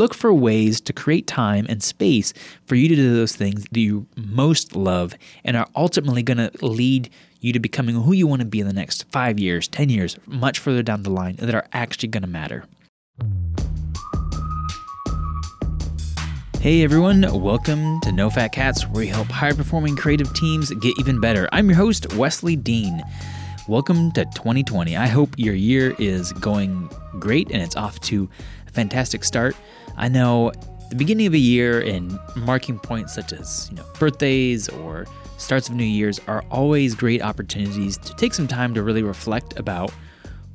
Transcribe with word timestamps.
look 0.00 0.14
for 0.14 0.32
ways 0.32 0.80
to 0.80 0.94
create 0.94 1.26
time 1.26 1.66
and 1.68 1.82
space 1.82 2.32
for 2.64 2.74
you 2.74 2.88
to 2.88 2.94
do 2.94 3.14
those 3.14 3.36
things 3.36 3.64
that 3.64 3.78
you 3.78 4.06
most 4.16 4.74
love 4.74 5.14
and 5.44 5.58
are 5.58 5.68
ultimately 5.76 6.22
going 6.22 6.38
to 6.38 6.50
lead 6.64 7.10
you 7.40 7.52
to 7.52 7.60
becoming 7.60 7.94
who 7.94 8.14
you 8.14 8.26
want 8.26 8.40
to 8.40 8.46
be 8.46 8.60
in 8.60 8.66
the 8.66 8.72
next 8.72 9.04
five 9.12 9.38
years, 9.38 9.68
10 9.68 9.90
years, 9.90 10.16
much 10.24 10.58
further 10.58 10.82
down 10.82 11.02
the 11.02 11.10
line 11.10 11.36
that 11.36 11.54
are 11.54 11.66
actually 11.74 12.08
going 12.08 12.22
to 12.22 12.26
matter. 12.26 12.64
Hey 16.60 16.82
everyone, 16.82 17.20
welcome 17.38 18.00
to 18.00 18.10
No 18.10 18.30
Fat 18.30 18.52
Cats, 18.52 18.84
where 18.84 19.00
we 19.00 19.06
help 19.06 19.28
high 19.28 19.52
performing 19.52 19.96
creative 19.96 20.32
teams 20.32 20.70
get 20.70 20.98
even 20.98 21.20
better. 21.20 21.46
I'm 21.52 21.68
your 21.68 21.76
host, 21.76 22.14
Wesley 22.14 22.56
Dean. 22.56 23.02
Welcome 23.68 24.12
to 24.12 24.24
2020. 24.24 24.96
I 24.96 25.06
hope 25.08 25.34
your 25.36 25.54
year 25.54 25.94
is 25.98 26.32
going 26.32 26.88
great 27.18 27.50
and 27.50 27.60
it's 27.60 27.76
off 27.76 28.00
to 28.00 28.30
a 28.66 28.70
fantastic 28.70 29.24
start. 29.24 29.54
I 30.00 30.08
know 30.08 30.50
the 30.88 30.96
beginning 30.96 31.26
of 31.26 31.34
a 31.34 31.38
year 31.38 31.80
and 31.80 32.18
marking 32.34 32.78
points 32.78 33.14
such 33.14 33.34
as, 33.34 33.68
you 33.70 33.76
know, 33.76 33.84
birthdays 33.98 34.70
or 34.70 35.06
starts 35.36 35.68
of 35.68 35.74
new 35.74 35.84
years 35.84 36.18
are 36.26 36.42
always 36.50 36.94
great 36.94 37.20
opportunities 37.20 37.98
to 37.98 38.14
take 38.16 38.32
some 38.32 38.48
time 38.48 38.72
to 38.74 38.82
really 38.82 39.02
reflect 39.02 39.58
about 39.58 39.92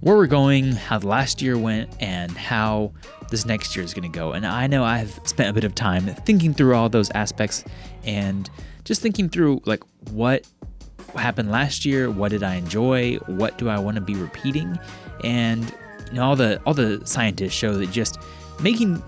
where 0.01 0.15
we're 0.15 0.25
going, 0.25 0.71
how 0.71 0.97
the 0.97 1.07
last 1.07 1.43
year 1.43 1.59
went, 1.59 1.89
and 1.99 2.31
how 2.31 2.91
this 3.29 3.45
next 3.45 3.75
year 3.75 3.85
is 3.85 3.93
going 3.93 4.11
to 4.11 4.17
go. 4.17 4.33
And 4.33 4.47
I 4.47 4.65
know 4.65 4.83
I've 4.83 5.19
spent 5.25 5.47
a 5.47 5.53
bit 5.53 5.63
of 5.63 5.75
time 5.75 6.07
thinking 6.07 6.53
through 6.53 6.75
all 6.75 6.89
those 6.89 7.11
aspects 7.11 7.63
and 8.03 8.49
just 8.83 9.01
thinking 9.01 9.29
through 9.29 9.61
like 9.65 9.83
what 10.09 10.47
happened 11.15 11.51
last 11.51 11.85
year, 11.85 12.09
what 12.09 12.31
did 12.31 12.41
I 12.41 12.55
enjoy, 12.55 13.17
what 13.27 13.59
do 13.59 13.69
I 13.69 13.77
want 13.77 13.95
to 13.95 14.01
be 14.01 14.15
repeating, 14.15 14.77
and 15.23 15.63
you 16.07 16.13
know, 16.13 16.23
all 16.23 16.35
the 16.35 16.59
all 16.65 16.73
the 16.73 17.05
scientists 17.05 17.53
show 17.53 17.77
that 17.77 17.91
just 17.91 18.19
making 18.59 19.01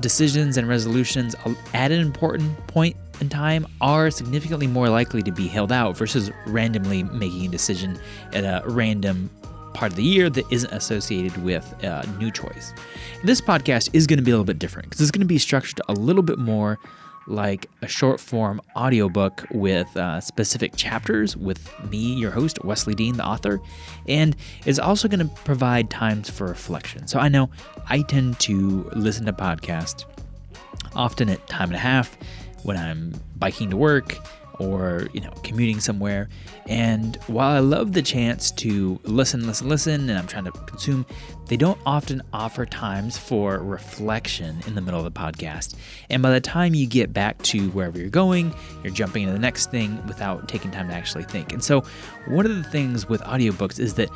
decisions 0.00 0.56
and 0.56 0.68
resolutions 0.68 1.34
at 1.74 1.90
an 1.90 2.00
important 2.00 2.66
point 2.66 2.96
in 3.20 3.28
time 3.28 3.66
are 3.80 4.10
significantly 4.10 4.66
more 4.66 4.88
likely 4.88 5.22
to 5.22 5.32
be 5.32 5.48
held 5.48 5.72
out 5.72 5.96
versus 5.96 6.30
randomly 6.46 7.02
making 7.04 7.46
a 7.46 7.48
decision 7.48 7.98
at 8.32 8.44
a 8.44 8.66
random 8.68 9.30
part 9.72 9.92
of 9.92 9.96
the 9.96 10.02
year 10.02 10.30
that 10.30 10.44
isn't 10.50 10.72
associated 10.72 11.36
with 11.42 11.64
a 11.82 12.06
new 12.18 12.30
choice. 12.30 12.72
This 13.24 13.40
podcast 13.40 13.90
is 13.92 14.06
going 14.06 14.18
to 14.18 14.22
be 14.22 14.30
a 14.30 14.34
little 14.34 14.44
bit 14.44 14.58
different 14.58 14.88
because 14.88 15.00
it's 15.00 15.10
going 15.10 15.20
to 15.20 15.26
be 15.26 15.38
structured 15.38 15.80
a 15.88 15.92
little 15.92 16.22
bit 16.22 16.38
more 16.38 16.78
like 17.26 17.66
a 17.82 17.88
short 17.88 18.20
form 18.20 18.60
audiobook 18.76 19.46
with 19.50 19.94
uh, 19.96 20.20
specific 20.20 20.76
chapters 20.76 21.36
with 21.36 21.70
me, 21.90 22.14
your 22.14 22.30
host, 22.30 22.64
Wesley 22.64 22.94
Dean, 22.94 23.16
the 23.16 23.26
author, 23.26 23.60
and 24.08 24.36
is 24.64 24.78
also 24.78 25.08
going 25.08 25.26
to 25.26 25.34
provide 25.42 25.90
times 25.90 26.30
for 26.30 26.46
reflection. 26.46 27.06
So 27.06 27.18
I 27.18 27.28
know 27.28 27.50
I 27.88 28.02
tend 28.02 28.38
to 28.40 28.88
listen 28.94 29.26
to 29.26 29.32
podcasts 29.32 30.04
often 30.94 31.28
at 31.28 31.46
time 31.48 31.68
and 31.68 31.76
a 31.76 31.80
half 31.80 32.16
when 32.62 32.76
I'm 32.76 33.14
biking 33.36 33.70
to 33.70 33.76
work 33.76 34.16
or 34.58 35.08
you 35.12 35.20
know 35.20 35.32
commuting 35.42 35.80
somewhere. 35.80 36.28
And 36.66 37.16
while 37.28 37.50
i 37.50 37.60
love 37.60 37.92
the 37.92 38.02
chance 38.02 38.50
to 38.52 38.98
listen 39.04 39.46
listen 39.46 39.68
listen 39.68 40.08
and 40.10 40.18
i'm 40.18 40.26
trying 40.26 40.44
to 40.44 40.50
consume 40.50 41.06
they 41.46 41.56
don't 41.56 41.78
often 41.86 42.22
offer 42.32 42.66
times 42.66 43.16
for 43.16 43.58
reflection 43.58 44.60
in 44.66 44.74
the 44.74 44.80
middle 44.80 44.98
of 44.98 45.04
the 45.04 45.18
podcast. 45.18 45.76
And 46.10 46.20
by 46.22 46.32
the 46.32 46.40
time 46.40 46.74
you 46.74 46.86
get 46.86 47.12
back 47.12 47.40
to 47.44 47.70
wherever 47.70 47.98
you're 47.98 48.08
going 48.08 48.52
you're 48.82 48.92
jumping 48.92 49.22
into 49.22 49.32
the 49.32 49.38
next 49.38 49.70
thing 49.70 50.04
without 50.06 50.48
taking 50.48 50.70
time 50.70 50.88
to 50.88 50.94
actually 50.94 51.24
think. 51.24 51.52
And 51.52 51.62
so 51.62 51.82
one 52.26 52.46
of 52.46 52.56
the 52.56 52.64
things 52.64 53.08
with 53.08 53.20
audiobooks 53.22 53.78
is 53.78 53.94
that 53.94 54.10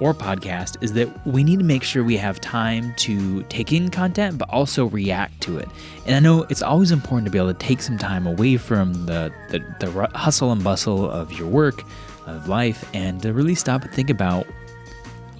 or 0.00 0.14
podcast 0.14 0.82
is 0.82 0.94
that 0.94 1.08
we 1.26 1.44
need 1.44 1.58
to 1.58 1.64
make 1.64 1.82
sure 1.82 2.02
we 2.02 2.16
have 2.16 2.40
time 2.40 2.94
to 2.96 3.42
take 3.44 3.72
in 3.72 3.90
content 3.90 4.38
but 4.38 4.48
also 4.50 4.86
react 4.86 5.40
to 5.42 5.58
it. 5.58 5.68
And 6.06 6.16
I 6.16 6.20
know 6.20 6.44
it's 6.44 6.62
always 6.62 6.90
important 6.90 7.26
to 7.26 7.30
be 7.30 7.38
able 7.38 7.52
to 7.52 7.58
take 7.58 7.82
some 7.82 7.98
time 7.98 8.26
away 8.26 8.56
from 8.56 9.06
the, 9.06 9.32
the, 9.50 9.60
the 9.78 10.08
hustle 10.14 10.52
and 10.52 10.64
bustle 10.64 11.08
of 11.10 11.32
your 11.32 11.48
work, 11.48 11.84
of 12.26 12.48
life, 12.48 12.88
and 12.94 13.20
to 13.22 13.32
really 13.32 13.54
stop 13.54 13.82
and 13.82 13.92
think 13.92 14.10
about 14.10 14.46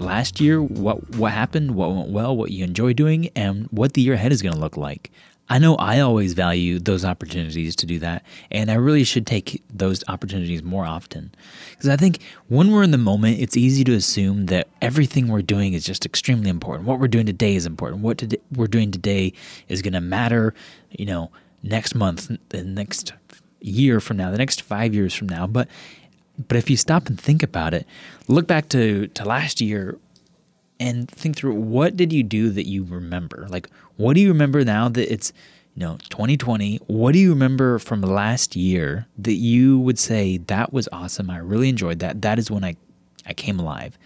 last 0.00 0.40
year, 0.40 0.62
what 0.62 1.08
what 1.16 1.32
happened, 1.32 1.74
what 1.74 1.92
went 1.94 2.10
well, 2.10 2.36
what 2.36 2.50
you 2.50 2.64
enjoy 2.64 2.92
doing, 2.92 3.28
and 3.36 3.66
what 3.70 3.94
the 3.94 4.02
year 4.02 4.14
ahead 4.14 4.32
is 4.32 4.42
going 4.42 4.54
to 4.54 4.60
look 4.60 4.76
like. 4.76 5.10
I 5.50 5.58
know 5.58 5.74
I 5.74 5.98
always 5.98 6.32
value 6.32 6.78
those 6.78 7.04
opportunities 7.04 7.74
to 7.76 7.86
do 7.86 7.98
that, 7.98 8.24
and 8.52 8.70
I 8.70 8.74
really 8.74 9.02
should 9.02 9.26
take 9.26 9.62
those 9.68 10.04
opportunities 10.06 10.62
more 10.62 10.86
often. 10.86 11.34
Because 11.72 11.88
I 11.88 11.96
think 11.96 12.20
when 12.46 12.70
we're 12.70 12.84
in 12.84 12.92
the 12.92 12.98
moment, 12.98 13.40
it's 13.40 13.56
easy 13.56 13.82
to 13.84 13.94
assume 13.94 14.46
that 14.46 14.68
everything 14.80 15.26
we're 15.26 15.42
doing 15.42 15.72
is 15.72 15.84
just 15.84 16.06
extremely 16.06 16.50
important. 16.50 16.86
What 16.86 17.00
we're 17.00 17.08
doing 17.08 17.26
today 17.26 17.56
is 17.56 17.66
important. 17.66 18.02
What 18.02 18.22
we're 18.54 18.68
doing 18.68 18.92
today 18.92 19.32
is 19.68 19.82
going 19.82 19.94
to 19.94 20.00
matter, 20.00 20.54
you 20.90 21.04
know, 21.04 21.32
next 21.64 21.96
month, 21.96 22.30
the 22.50 22.62
next 22.62 23.12
year 23.60 23.98
from 23.98 24.18
now, 24.18 24.30
the 24.30 24.38
next 24.38 24.62
five 24.62 24.94
years 24.94 25.12
from 25.12 25.28
now. 25.28 25.48
But 25.48 25.66
but 26.48 26.56
if 26.56 26.70
you 26.70 26.76
stop 26.76 27.08
and 27.08 27.20
think 27.20 27.42
about 27.42 27.74
it, 27.74 27.86
look 28.28 28.46
back 28.46 28.68
to, 28.70 29.08
to 29.08 29.24
last 29.24 29.60
year 29.60 29.98
and 30.80 31.08
think 31.08 31.36
through 31.36 31.54
what 31.54 31.96
did 31.96 32.12
you 32.12 32.22
do 32.22 32.48
that 32.50 32.66
you 32.66 32.84
remember? 32.84 33.46
Like, 33.50 33.68
what 33.96 34.14
do 34.14 34.20
you 34.20 34.28
remember 34.28 34.64
now 34.64 34.88
that 34.88 35.12
it's, 35.12 35.32
you 35.74 35.80
know, 35.80 35.98
2020? 36.08 36.78
What 36.86 37.12
do 37.12 37.18
you 37.18 37.30
remember 37.30 37.78
from 37.78 38.00
last 38.00 38.56
year 38.56 39.06
that 39.18 39.34
you 39.34 39.78
would 39.78 39.98
say 39.98 40.38
that 40.38 40.72
was 40.72 40.88
awesome? 40.90 41.30
I 41.30 41.36
really 41.36 41.68
enjoyed 41.68 41.98
that. 41.98 42.22
That 42.22 42.38
is 42.38 42.50
when 42.50 42.64
I, 42.64 42.76
I 43.26 43.34
came 43.34 43.60
alive. 43.60 43.98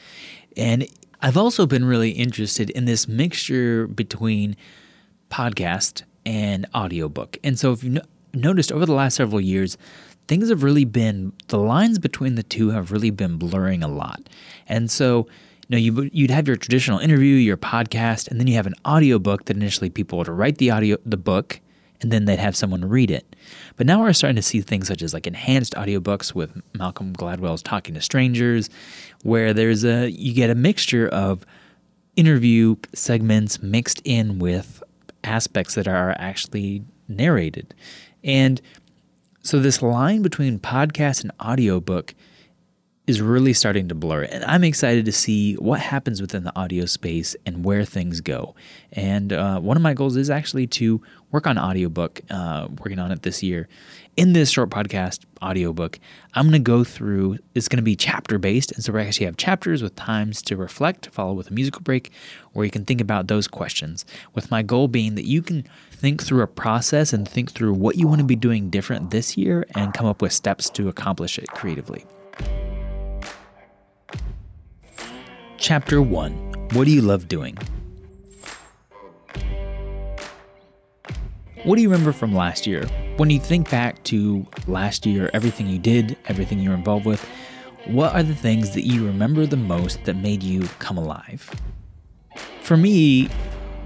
And 0.57 0.87
I've 1.23 1.37
also 1.37 1.65
been 1.65 1.85
really 1.85 2.11
interested 2.11 2.71
in 2.71 2.87
this 2.87 3.06
mixture 3.06 3.87
between 3.87 4.56
podcast 5.31 6.03
and 6.27 6.67
audiobook. 6.75 7.39
And 7.45 7.59
so 7.59 7.73
if 7.73 7.85
you 7.85 8.01
noticed 8.35 8.73
over 8.73 8.85
the 8.85 8.95
last 8.95 9.15
several 9.15 9.41
years, 9.41 9.79
things 10.27 10.49
have 10.49 10.65
really 10.65 10.85
been 10.85 11.33
the 11.49 11.59
lines 11.59 12.01
between 12.01 12.35
the 12.35 12.43
two 12.43 12.71
have 12.71 12.91
really 12.91 13.11
been 13.11 13.37
blurring 13.37 13.85
a 13.85 13.89
lot. 13.89 14.29
And 14.69 14.91
so 14.91 15.29
you 15.69 15.77
know, 15.77 15.79
you, 15.79 16.11
you'd 16.13 16.31
have 16.31 16.47
your 16.47 16.57
traditional 16.57 16.99
interview, 16.99 17.37
your 17.37 17.57
podcast, 17.57 18.29
and 18.29 18.39
then 18.39 18.47
you 18.47 18.55
have 18.55 18.67
an 18.67 18.75
audiobook 18.87 19.47
that 19.47 19.57
initially 19.57 19.91
people 19.91 20.19
would 20.19 20.29
write 20.29 20.59
the 20.59 20.71
audio, 20.71 20.97
the 21.07 21.17
book, 21.17 21.61
and 22.01 22.11
then 22.11 22.27
they'd 22.27 22.39
have 22.39 22.55
someone 22.55 22.87
read 22.87 23.11
it. 23.11 23.35
But 23.77 23.87
now 23.87 24.03
we're 24.03 24.13
starting 24.13 24.37
to 24.37 24.43
see 24.43 24.61
things 24.61 24.89
such 24.89 25.01
as 25.01 25.15
like 25.15 25.27
enhanced 25.27 25.75
audiobooks 25.75 26.35
with 26.35 26.61
Malcolm 26.75 27.15
Gladwell's 27.15 27.63
Talking 27.63 27.95
to 27.95 28.01
Strangers, 28.01 28.69
where 29.23 29.55
there's 29.55 29.85
a 29.85 30.11
you 30.11 30.35
get 30.35 30.51
a 30.51 30.55
mixture 30.55 31.09
of 31.09 31.47
interview 32.17 32.77
segments 32.95 33.63
mixed 33.63 34.03
in 34.05 34.39
with 34.39 34.83
aspects 35.25 35.75
that 35.77 35.89
are 35.89 36.15
actually 36.19 36.85
narrated. 37.09 37.75
And 38.23 38.61
so 39.43 39.59
this 39.59 39.83
line 39.83 40.23
between 40.23 40.59
podcast 40.59 41.23
and 41.23 41.33
audiobook 41.41 42.15
is 43.07 43.21
really 43.21 43.53
starting 43.53 43.89
to 43.89 43.95
blur. 43.95 44.23
And 44.23 44.45
I'm 44.45 44.65
excited 44.65 45.05
to 45.05 45.13
see 45.13 45.55
what 45.55 45.79
happens 45.81 46.23
within 46.23 46.45
the 46.45 46.59
audio 46.59 46.87
space 46.87 47.37
and 47.45 47.63
where 47.63 47.85
things 47.85 48.23
go. 48.23 48.55
And 48.93 49.33
uh, 49.33 49.61
one 49.61 49.77
of 49.77 49.83
my 49.83 49.93
goals 49.93 50.17
is 50.17 50.31
actually 50.31 50.67
to 50.69 51.03
work 51.31 51.47
on 51.47 51.59
audiobook, 51.59 52.23
uh, 52.31 52.69
working 52.79 52.99
on 52.99 53.13
it 53.13 53.23
this 53.23 53.43
year. 53.43 53.69
In 54.17 54.33
this 54.33 54.49
short 54.49 54.71
podcast 54.71 55.25
audiobook, 55.43 55.99
I'm 56.33 56.45
going 56.45 56.53
to 56.53 56.59
go 56.61 56.83
through, 56.83 57.39
it's 57.55 57.69
going 57.69 57.79
to 57.79 57.83
be 57.83 57.97
chapter 57.97 58.39
based. 58.39 58.73
And 58.73 58.83
so 58.83 58.93
we 58.93 59.03
actually 59.03 59.27
have 59.27 59.37
chapters 59.37 59.83
with 59.83 59.95
times 59.97 60.41
to 60.43 60.57
reflect, 60.57 61.09
follow 61.09 61.35
with 61.35 61.51
a 61.51 61.53
musical 61.53 61.83
break, 61.83 62.11
where 62.53 62.65
you 62.65 62.71
can 62.71 62.87
think 62.87 63.03
about 63.03 63.27
those 63.27 63.49
questions. 63.49 64.07
With 64.35 64.51
my 64.51 64.63
goal 64.63 64.89
being 64.89 65.15
that 65.17 65.27
you 65.27 65.43
can 65.43 65.67
think 65.91 66.23
through 66.23 66.43
a 66.43 66.47
process 66.47 67.13
and 67.13 67.29
think 67.29 67.53
through 67.53 67.75
what 67.75 67.97
you 67.97 68.07
want 68.07 68.21
to 68.21 68.27
be 68.27 68.37
doing 68.37 68.71
different 68.71 69.11
this 69.11 69.37
year 69.37 69.67
and 69.75 69.93
come 69.93 70.07
up 70.07 70.23
with 70.23 70.33
steps 70.33 70.71
to 70.71 70.89
accomplish 70.89 71.39
it 71.39 71.49
creatively. 71.49 72.07
Chapter 75.65 76.03
1 76.03 76.33
What 76.75 76.85
do 76.85 76.91
you 76.91 77.01
love 77.01 77.27
doing? 77.27 77.57
What 81.62 81.77
do 81.77 81.81
you 81.81 81.88
remember 81.88 82.12
from 82.12 82.35
last 82.35 82.67
year? 82.67 82.85
When 83.17 83.31
you 83.31 83.41
think 83.41 83.71
back 83.71 84.05
to 84.05 84.47
last 84.67 85.06
year, 85.06 85.31
everything 85.33 85.67
you 85.67 85.79
did, 85.79 86.19
everything 86.27 86.59
you 86.59 86.69
were 86.69 86.75
involved 86.75 87.06
with, 87.06 87.27
what 87.87 88.15
are 88.15 88.23
the 88.23 88.35
things 88.35 88.75
that 88.75 88.83
you 88.83 89.06
remember 89.06 89.47
the 89.47 89.56
most 89.56 90.05
that 90.05 90.17
made 90.17 90.43
you 90.43 90.69
come 90.81 90.99
alive? 90.99 91.50
For 92.61 92.77
me, 92.77 93.31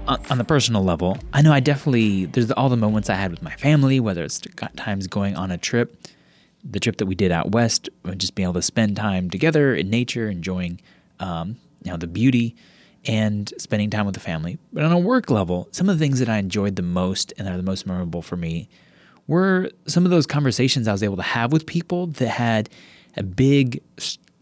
on 0.05 0.37
the 0.37 0.43
personal 0.43 0.83
level, 0.83 1.17
I 1.31 1.41
know 1.41 1.53
I 1.53 1.61
definitely, 1.61 2.25
there's 2.25 2.51
all 2.51 2.67
the 2.67 2.75
moments 2.75 3.09
I 3.09 3.15
had 3.15 3.31
with 3.31 3.41
my 3.41 3.55
family, 3.55 4.01
whether 4.01 4.25
it's 4.25 4.41
times 4.75 5.07
going 5.07 5.37
on 5.37 5.49
a 5.49 5.57
trip, 5.57 5.95
the 6.61 6.81
trip 6.81 6.97
that 6.97 7.05
we 7.05 7.15
did 7.15 7.31
out 7.31 7.51
west, 7.51 7.87
just 8.17 8.35
being 8.35 8.47
able 8.47 8.55
to 8.55 8.61
spend 8.61 8.97
time 8.97 9.29
together 9.29 9.73
in 9.73 9.89
nature, 9.89 10.29
enjoying 10.29 10.81
um, 11.21 11.55
you 11.83 11.91
know, 11.91 11.97
the 11.97 12.07
beauty 12.07 12.55
and 13.05 13.53
spending 13.57 13.89
time 13.89 14.05
with 14.05 14.15
the 14.15 14.21
family. 14.21 14.57
But 14.73 14.83
on 14.83 14.91
a 14.91 14.99
work 14.99 15.29
level, 15.29 15.69
some 15.71 15.89
of 15.89 15.97
the 15.97 16.03
things 16.03 16.19
that 16.19 16.29
I 16.29 16.37
enjoyed 16.37 16.75
the 16.75 16.81
most 16.81 17.33
and 17.37 17.47
are 17.47 17.57
the 17.57 17.63
most 17.63 17.85
memorable 17.85 18.21
for 18.21 18.35
me 18.35 18.69
were 19.27 19.69
some 19.85 20.05
of 20.05 20.11
those 20.11 20.25
conversations 20.25 20.87
I 20.87 20.91
was 20.91 21.03
able 21.03 21.17
to 21.17 21.21
have 21.21 21.51
with 21.51 21.65
people 21.65 22.07
that 22.07 22.29
had 22.29 22.69
a 23.15 23.23
big 23.23 23.81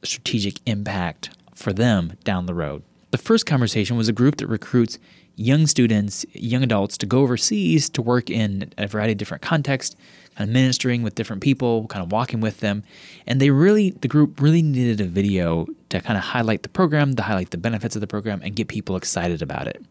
strategic 0.04 0.60
impact 0.66 1.30
for 1.54 1.74
them 1.74 2.14
down 2.24 2.46
the 2.46 2.54
road. 2.54 2.84
The 3.12 3.18
first 3.18 3.46
conversation 3.46 3.96
was 3.96 4.10
a 4.10 4.14
group 4.14 4.36
that 4.38 4.48
recruits 4.48 5.00
young 5.38 5.66
students, 5.66 6.26
young 6.34 6.62
adults 6.62 6.98
to 6.98 7.06
go 7.06 7.20
overseas 7.20 7.90
to 7.92 8.02
work 8.02 8.30
in 8.30 8.74
a 8.78 8.86
variety 8.86 9.14
of 9.14 9.18
different 9.18 9.42
contexts, 9.42 9.96
kind 10.36 10.50
of 10.50 10.54
ministering 10.54 11.04
with 11.04 11.16
different 11.16 11.42
people, 11.42 11.88
kind 11.88 12.04
of 12.04 12.12
walking 12.12 12.42
with 12.42 12.60
them. 12.60 12.84
And 13.26 13.40
they 13.40 13.50
really, 13.50 13.92
the 13.92 14.10
group 14.10 14.42
really 14.42 14.62
needed 14.62 15.00
a 15.00 15.06
video 15.06 15.68
to 15.88 16.02
kind 16.02 16.18
of 16.18 16.24
highlight 16.24 16.64
the 16.64 16.70
program, 16.70 17.16
to 17.16 17.24
highlight 17.24 17.52
the 17.52 17.58
benefits 17.58 17.96
of 17.96 18.02
the 18.02 18.08
program, 18.08 18.42
and 18.44 18.58
get 18.58 18.68
people 18.68 18.98
excited 18.98 19.42
about 19.42 19.68
it. 19.68 19.82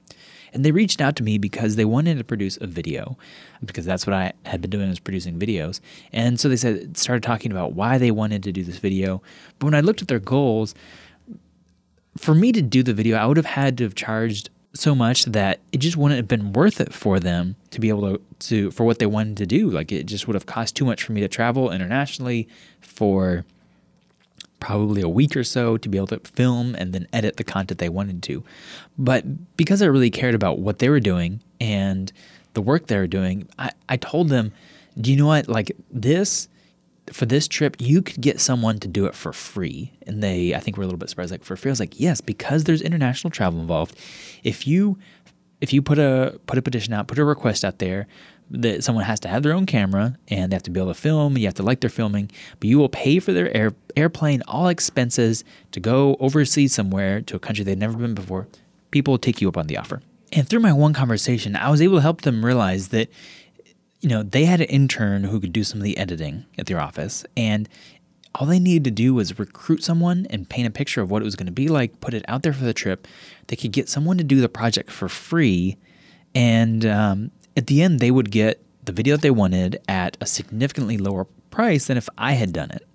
And 0.52 0.64
they 0.64 0.70
reached 0.70 1.00
out 1.00 1.16
to 1.16 1.22
me 1.22 1.38
because 1.38 1.76
they 1.76 1.84
wanted 1.84 2.18
to 2.18 2.24
produce 2.24 2.58
a 2.60 2.66
video, 2.66 3.16
because 3.64 3.84
that's 3.84 4.06
what 4.06 4.14
I 4.14 4.32
had 4.44 4.60
been 4.60 4.70
doing 4.70 4.88
was 4.88 4.98
producing 4.98 5.38
videos. 5.38 5.80
And 6.12 6.38
so 6.38 6.48
they 6.48 6.56
said 6.56 6.96
started 6.96 7.22
talking 7.22 7.50
about 7.50 7.72
why 7.72 7.98
they 7.98 8.10
wanted 8.10 8.42
to 8.44 8.52
do 8.52 8.62
this 8.62 8.78
video. 8.78 9.22
But 9.58 9.66
when 9.66 9.74
I 9.74 9.80
looked 9.80 10.02
at 10.02 10.08
their 10.08 10.18
goals, 10.18 10.74
for 12.16 12.34
me 12.34 12.52
to 12.52 12.62
do 12.62 12.82
the 12.82 12.94
video, 12.94 13.16
I 13.16 13.26
would 13.26 13.36
have 13.36 13.46
had 13.46 13.78
to 13.78 13.84
have 13.84 13.94
charged 13.94 14.50
so 14.74 14.94
much 14.94 15.24
that 15.24 15.60
it 15.72 15.78
just 15.78 15.96
wouldn't 15.96 16.18
have 16.18 16.28
been 16.28 16.52
worth 16.52 16.80
it 16.80 16.92
for 16.92 17.18
them 17.18 17.56
to 17.70 17.80
be 17.80 17.88
able 17.88 18.16
to, 18.16 18.22
to 18.38 18.70
for 18.70 18.84
what 18.84 18.98
they 18.98 19.06
wanted 19.06 19.36
to 19.38 19.46
do. 19.46 19.70
Like 19.70 19.90
it 19.92 20.04
just 20.04 20.26
would 20.26 20.34
have 20.34 20.46
cost 20.46 20.76
too 20.76 20.84
much 20.84 21.02
for 21.02 21.12
me 21.12 21.20
to 21.22 21.28
travel 21.28 21.70
internationally 21.70 22.48
for 22.80 23.44
probably 24.60 25.02
a 25.02 25.08
week 25.08 25.36
or 25.36 25.44
so 25.44 25.76
to 25.76 25.88
be 25.88 25.98
able 25.98 26.06
to 26.08 26.18
film 26.20 26.74
and 26.76 26.92
then 26.92 27.06
edit 27.12 27.36
the 27.36 27.44
content 27.44 27.78
they 27.78 27.88
wanted 27.88 28.22
to. 28.24 28.42
But 28.98 29.56
because 29.56 29.82
I 29.82 29.86
really 29.86 30.10
cared 30.10 30.34
about 30.34 30.58
what 30.58 30.78
they 30.78 30.88
were 30.88 31.00
doing 31.00 31.40
and 31.60 32.12
the 32.54 32.62
work 32.62 32.86
they 32.86 32.96
were 32.96 33.06
doing, 33.06 33.48
I, 33.58 33.70
I 33.88 33.96
told 33.96 34.28
them, 34.28 34.52
do 34.98 35.10
you 35.10 35.16
know 35.16 35.26
what? 35.26 35.48
Like 35.48 35.72
this 35.90 36.48
for 37.12 37.26
this 37.26 37.46
trip, 37.48 37.76
you 37.78 38.02
could 38.02 38.20
get 38.20 38.40
someone 38.40 38.78
to 38.78 38.88
do 38.88 39.06
it 39.06 39.14
for 39.14 39.32
free. 39.32 39.92
And 40.06 40.22
they, 40.22 40.54
I 40.54 40.60
think, 40.60 40.76
were 40.76 40.82
a 40.82 40.86
little 40.86 40.98
bit 40.98 41.08
surprised. 41.08 41.30
Like 41.30 41.44
for 41.44 41.56
free, 41.56 41.70
I 41.70 41.72
was 41.72 41.80
like, 41.80 41.98
yes, 42.00 42.20
because 42.20 42.64
there's 42.64 42.82
international 42.82 43.30
travel 43.30 43.60
involved. 43.60 43.96
If 44.42 44.66
you 44.66 44.98
if 45.60 45.72
you 45.72 45.80
put 45.80 45.98
a 45.98 46.38
put 46.46 46.58
a 46.58 46.62
petition 46.62 46.92
out, 46.92 47.08
put 47.08 47.18
a 47.18 47.24
request 47.24 47.64
out 47.64 47.78
there 47.78 48.06
that 48.50 48.84
someone 48.84 49.04
has 49.04 49.18
to 49.20 49.28
have 49.28 49.42
their 49.42 49.52
own 49.52 49.66
camera 49.66 50.16
and 50.28 50.50
they 50.50 50.54
have 50.54 50.62
to 50.62 50.70
be 50.70 50.78
able 50.78 50.92
to 50.92 51.00
film, 51.00 51.36
you 51.36 51.46
have 51.46 51.54
to 51.54 51.62
like 51.62 51.80
their 51.80 51.90
filming, 51.90 52.30
but 52.60 52.68
you 52.68 52.78
will 52.78 52.88
pay 52.88 53.18
for 53.18 53.32
their 53.32 53.54
air, 53.56 53.72
airplane, 53.96 54.42
all 54.46 54.68
expenses 54.68 55.42
to 55.72 55.80
go 55.80 56.16
overseas 56.20 56.72
somewhere 56.72 57.20
to 57.22 57.34
a 57.34 57.40
country 57.40 57.64
they've 57.64 57.76
never 57.76 57.98
been 57.98 58.14
before. 58.14 58.46
People 58.92 59.12
will 59.12 59.18
take 59.18 59.40
you 59.40 59.48
up 59.48 59.56
on 59.56 59.66
the 59.66 59.76
offer. 59.76 60.00
And 60.32 60.48
through 60.48 60.60
my 60.60 60.72
one 60.72 60.92
conversation, 60.92 61.56
I 61.56 61.70
was 61.70 61.82
able 61.82 61.96
to 61.96 62.02
help 62.02 62.22
them 62.22 62.44
realize 62.44 62.88
that 62.88 63.08
you 64.06 64.10
know, 64.10 64.22
they 64.22 64.44
had 64.44 64.60
an 64.60 64.68
intern 64.68 65.24
who 65.24 65.40
could 65.40 65.52
do 65.52 65.64
some 65.64 65.80
of 65.80 65.82
the 65.82 65.98
editing 65.98 66.46
at 66.56 66.66
their 66.66 66.78
office, 66.78 67.24
and 67.36 67.68
all 68.36 68.46
they 68.46 68.60
needed 68.60 68.84
to 68.84 68.90
do 68.92 69.12
was 69.12 69.36
recruit 69.36 69.82
someone 69.82 70.28
and 70.30 70.48
paint 70.48 70.68
a 70.68 70.70
picture 70.70 71.00
of 71.00 71.10
what 71.10 71.22
it 71.22 71.24
was 71.24 71.34
going 71.34 71.46
to 71.46 71.52
be 71.52 71.66
like, 71.66 72.00
put 72.00 72.14
it 72.14 72.24
out 72.28 72.44
there 72.44 72.52
for 72.52 72.62
the 72.62 72.72
trip. 72.72 73.08
They 73.48 73.56
could 73.56 73.72
get 73.72 73.88
someone 73.88 74.16
to 74.18 74.22
do 74.22 74.40
the 74.40 74.48
project 74.48 74.92
for 74.92 75.08
free, 75.08 75.76
and 76.36 76.86
um, 76.86 77.32
at 77.56 77.66
the 77.66 77.82
end, 77.82 77.98
they 77.98 78.12
would 78.12 78.30
get 78.30 78.62
the 78.84 78.92
video 78.92 79.16
that 79.16 79.22
they 79.22 79.30
wanted 79.32 79.82
at 79.88 80.16
a 80.20 80.26
significantly 80.26 80.98
lower 80.98 81.24
price 81.50 81.88
than 81.88 81.96
if 81.96 82.08
I 82.16 82.34
had 82.34 82.52
done 82.52 82.70
it. 82.70 82.86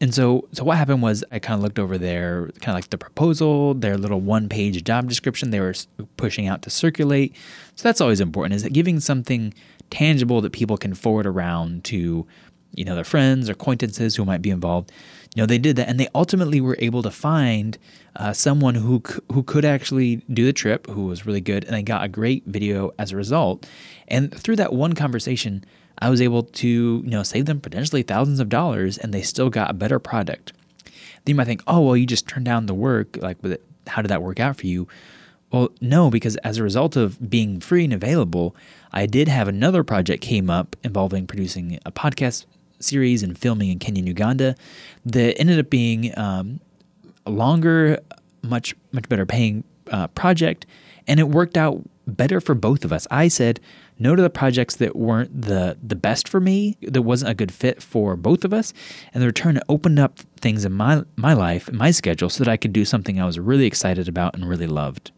And 0.00 0.14
so, 0.14 0.48
so 0.52 0.62
what 0.62 0.78
happened 0.78 1.02
was 1.02 1.24
I 1.32 1.40
kind 1.40 1.58
of 1.58 1.64
looked 1.64 1.80
over 1.80 1.98
their 1.98 2.50
kind 2.60 2.68
of 2.68 2.74
like 2.74 2.90
the 2.90 2.98
proposal, 2.98 3.74
their 3.74 3.98
little 3.98 4.20
one-page 4.20 4.84
job 4.84 5.08
description 5.08 5.50
they 5.50 5.58
were 5.58 5.74
pushing 6.16 6.46
out 6.46 6.62
to 6.62 6.70
circulate. 6.70 7.34
So 7.74 7.88
that's 7.88 8.00
always 8.00 8.20
important 8.20 8.54
is 8.54 8.62
that 8.62 8.72
giving 8.72 9.00
something 9.00 9.52
tangible 9.90 10.40
that 10.40 10.52
people 10.52 10.76
can 10.76 10.94
forward 10.94 11.26
around 11.26 11.84
to, 11.84 12.26
you 12.74 12.84
know, 12.84 12.94
their 12.94 13.04
friends 13.04 13.48
or 13.48 13.52
acquaintances 13.52 14.16
who 14.16 14.24
might 14.24 14.42
be 14.42 14.50
involved. 14.50 14.92
You 15.34 15.42
know, 15.42 15.46
they 15.46 15.58
did 15.58 15.76
that, 15.76 15.88
and 15.88 16.00
they 16.00 16.08
ultimately 16.14 16.60
were 16.60 16.76
able 16.80 17.02
to 17.02 17.10
find 17.10 17.78
uh, 18.16 18.32
someone 18.32 18.74
who 18.74 19.02
who 19.32 19.42
could 19.42 19.64
actually 19.64 20.16
do 20.32 20.44
the 20.44 20.52
trip, 20.52 20.88
who 20.88 21.06
was 21.06 21.24
really 21.26 21.40
good, 21.40 21.64
and 21.64 21.74
they 21.74 21.82
got 21.82 22.04
a 22.04 22.08
great 22.08 22.44
video 22.46 22.92
as 22.98 23.12
a 23.12 23.16
result. 23.16 23.68
And 24.08 24.34
through 24.34 24.56
that 24.56 24.72
one 24.72 24.94
conversation, 24.94 25.64
I 25.98 26.10
was 26.10 26.20
able 26.20 26.42
to, 26.42 26.68
you 26.68 27.10
know, 27.10 27.22
save 27.22 27.46
them 27.46 27.60
potentially 27.60 28.02
thousands 28.02 28.40
of 28.40 28.48
dollars, 28.48 28.98
and 28.98 29.12
they 29.12 29.22
still 29.22 29.50
got 29.50 29.70
a 29.70 29.74
better 29.74 29.98
product. 29.98 30.52
Then 31.24 31.26
you 31.26 31.34
might 31.34 31.46
think, 31.46 31.62
oh, 31.66 31.80
well, 31.80 31.96
you 31.96 32.06
just 32.06 32.26
turned 32.26 32.46
down 32.46 32.66
the 32.66 32.74
work. 32.74 33.16
Like, 33.20 33.36
how 33.86 34.02
did 34.02 34.08
that 34.08 34.22
work 34.22 34.40
out 34.40 34.56
for 34.56 34.66
you? 34.66 34.88
Well, 35.52 35.70
no, 35.80 36.10
because 36.10 36.36
as 36.38 36.58
a 36.58 36.62
result 36.62 36.96
of 36.96 37.30
being 37.30 37.60
free 37.60 37.84
and 37.84 37.92
available, 37.92 38.56
I 38.92 39.06
did 39.06 39.28
have 39.28 39.48
another 39.48 39.84
project 39.84 40.22
came 40.22 40.50
up 40.50 40.76
involving 40.82 41.26
producing 41.26 41.78
a 41.84 41.92
podcast 41.92 42.46
series 42.80 43.22
and 43.22 43.38
filming 43.38 43.70
in 43.70 43.78
Kenya 43.78 44.00
and 44.00 44.08
Uganda 44.08 44.54
that 45.04 45.38
ended 45.38 45.58
up 45.58 45.70
being 45.70 46.16
um, 46.18 46.60
a 47.26 47.30
longer, 47.30 47.98
much 48.42 48.74
much 48.92 49.08
better 49.08 49.26
paying 49.26 49.64
uh, 49.90 50.08
project, 50.08 50.66
and 51.06 51.20
it 51.20 51.28
worked 51.28 51.56
out 51.56 51.82
better 52.06 52.40
for 52.40 52.54
both 52.54 52.84
of 52.84 52.92
us. 52.92 53.06
I 53.10 53.28
said 53.28 53.60
no 53.98 54.16
to 54.16 54.22
the 54.22 54.30
projects 54.30 54.76
that 54.76 54.96
weren't 54.96 55.42
the 55.42 55.76
the 55.82 55.96
best 55.96 56.28
for 56.28 56.40
me, 56.40 56.76
that 56.82 57.02
wasn't 57.02 57.30
a 57.30 57.34
good 57.34 57.52
fit 57.52 57.82
for 57.82 58.16
both 58.16 58.44
of 58.44 58.52
us, 58.52 58.72
and 59.12 59.22
the 59.22 59.26
return 59.26 59.60
opened 59.68 59.98
up 59.98 60.18
things 60.36 60.64
in 60.64 60.72
my 60.72 61.04
my 61.16 61.34
life, 61.34 61.70
my 61.72 61.90
schedule, 61.90 62.30
so 62.30 62.42
that 62.42 62.50
I 62.50 62.56
could 62.56 62.72
do 62.72 62.84
something 62.84 63.20
I 63.20 63.26
was 63.26 63.38
really 63.38 63.66
excited 63.66 64.08
about 64.08 64.34
and 64.34 64.48
really 64.48 64.66
loved. 64.66 65.12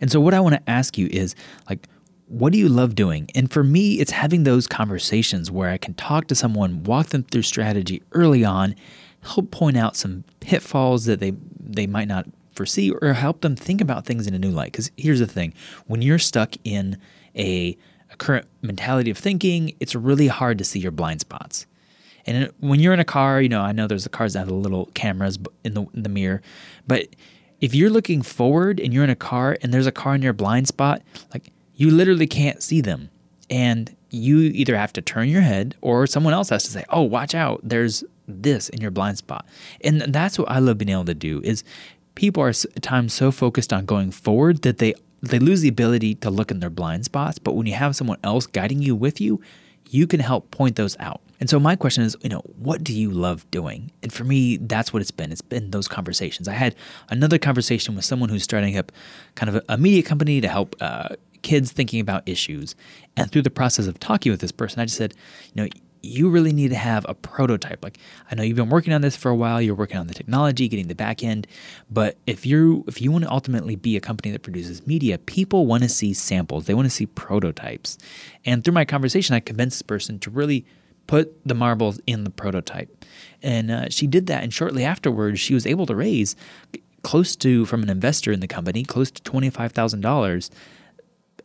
And 0.00 0.10
so, 0.10 0.20
what 0.20 0.34
I 0.34 0.40
want 0.40 0.54
to 0.54 0.70
ask 0.70 0.96
you 0.96 1.08
is 1.10 1.34
like, 1.68 1.86
what 2.28 2.52
do 2.52 2.58
you 2.58 2.68
love 2.68 2.94
doing? 2.94 3.30
And 3.34 3.50
for 3.50 3.64
me, 3.64 4.00
it's 4.00 4.10
having 4.10 4.44
those 4.44 4.66
conversations 4.66 5.50
where 5.50 5.70
I 5.70 5.78
can 5.78 5.94
talk 5.94 6.26
to 6.28 6.34
someone, 6.34 6.84
walk 6.84 7.08
them 7.08 7.22
through 7.24 7.42
strategy 7.42 8.02
early 8.12 8.44
on, 8.44 8.74
help 9.22 9.50
point 9.50 9.76
out 9.76 9.96
some 9.96 10.24
pitfalls 10.40 11.06
that 11.06 11.20
they 11.20 11.32
they 11.58 11.86
might 11.86 12.08
not 12.08 12.26
foresee, 12.52 12.90
or 12.90 13.14
help 13.14 13.40
them 13.40 13.56
think 13.56 13.80
about 13.80 14.04
things 14.04 14.26
in 14.26 14.34
a 14.34 14.38
new 14.38 14.50
light. 14.50 14.72
Because 14.72 14.90
here's 14.96 15.20
the 15.20 15.26
thing: 15.26 15.54
when 15.86 16.02
you're 16.02 16.18
stuck 16.18 16.54
in 16.64 16.98
a, 17.34 17.76
a 18.12 18.16
current 18.16 18.46
mentality 18.60 19.10
of 19.10 19.18
thinking, 19.18 19.74
it's 19.80 19.94
really 19.94 20.28
hard 20.28 20.58
to 20.58 20.64
see 20.64 20.78
your 20.78 20.92
blind 20.92 21.20
spots. 21.20 21.66
And 22.26 22.52
when 22.60 22.78
you're 22.78 22.92
in 22.92 23.00
a 23.00 23.06
car, 23.06 23.40
you 23.40 23.48
know, 23.48 23.62
I 23.62 23.72
know 23.72 23.86
there's 23.86 24.04
the 24.04 24.10
cars 24.10 24.34
that 24.34 24.40
have 24.40 24.48
the 24.48 24.54
little 24.54 24.86
cameras 24.92 25.38
in 25.64 25.72
the 25.72 25.86
in 25.94 26.02
the 26.02 26.10
mirror, 26.10 26.42
but 26.86 27.08
if 27.60 27.74
you're 27.74 27.90
looking 27.90 28.22
forward 28.22 28.78
and 28.78 28.92
you're 28.92 29.02
in 29.02 29.10
a 29.10 29.16
car 29.16 29.56
and 29.62 29.72
there's 29.72 29.86
a 29.86 29.92
car 29.92 30.14
in 30.14 30.22
your 30.22 30.32
blind 30.32 30.68
spot, 30.68 31.02
like 31.32 31.50
you 31.78 31.90
literally 31.90 32.26
can't 32.26 32.62
see 32.62 32.82
them. 32.82 33.08
And 33.48 33.96
you 34.10 34.40
either 34.40 34.76
have 34.76 34.92
to 34.94 35.00
turn 35.00 35.28
your 35.28 35.40
head 35.40 35.76
or 35.80 36.06
someone 36.06 36.34
else 36.34 36.50
has 36.50 36.64
to 36.64 36.70
say, 36.70 36.84
"Oh, 36.90 37.02
watch 37.02 37.34
out. 37.34 37.60
There's 37.62 38.04
this 38.26 38.68
in 38.68 38.82
your 38.82 38.90
blind 38.90 39.16
spot." 39.16 39.46
And 39.82 40.02
that's 40.02 40.38
what 40.38 40.50
I 40.50 40.58
love 40.58 40.76
being 40.76 40.90
able 40.90 41.06
to 41.06 41.14
do 41.14 41.40
is 41.44 41.64
people 42.14 42.42
are 42.42 42.48
at 42.50 42.82
times 42.82 43.14
so 43.14 43.30
focused 43.30 43.72
on 43.72 43.86
going 43.86 44.10
forward 44.10 44.62
that 44.62 44.78
they 44.78 44.94
they 45.22 45.38
lose 45.38 45.62
the 45.62 45.68
ability 45.68 46.14
to 46.16 46.30
look 46.30 46.50
in 46.50 46.60
their 46.60 46.70
blind 46.70 47.04
spots, 47.04 47.38
but 47.38 47.54
when 47.54 47.66
you 47.66 47.74
have 47.74 47.96
someone 47.96 48.18
else 48.22 48.46
guiding 48.46 48.82
you 48.82 48.94
with 48.94 49.20
you, 49.20 49.40
you 49.90 50.06
can 50.06 50.20
help 50.20 50.50
point 50.50 50.76
those 50.76 50.96
out. 50.98 51.20
And 51.40 51.48
so 51.48 51.60
my 51.60 51.76
question 51.76 52.02
is, 52.02 52.16
you 52.20 52.28
know, 52.28 52.40
what 52.56 52.82
do 52.82 52.92
you 52.92 53.10
love 53.10 53.48
doing? 53.50 53.92
And 54.02 54.12
for 54.12 54.24
me, 54.24 54.56
that's 54.56 54.92
what 54.92 55.00
it's 55.00 55.10
been. 55.10 55.30
It's 55.30 55.40
been 55.40 55.70
those 55.70 55.86
conversations. 55.86 56.48
I 56.48 56.54
had 56.54 56.74
another 57.10 57.38
conversation 57.38 57.94
with 57.94 58.04
someone 58.04 58.28
who's 58.28 58.42
starting 58.42 58.76
up 58.76 58.90
kind 59.34 59.54
of 59.54 59.64
a, 59.68 59.78
media 59.78 60.02
company 60.02 60.40
to 60.40 60.48
help 60.48 60.74
uh, 60.80 61.10
kids 61.42 61.72
thinking 61.72 62.00
about 62.00 62.28
issues. 62.28 62.74
And 63.16 63.30
through 63.30 63.42
the 63.42 63.50
process 63.50 63.86
of 63.86 63.98
talking 63.98 64.32
with 64.32 64.40
this 64.40 64.52
person, 64.52 64.80
I 64.80 64.84
just 64.84 64.96
said, 64.96 65.14
you 65.54 65.62
know, 65.62 65.68
you 66.02 66.30
really 66.30 66.52
need 66.52 66.68
to 66.68 66.76
have 66.76 67.04
a 67.08 67.14
prototype. 67.14 67.82
Like 67.82 67.98
I 68.30 68.34
know 68.34 68.42
you've 68.42 68.56
been 68.56 68.70
working 68.70 68.92
on 68.92 69.00
this 69.00 69.16
for 69.16 69.30
a 69.30 69.34
while, 69.34 69.60
you're 69.60 69.74
working 69.74 69.96
on 69.96 70.06
the 70.06 70.14
technology, 70.14 70.68
getting 70.68 70.88
the 70.88 70.94
back 70.94 71.22
end, 71.22 71.46
but 71.90 72.16
if 72.26 72.46
you 72.46 72.84
if 72.86 73.00
you 73.00 73.10
want 73.10 73.24
to 73.24 73.30
ultimately 73.30 73.76
be 73.76 73.96
a 73.96 74.00
company 74.00 74.30
that 74.30 74.42
produces 74.42 74.86
media, 74.86 75.18
people 75.18 75.66
want 75.66 75.82
to 75.82 75.88
see 75.88 76.14
samples. 76.14 76.66
They 76.66 76.74
want 76.74 76.86
to 76.86 76.90
see 76.90 77.06
prototypes. 77.06 77.98
And 78.44 78.64
through 78.64 78.74
my 78.74 78.84
conversation, 78.84 79.34
I 79.34 79.40
convinced 79.40 79.78
this 79.78 79.82
person 79.82 80.18
to 80.20 80.30
really 80.30 80.64
put 81.06 81.34
the 81.46 81.54
marbles 81.54 82.00
in 82.06 82.24
the 82.24 82.30
prototype. 82.30 83.04
And 83.42 83.70
uh, 83.70 83.88
she 83.88 84.06
did 84.06 84.26
that 84.26 84.42
and 84.42 84.52
shortly 84.52 84.84
afterwards, 84.84 85.40
she 85.40 85.54
was 85.54 85.66
able 85.66 85.86
to 85.86 85.96
raise 85.96 86.36
close 87.02 87.36
to 87.36 87.64
from 87.64 87.82
an 87.82 87.88
investor 87.88 88.32
in 88.32 88.40
the 88.40 88.48
company, 88.48 88.84
close 88.84 89.10
to 89.10 89.22
$25,000 89.22 90.50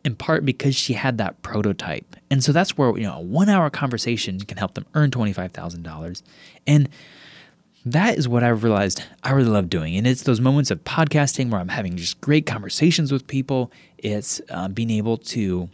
in 0.04 0.14
part 0.14 0.44
because 0.44 0.76
she 0.76 0.92
had 0.92 1.18
that 1.18 1.40
prototype. 1.42 2.16
And 2.30 2.44
so 2.44 2.52
that's 2.52 2.76
where, 2.76 2.96
you 2.96 3.04
know, 3.04 3.16
a 3.16 3.20
one 3.20 3.48
hour 3.48 3.70
conversation 3.70 4.38
can 4.40 4.58
help 4.58 4.74
them 4.74 4.86
earn 4.94 5.10
$25,000. 5.10 6.22
And 6.66 6.88
that 7.86 8.16
is 8.16 8.28
what 8.28 8.42
I've 8.42 8.64
realized 8.64 9.02
I 9.22 9.32
really 9.32 9.50
love 9.50 9.68
doing. 9.68 9.96
And 9.96 10.06
it's 10.06 10.22
those 10.22 10.40
moments 10.40 10.70
of 10.70 10.82
podcasting 10.84 11.50
where 11.50 11.60
I'm 11.60 11.68
having 11.68 11.96
just 11.96 12.20
great 12.20 12.46
conversations 12.46 13.12
with 13.12 13.26
people. 13.26 13.72
It's 13.98 14.40
uh, 14.50 14.68
being 14.68 14.90
able 14.90 15.18
to 15.18 15.68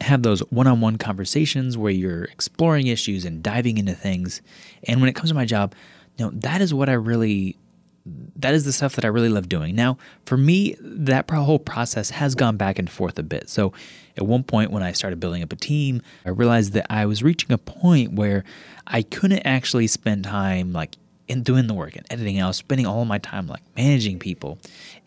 have 0.00 0.22
those 0.22 0.40
one 0.50 0.66
on 0.66 0.80
one 0.80 0.96
conversations 0.96 1.76
where 1.76 1.92
you're 1.92 2.24
exploring 2.24 2.86
issues 2.86 3.24
and 3.24 3.42
diving 3.42 3.78
into 3.78 3.94
things. 3.94 4.40
And 4.84 5.00
when 5.00 5.08
it 5.08 5.14
comes 5.14 5.30
to 5.30 5.34
my 5.34 5.44
job, 5.44 5.74
you 6.16 6.24
know, 6.24 6.30
that 6.36 6.60
is 6.60 6.72
what 6.72 6.88
I 6.88 6.94
really 6.94 7.56
that 8.04 8.54
is 8.54 8.64
the 8.64 8.72
stuff 8.72 8.96
that 8.96 9.04
I 9.04 9.08
really 9.08 9.28
love 9.28 9.48
doing. 9.48 9.74
Now, 9.74 9.96
for 10.26 10.36
me, 10.36 10.76
that 10.80 11.30
whole 11.30 11.58
process 11.58 12.10
has 12.10 12.34
gone 12.34 12.56
back 12.56 12.78
and 12.78 12.90
forth 12.90 13.18
a 13.18 13.22
bit. 13.22 13.48
So, 13.48 13.72
at 14.16 14.26
one 14.26 14.42
point 14.42 14.70
when 14.70 14.82
I 14.82 14.92
started 14.92 15.20
building 15.20 15.42
up 15.42 15.52
a 15.52 15.56
team, 15.56 16.02
I 16.26 16.30
realized 16.30 16.72
that 16.72 16.86
I 16.90 17.06
was 17.06 17.22
reaching 17.22 17.52
a 17.52 17.58
point 17.58 18.12
where 18.12 18.44
I 18.86 19.02
couldn't 19.02 19.46
actually 19.46 19.86
spend 19.86 20.24
time 20.24 20.72
like 20.72 20.96
in 21.28 21.42
doing 21.42 21.66
the 21.66 21.74
work 21.74 21.96
and 21.96 22.04
editing. 22.10 22.42
I 22.42 22.46
was 22.46 22.56
spending 22.56 22.86
all 22.86 23.04
my 23.04 23.18
time 23.18 23.46
like 23.46 23.62
managing 23.76 24.18
people. 24.18 24.58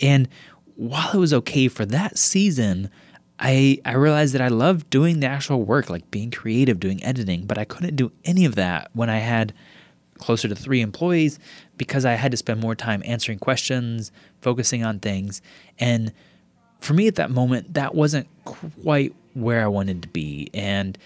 And 0.02 0.28
while 0.76 1.12
it 1.14 1.18
was 1.18 1.34
okay 1.34 1.68
for 1.68 1.86
that 1.86 2.18
season, 2.18 2.90
I 3.40 3.80
I 3.86 3.94
realized 3.94 4.34
that 4.34 4.42
I 4.42 4.48
loved 4.48 4.90
doing 4.90 5.20
the 5.20 5.28
actual 5.28 5.62
work, 5.64 5.90
like 5.90 6.10
being 6.10 6.32
creative, 6.32 6.80
doing 6.80 7.04
editing, 7.04 7.46
but 7.46 7.58
I 7.58 7.66
couldn't 7.66 7.96
do 7.96 8.12
any 8.24 8.46
of 8.46 8.56
that 8.56 8.90
when 8.94 9.10
I 9.10 9.20
had 9.20 9.54
closer 10.18 10.48
to 10.48 10.56
three 10.56 10.82
employees 10.82 11.40
because 11.78 12.06
I 12.06 12.14
had 12.14 12.32
to 12.32 12.38
spend 12.38 12.62
more 12.62 12.76
time 12.76 13.02
answering 13.06 13.40
questions, 13.40 14.12
focusing 14.42 14.84
on 14.84 15.00
things. 15.00 15.42
And 15.80 16.14
for 16.80 16.94
me 16.94 17.08
at 17.08 17.16
that 17.16 17.32
moment, 17.32 17.74
that 17.74 17.96
wasn't 17.96 18.28
quite 18.46 19.16
where 19.34 19.64
I 19.64 19.68
wanted 19.68 20.02
to 20.04 20.08
be. 20.08 20.50
And 20.54 20.98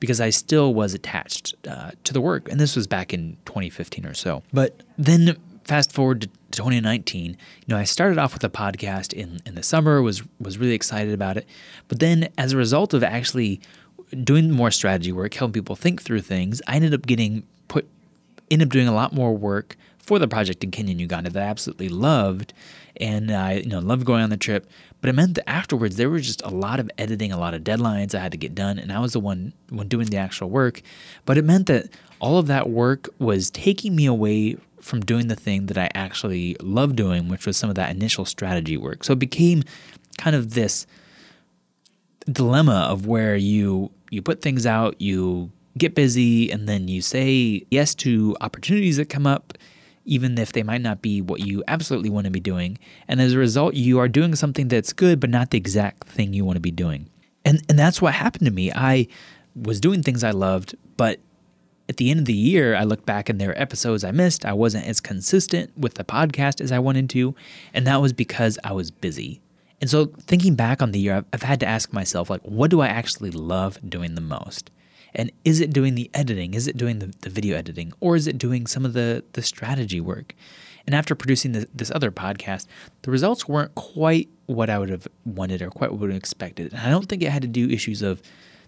because 0.00 0.20
I 0.20 0.30
still 0.30 0.74
was 0.74 0.94
attached 0.94 1.54
uh, 1.68 1.92
to 2.04 2.12
the 2.12 2.20
work. 2.20 2.50
And 2.50 2.60
this 2.60 2.76
was 2.76 2.86
back 2.86 3.14
in 3.14 3.36
2015 3.46 4.06
or 4.06 4.14
so. 4.14 4.42
But 4.52 4.82
then 4.98 5.36
fast 5.64 5.92
forward 5.92 6.22
to 6.22 6.26
2019, 6.52 7.30
you 7.30 7.36
know, 7.68 7.76
I 7.76 7.84
started 7.84 8.18
off 8.18 8.34
with 8.34 8.44
a 8.44 8.48
podcast 8.48 9.12
in, 9.12 9.40
in 9.46 9.54
the 9.54 9.62
summer, 9.62 10.02
was 10.02 10.22
was 10.40 10.58
really 10.58 10.74
excited 10.74 11.12
about 11.12 11.36
it. 11.36 11.46
But 11.88 12.00
then 12.00 12.28
as 12.38 12.52
a 12.52 12.56
result 12.56 12.94
of 12.94 13.02
actually 13.02 13.60
doing 14.22 14.50
more 14.50 14.70
strategy 14.70 15.12
work, 15.12 15.34
helping 15.34 15.54
people 15.54 15.76
think 15.76 16.02
through 16.02 16.20
things, 16.20 16.62
I 16.66 16.76
ended 16.76 16.94
up 16.94 17.06
getting 17.06 17.44
put 17.68 17.88
ended 18.50 18.68
up 18.68 18.72
doing 18.72 18.88
a 18.88 18.94
lot 18.94 19.12
more 19.12 19.36
work 19.36 19.76
for 20.06 20.18
the 20.18 20.28
project 20.28 20.64
in 20.64 20.70
Kenya 20.70 20.92
and 20.92 21.00
Uganda 21.00 21.30
that 21.30 21.42
I 21.42 21.46
absolutely 21.46 21.88
loved, 21.88 22.54
and 22.96 23.30
I 23.30 23.54
you 23.54 23.68
know 23.68 23.80
loved 23.80 24.06
going 24.06 24.22
on 24.22 24.30
the 24.30 24.36
trip. 24.36 24.68
But 25.00 25.10
it 25.10 25.14
meant 25.14 25.34
that 25.34 25.48
afterwards 25.48 25.96
there 25.96 26.08
was 26.08 26.26
just 26.26 26.42
a 26.42 26.48
lot 26.48 26.80
of 26.80 26.90
editing, 26.96 27.32
a 27.32 27.38
lot 27.38 27.54
of 27.54 27.62
deadlines 27.62 28.14
I 28.14 28.20
had 28.20 28.32
to 28.32 28.38
get 28.38 28.54
done, 28.54 28.78
and 28.78 28.92
I 28.92 29.00
was 29.00 29.12
the 29.12 29.20
one 29.20 29.52
when 29.68 29.88
doing 29.88 30.06
the 30.06 30.16
actual 30.16 30.48
work. 30.48 30.80
But 31.26 31.36
it 31.36 31.44
meant 31.44 31.66
that 31.66 31.90
all 32.20 32.38
of 32.38 32.46
that 32.46 32.70
work 32.70 33.08
was 33.18 33.50
taking 33.50 33.94
me 33.94 34.06
away 34.06 34.56
from 34.80 35.00
doing 35.00 35.26
the 35.26 35.36
thing 35.36 35.66
that 35.66 35.76
I 35.76 35.90
actually 35.94 36.56
love 36.62 36.94
doing, 36.94 37.28
which 37.28 37.44
was 37.44 37.56
some 37.56 37.68
of 37.68 37.76
that 37.76 37.90
initial 37.90 38.24
strategy 38.24 38.76
work. 38.76 39.04
So 39.04 39.12
it 39.12 39.18
became 39.18 39.64
kind 40.16 40.36
of 40.36 40.54
this 40.54 40.86
dilemma 42.30 42.86
of 42.88 43.06
where 43.06 43.36
you 43.36 43.90
you 44.10 44.22
put 44.22 44.40
things 44.40 44.66
out, 44.66 45.00
you 45.00 45.50
get 45.76 45.94
busy, 45.94 46.50
and 46.50 46.68
then 46.68 46.88
you 46.88 47.02
say 47.02 47.64
yes 47.70 47.94
to 47.96 48.36
opportunities 48.40 48.96
that 48.96 49.08
come 49.08 49.26
up, 49.26 49.52
even 50.06 50.38
if 50.38 50.52
they 50.52 50.62
might 50.62 50.80
not 50.80 51.02
be 51.02 51.20
what 51.20 51.40
you 51.40 51.62
absolutely 51.68 52.10
want 52.10 52.24
to 52.24 52.30
be 52.30 52.40
doing. 52.40 52.78
And 53.08 53.20
as 53.20 53.32
a 53.32 53.38
result, 53.38 53.74
you 53.74 53.98
are 53.98 54.08
doing 54.08 54.34
something 54.34 54.68
that's 54.68 54.92
good, 54.92 55.20
but 55.20 55.30
not 55.30 55.50
the 55.50 55.58
exact 55.58 56.08
thing 56.08 56.32
you 56.32 56.44
want 56.44 56.56
to 56.56 56.60
be 56.60 56.70
doing. 56.70 57.10
And 57.44 57.62
and 57.68 57.78
that's 57.78 58.00
what 58.00 58.14
happened 58.14 58.46
to 58.46 58.52
me. 58.52 58.72
I 58.72 59.08
was 59.54 59.80
doing 59.80 60.02
things 60.02 60.24
I 60.24 60.30
loved, 60.30 60.74
but 60.96 61.20
at 61.88 61.98
the 61.98 62.10
end 62.10 62.20
of 62.20 62.26
the 62.26 62.32
year, 62.32 62.74
I 62.74 62.84
looked 62.84 63.06
back 63.06 63.28
and 63.28 63.40
there 63.40 63.48
were 63.48 63.58
episodes 63.58 64.04
I 64.04 64.10
missed. 64.10 64.44
I 64.44 64.52
wasn't 64.52 64.86
as 64.86 65.00
consistent 65.00 65.70
with 65.78 65.94
the 65.94 66.04
podcast 66.04 66.60
as 66.60 66.72
I 66.72 66.78
wanted 66.78 67.08
to, 67.10 67.34
and 67.72 67.86
that 67.86 68.00
was 68.00 68.12
because 68.12 68.58
I 68.64 68.72
was 68.72 68.90
busy. 68.90 69.40
And 69.80 69.90
so, 69.90 70.06
thinking 70.06 70.54
back 70.54 70.80
on 70.80 70.92
the 70.92 70.98
year, 70.98 71.16
I've, 71.16 71.24
I've 71.32 71.42
had 71.42 71.60
to 71.60 71.66
ask 71.66 71.92
myself, 71.92 72.30
like, 72.30 72.40
what 72.42 72.70
do 72.70 72.80
I 72.80 72.88
actually 72.88 73.30
love 73.30 73.78
doing 73.86 74.14
the 74.14 74.20
most? 74.20 74.70
And 75.16 75.32
is 75.44 75.60
it 75.60 75.72
doing 75.72 75.96
the 75.96 76.10
editing? 76.14 76.54
Is 76.54 76.68
it 76.68 76.76
doing 76.76 77.00
the, 77.00 77.12
the 77.22 77.30
video 77.30 77.56
editing? 77.56 77.92
Or 78.00 78.14
is 78.14 78.26
it 78.26 78.38
doing 78.38 78.66
some 78.66 78.84
of 78.84 78.92
the, 78.92 79.24
the 79.32 79.42
strategy 79.42 80.00
work? 80.00 80.34
And 80.86 80.94
after 80.94 81.16
producing 81.16 81.52
the, 81.52 81.66
this 81.74 81.90
other 81.90 82.12
podcast, 82.12 82.66
the 83.02 83.10
results 83.10 83.48
weren't 83.48 83.74
quite 83.74 84.28
what 84.46 84.70
I 84.70 84.78
would 84.78 84.90
have 84.90 85.08
wanted 85.24 85.62
or 85.62 85.70
quite 85.70 85.90
what 85.90 85.98
I 85.98 86.00
would 86.02 86.10
have 86.10 86.18
expected. 86.18 86.72
And 86.72 86.82
I 86.82 86.90
don't 86.90 87.08
think 87.08 87.22
it 87.22 87.30
had 87.30 87.42
to 87.42 87.48
do 87.48 87.68
issues 87.68 88.02
of 88.02 88.22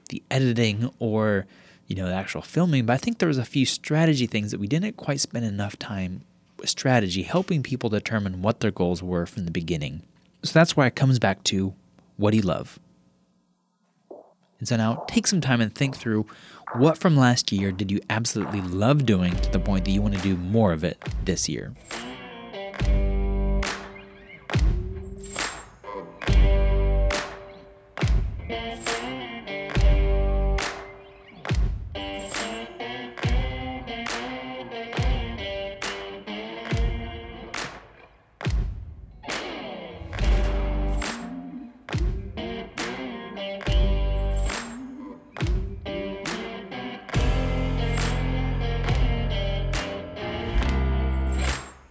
the 0.08 0.22
editing 0.30 0.90
or 0.98 1.46
you 1.88 1.96
know, 1.96 2.06
the 2.06 2.14
actual 2.14 2.42
filming, 2.42 2.84
but 2.84 2.92
I 2.92 2.96
think 2.98 3.18
there 3.18 3.28
was 3.28 3.38
a 3.38 3.44
few 3.44 3.64
strategy 3.64 4.26
things 4.26 4.50
that 4.50 4.60
we 4.60 4.68
didn't 4.68 4.96
quite 4.98 5.20
spend 5.20 5.46
enough 5.46 5.78
time 5.78 6.20
with 6.58 6.68
strategy, 6.68 7.22
helping 7.22 7.62
people 7.62 7.88
determine 7.88 8.42
what 8.42 8.60
their 8.60 8.70
goals 8.70 9.02
were 9.02 9.24
from 9.24 9.46
the 9.46 9.50
beginning. 9.50 10.02
So 10.44 10.52
that's 10.52 10.76
why 10.76 10.86
it 10.86 10.94
comes 10.94 11.18
back 11.18 11.42
to 11.44 11.74
what 12.18 12.32
do 12.32 12.36
you 12.36 12.42
love? 12.42 12.78
And 14.58 14.68
so 14.68 14.76
now 14.76 15.04
take 15.08 15.26
some 15.26 15.40
time 15.40 15.60
and 15.60 15.74
think 15.74 15.96
through 15.96 16.26
what 16.76 16.98
from 16.98 17.16
last 17.16 17.52
year 17.52 17.72
did 17.72 17.90
you 17.90 18.00
absolutely 18.10 18.60
love 18.60 19.06
doing 19.06 19.34
to 19.36 19.50
the 19.50 19.60
point 19.60 19.84
that 19.84 19.90
you 19.92 20.02
want 20.02 20.14
to 20.14 20.20
do 20.22 20.36
more 20.36 20.72
of 20.72 20.84
it 20.84 21.02
this 21.24 21.48
year. 21.48 21.74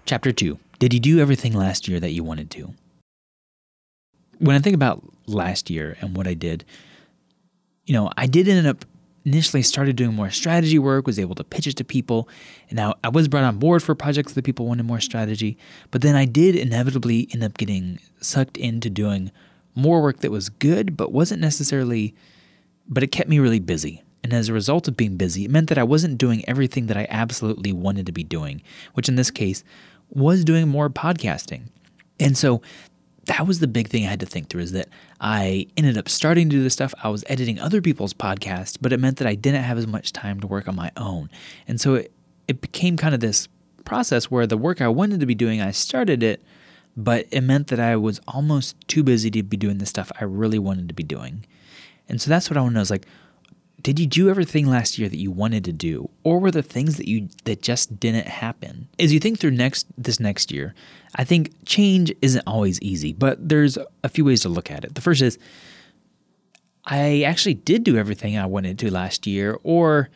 Chapter 0.07 0.31
2 0.31 0.57
Did 0.79 0.93
you 0.93 1.01
do 1.01 1.19
everything 1.19 1.51
last 1.51 1.89
year 1.89 1.99
that 1.99 2.11
you 2.11 2.23
wanted 2.23 2.49
to? 2.51 2.73
When 4.39 4.55
I 4.55 4.59
think 4.59 4.73
about 4.73 5.03
last 5.25 5.69
year 5.69 5.97
and 5.99 6.15
what 6.15 6.27
I 6.27 6.33
did, 6.33 6.63
you 7.85 7.93
know, 7.93 8.09
I 8.15 8.25
did 8.25 8.47
end 8.47 8.65
up 8.67 8.85
initially 9.25 9.61
started 9.61 9.97
doing 9.97 10.13
more 10.13 10.29
strategy 10.29 10.79
work, 10.79 11.05
was 11.05 11.19
able 11.19 11.35
to 11.35 11.43
pitch 11.43 11.67
it 11.67 11.75
to 11.75 11.83
people. 11.83 12.29
And 12.69 12.77
now 12.77 12.93
I 13.03 13.09
was 13.09 13.27
brought 13.27 13.43
on 13.43 13.59
board 13.59 13.83
for 13.83 13.95
projects 13.95 14.31
that 14.31 14.45
people 14.45 14.65
wanted 14.65 14.83
more 14.83 15.01
strategy. 15.01 15.57
But 15.91 16.03
then 16.03 16.15
I 16.15 16.23
did 16.23 16.55
inevitably 16.55 17.27
end 17.33 17.43
up 17.43 17.57
getting 17.57 17.99
sucked 18.21 18.55
into 18.55 18.89
doing 18.89 19.29
more 19.75 20.01
work 20.01 20.21
that 20.21 20.31
was 20.31 20.47
good, 20.47 20.95
but 20.95 21.11
wasn't 21.11 21.41
necessarily, 21.41 22.15
but 22.87 23.03
it 23.03 23.11
kept 23.11 23.29
me 23.29 23.39
really 23.39 23.59
busy. 23.59 24.03
And 24.23 24.33
as 24.33 24.49
a 24.49 24.53
result 24.53 24.87
of 24.87 24.97
being 24.97 25.15
busy, 25.15 25.45
it 25.45 25.51
meant 25.51 25.69
that 25.69 25.77
I 25.77 25.83
wasn't 25.83 26.17
doing 26.17 26.43
everything 26.49 26.87
that 26.87 26.97
I 26.97 27.07
absolutely 27.09 27.71
wanted 27.71 28.05
to 28.07 28.11
be 28.11 28.23
doing, 28.23 28.61
which 28.93 29.07
in 29.07 29.15
this 29.15 29.31
case 29.31 29.63
was 30.09 30.43
doing 30.43 30.67
more 30.67 30.89
podcasting. 30.89 31.69
And 32.19 32.37
so 32.37 32.61
that 33.25 33.45
was 33.45 33.59
the 33.59 33.67
big 33.67 33.89
thing 33.89 34.05
I 34.05 34.09
had 34.09 34.21
to 34.21 34.25
think 34.25 34.49
through 34.49 34.61
is 34.61 34.71
that 34.71 34.87
I 35.19 35.67
ended 35.75 35.97
up 35.97 36.07
starting 36.07 36.49
to 36.49 36.55
do 36.55 36.63
this 36.63 36.73
stuff. 36.73 36.93
I 37.03 37.09
was 37.09 37.23
editing 37.27 37.59
other 37.59 37.81
people's 37.81 38.13
podcasts, 38.13 38.77
but 38.79 38.93
it 38.93 38.99
meant 38.99 39.17
that 39.17 39.27
I 39.27 39.35
didn't 39.35 39.63
have 39.63 39.77
as 39.77 39.85
much 39.85 40.13
time 40.13 40.39
to 40.39 40.47
work 40.47 40.67
on 40.67 40.75
my 40.75 40.91
own. 40.95 41.29
And 41.67 41.79
so 41.79 41.95
it, 41.95 42.11
it 42.47 42.61
became 42.61 42.95
kind 42.95 43.13
of 43.13 43.19
this 43.19 43.49
process 43.83 44.31
where 44.31 44.47
the 44.47 44.57
work 44.57 44.81
I 44.81 44.87
wanted 44.87 45.19
to 45.19 45.25
be 45.25 45.35
doing, 45.35 45.61
I 45.61 45.71
started 45.71 46.23
it, 46.23 46.41
but 46.95 47.27
it 47.31 47.41
meant 47.41 47.67
that 47.67 47.79
I 47.79 47.97
was 47.97 48.21
almost 48.27 48.75
too 48.87 49.03
busy 49.03 49.29
to 49.31 49.43
be 49.43 49.57
doing 49.57 49.77
the 49.77 49.85
stuff 49.85 50.11
I 50.19 50.23
really 50.23 50.59
wanted 50.59 50.87
to 50.87 50.93
be 50.93 51.03
doing. 51.03 51.45
And 52.09 52.21
so 52.21 52.29
that's 52.29 52.49
what 52.49 52.57
I 52.57 52.61
want 52.61 52.71
to 52.71 52.75
know 52.75 52.81
is 52.81 52.89
like, 52.89 53.05
did 53.87 53.99
you 54.01 54.05
do 54.05 54.29
everything 54.29 54.67
last 54.67 54.99
year 54.99 55.07
that 55.07 55.15
you 55.15 55.31
wanted 55.31 55.63
to 55.63 55.71
do? 55.71 56.09
Or 56.25 56.39
were 56.39 56.51
there 56.51 56.61
things 56.61 56.97
that 56.97 57.07
you 57.07 57.29
that 57.45 57.61
just 57.61 58.01
didn't 58.01 58.27
happen? 58.27 58.89
As 58.99 59.13
you 59.13 59.19
think 59.21 59.39
through 59.39 59.51
next 59.51 59.87
this 59.97 60.19
next 60.19 60.51
year 60.51 60.73
i 61.15 61.23
think 61.23 61.53
change 61.65 62.13
isn't 62.21 62.43
always 62.45 62.81
easy 62.81 63.13
but 63.13 63.37
there's 63.47 63.77
a 64.03 64.09
few 64.09 64.25
ways 64.25 64.41
to 64.41 64.49
look 64.49 64.69
at 64.69 64.83
it. 64.83 64.95
The 64.95 65.01
first 65.01 65.21
is 65.21 65.37
i 66.85 67.21
actually 67.23 67.53
did 67.53 67.83
do 67.83 67.97
everything 67.97 68.37
i 68.37 68.45
wanted 68.45 68.77
to 68.79 68.91
last 68.91 69.25
year 69.25 69.57
or 69.63 70.09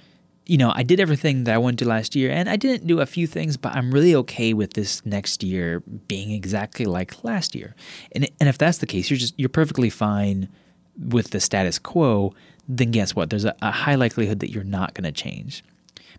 you 0.45 0.57
know 0.57 0.71
i 0.75 0.83
did 0.83 0.99
everything 0.99 1.43
that 1.45 1.55
i 1.55 1.57
wanted 1.57 1.79
to 1.79 1.87
last 1.87 2.15
year 2.15 2.29
and 2.31 2.49
i 2.49 2.55
didn't 2.55 2.87
do 2.87 2.99
a 2.99 3.05
few 3.05 3.27
things 3.27 3.57
but 3.57 3.73
i'm 3.73 3.91
really 3.93 4.15
okay 4.15 4.53
with 4.53 4.73
this 4.73 5.05
next 5.05 5.43
year 5.43 5.81
being 6.07 6.31
exactly 6.31 6.85
like 6.85 7.23
last 7.23 7.55
year. 7.55 7.75
And, 8.13 8.29
and 8.39 8.47
if 8.49 8.57
that's 8.57 8.79
the 8.79 8.87
case 8.87 9.09
you're 9.09 9.19
just 9.19 9.33
you're 9.37 9.49
perfectly 9.49 9.89
fine 9.89 10.49
with 10.97 11.31
the 11.31 11.39
status 11.39 11.79
quo 11.79 12.33
then 12.68 12.91
guess 12.91 13.15
what? 13.15 13.30
There's 13.30 13.46
a, 13.46 13.56
a 13.62 13.72
high 13.72 13.96
likelihood 13.96 14.39
that 14.39 14.51
you're 14.51 14.63
not 14.63 14.94
going 14.94 15.03
to 15.03 15.12
change. 15.12 15.63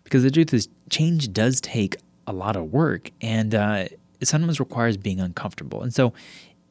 Because 0.03 0.23
the 0.23 0.31
truth 0.31 0.53
is, 0.53 0.67
change 0.89 1.31
does 1.31 1.61
take 1.61 1.95
a 2.27 2.33
lot 2.33 2.55
of 2.55 2.71
work 2.71 3.11
and 3.21 3.55
uh, 3.55 3.85
it 4.19 4.27
sometimes 4.27 4.59
requires 4.59 4.97
being 4.97 5.19
uncomfortable. 5.19 5.81
And 5.81 5.93
so, 5.93 6.13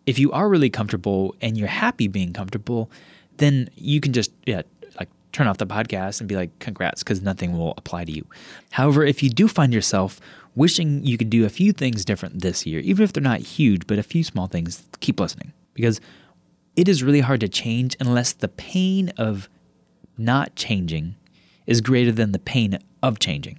if 0.04 0.18
you 0.18 0.32
are 0.32 0.48
really 0.48 0.70
comfortable 0.70 1.34
and 1.40 1.56
you're 1.56 1.68
happy 1.68 2.08
being 2.08 2.32
comfortable, 2.32 2.90
then 3.36 3.70
you 3.76 4.00
can 4.00 4.12
just, 4.12 4.32
yeah, 4.46 4.62
like 4.98 5.08
turn 5.30 5.46
off 5.46 5.58
the 5.58 5.66
podcast 5.66 6.20
and 6.20 6.28
be 6.28 6.34
like, 6.34 6.56
congrats, 6.58 7.04
because 7.04 7.22
nothing 7.22 7.56
will 7.56 7.74
apply 7.76 8.04
to 8.04 8.12
you. 8.12 8.26
However, 8.72 9.04
if 9.04 9.22
you 9.22 9.30
do 9.30 9.46
find 9.46 9.72
yourself 9.72 10.20
wishing 10.56 11.04
you 11.04 11.16
could 11.16 11.30
do 11.30 11.44
a 11.44 11.48
few 11.48 11.72
things 11.72 12.04
different 12.04 12.40
this 12.40 12.66
year, 12.66 12.80
even 12.80 13.04
if 13.04 13.12
they're 13.12 13.22
not 13.22 13.40
huge, 13.40 13.86
but 13.86 13.98
a 13.98 14.02
few 14.02 14.24
small 14.24 14.48
things, 14.48 14.82
keep 15.00 15.20
listening 15.20 15.52
because 15.74 16.00
it 16.76 16.88
is 16.88 17.02
really 17.02 17.20
hard 17.20 17.40
to 17.40 17.48
change 17.48 17.96
unless 18.00 18.32
the 18.32 18.48
pain 18.48 19.10
of 19.16 19.48
not 20.18 20.54
changing 20.56 21.16
is 21.66 21.80
greater 21.80 22.12
than 22.12 22.32
the 22.32 22.38
pain 22.38 22.78
of 23.02 23.18
changing. 23.18 23.58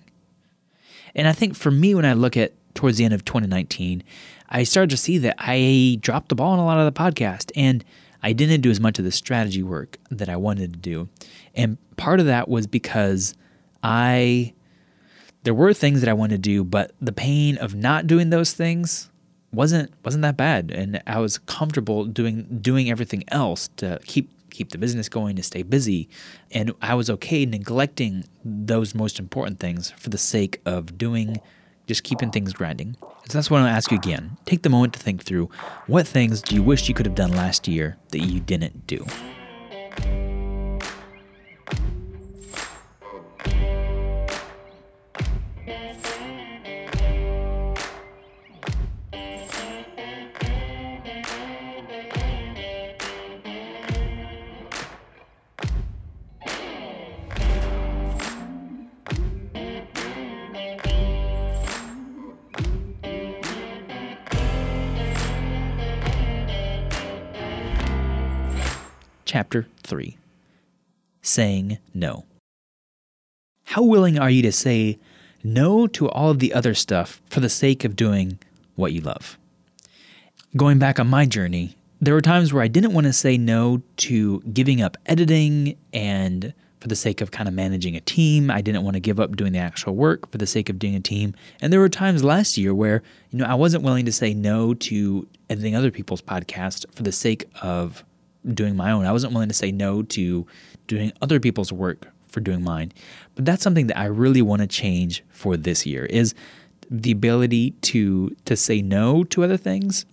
And 1.15 1.27
I 1.27 1.33
think 1.33 1.55
for 1.55 1.71
me, 1.71 1.95
when 1.95 2.05
I 2.05 2.13
look 2.13 2.35
at 2.37 2.53
towards 2.73 2.97
the 2.97 3.05
end 3.05 3.13
of 3.13 3.23
2019, 3.25 4.03
I 4.49 4.63
started 4.63 4.89
to 4.91 4.97
see 4.97 5.17
that 5.19 5.35
I 5.39 5.97
dropped 6.01 6.29
the 6.29 6.35
ball 6.35 6.53
on 6.53 6.59
a 6.59 6.65
lot 6.65 6.79
of 6.79 6.91
the 6.91 6.99
podcast 6.99 7.51
and 7.55 7.83
I 8.21 8.33
didn't 8.33 8.61
do 8.61 8.71
as 8.71 8.79
much 8.79 8.99
of 8.99 9.05
the 9.05 9.11
strategy 9.11 9.63
work 9.63 9.97
that 10.09 10.29
I 10.29 10.37
wanted 10.37 10.73
to 10.73 10.79
do. 10.79 11.09
And 11.55 11.77
part 11.97 12.19
of 12.19 12.25
that 12.27 12.47
was 12.47 12.67
because 12.67 13.35
I, 13.83 14.53
there 15.43 15.53
were 15.53 15.73
things 15.73 16.01
that 16.01 16.09
I 16.09 16.13
wanted 16.13 16.35
to 16.43 16.49
do, 16.49 16.63
but 16.63 16.91
the 17.01 17.11
pain 17.11 17.57
of 17.57 17.75
not 17.75 18.07
doing 18.07 18.29
those 18.29 18.53
things 18.53 19.09
wasn't 19.53 19.93
wasn't 20.03 20.23
that 20.23 20.35
bad, 20.35 20.71
and 20.71 21.01
I 21.05 21.19
was 21.19 21.37
comfortable 21.37 22.05
doing 22.05 22.59
doing 22.61 22.89
everything 22.89 23.23
else 23.27 23.69
to 23.77 23.99
keep 24.03 24.29
keep 24.53 24.71
the 24.71 24.77
business 24.77 25.09
going, 25.09 25.35
to 25.35 25.43
stay 25.43 25.63
busy, 25.63 26.07
and 26.51 26.73
I 26.81 26.95
was 26.95 27.09
okay 27.09 27.45
neglecting 27.45 28.23
those 28.45 28.95
most 28.95 29.19
important 29.19 29.59
things 29.59 29.91
for 29.97 30.09
the 30.09 30.17
sake 30.17 30.61
of 30.65 30.97
doing 30.97 31.41
just 31.87 32.03
keeping 32.03 32.31
things 32.31 32.53
grinding. 32.53 32.95
So 33.27 33.37
that's 33.37 33.49
what 33.49 33.59
gonna 33.59 33.69
ask 33.69 33.91
you 33.91 33.97
again. 33.97 34.37
Take 34.45 34.63
the 34.63 34.69
moment 34.69 34.93
to 34.93 34.99
think 34.99 35.23
through 35.23 35.49
what 35.87 36.07
things 36.07 36.41
do 36.41 36.55
you 36.55 36.63
wish 36.63 36.87
you 36.87 36.93
could 36.93 37.05
have 37.05 37.15
done 37.15 37.31
last 37.31 37.67
year 37.67 37.97
that 38.09 38.19
you 38.19 38.39
didn't 38.39 38.87
do. 38.87 39.05
Chapter 69.33 69.65
3 69.81 70.15
Saying 71.23 71.79
No. 71.91 72.25
How 73.63 73.81
willing 73.81 74.19
are 74.19 74.29
you 74.29 74.43
to 74.43 74.51
say 74.51 74.99
no 75.43 75.87
to 75.87 76.07
all 76.07 76.29
of 76.29 76.37
the 76.37 76.53
other 76.53 76.75
stuff 76.75 77.19
for 77.31 77.39
the 77.39 77.49
sake 77.49 77.83
of 77.83 77.95
doing 77.95 78.37
what 78.75 78.93
you 78.93 79.01
love? 79.01 79.39
Going 80.55 80.77
back 80.77 80.99
on 80.99 81.07
my 81.07 81.25
journey, 81.25 81.75
there 81.99 82.13
were 82.13 82.21
times 82.21 82.53
where 82.53 82.61
I 82.61 82.67
didn't 82.67 82.93
want 82.93 83.07
to 83.07 83.13
say 83.13 83.35
no 83.35 83.81
to 83.97 84.39
giving 84.41 84.83
up 84.83 84.97
editing 85.07 85.77
and 85.91 86.53
for 86.79 86.87
the 86.87 86.95
sake 86.95 87.19
of 87.19 87.31
kind 87.31 87.49
of 87.49 87.55
managing 87.55 87.95
a 87.95 88.01
team. 88.01 88.51
I 88.51 88.61
didn't 88.61 88.83
want 88.83 88.97
to 88.97 88.99
give 88.99 89.19
up 89.19 89.35
doing 89.35 89.53
the 89.53 89.57
actual 89.57 89.95
work 89.95 90.31
for 90.31 90.37
the 90.37 90.45
sake 90.45 90.69
of 90.69 90.77
doing 90.77 90.93
a 90.93 90.99
team. 90.99 91.33
And 91.59 91.73
there 91.73 91.79
were 91.79 91.89
times 91.89 92.23
last 92.23 92.55
year 92.55 92.75
where, 92.75 93.01
you 93.31 93.39
know, 93.39 93.45
I 93.45 93.55
wasn't 93.55 93.83
willing 93.83 94.05
to 94.05 94.11
say 94.11 94.35
no 94.35 94.75
to 94.75 95.27
editing 95.49 95.75
other 95.75 95.89
people's 95.89 96.21
podcasts 96.21 96.85
for 96.93 97.01
the 97.01 97.11
sake 97.11 97.45
of 97.63 98.03
doing 98.53 98.75
my 98.75 98.91
own. 98.91 99.05
I 99.05 99.11
wasn't 99.11 99.33
willing 99.33 99.49
to 99.49 99.55
say 99.55 99.71
no 99.71 100.03
to 100.03 100.45
doing 100.87 101.13
other 101.21 101.39
people's 101.39 101.71
work 101.71 102.07
for 102.27 102.39
doing 102.39 102.63
mine. 102.63 102.91
But 103.35 103.45
that's 103.45 103.63
something 103.63 103.87
that 103.87 103.97
I 103.97 104.05
really 104.05 104.41
want 104.41 104.61
to 104.61 104.67
change 104.67 105.23
for 105.29 105.55
this 105.55 105.85
year 105.85 106.05
is 106.05 106.33
the 106.89 107.11
ability 107.11 107.71
to 107.81 108.35
to 108.45 108.55
say 108.57 108.81
no 108.81 109.23
to 109.25 109.43
other 109.43 109.57
things 109.57 110.05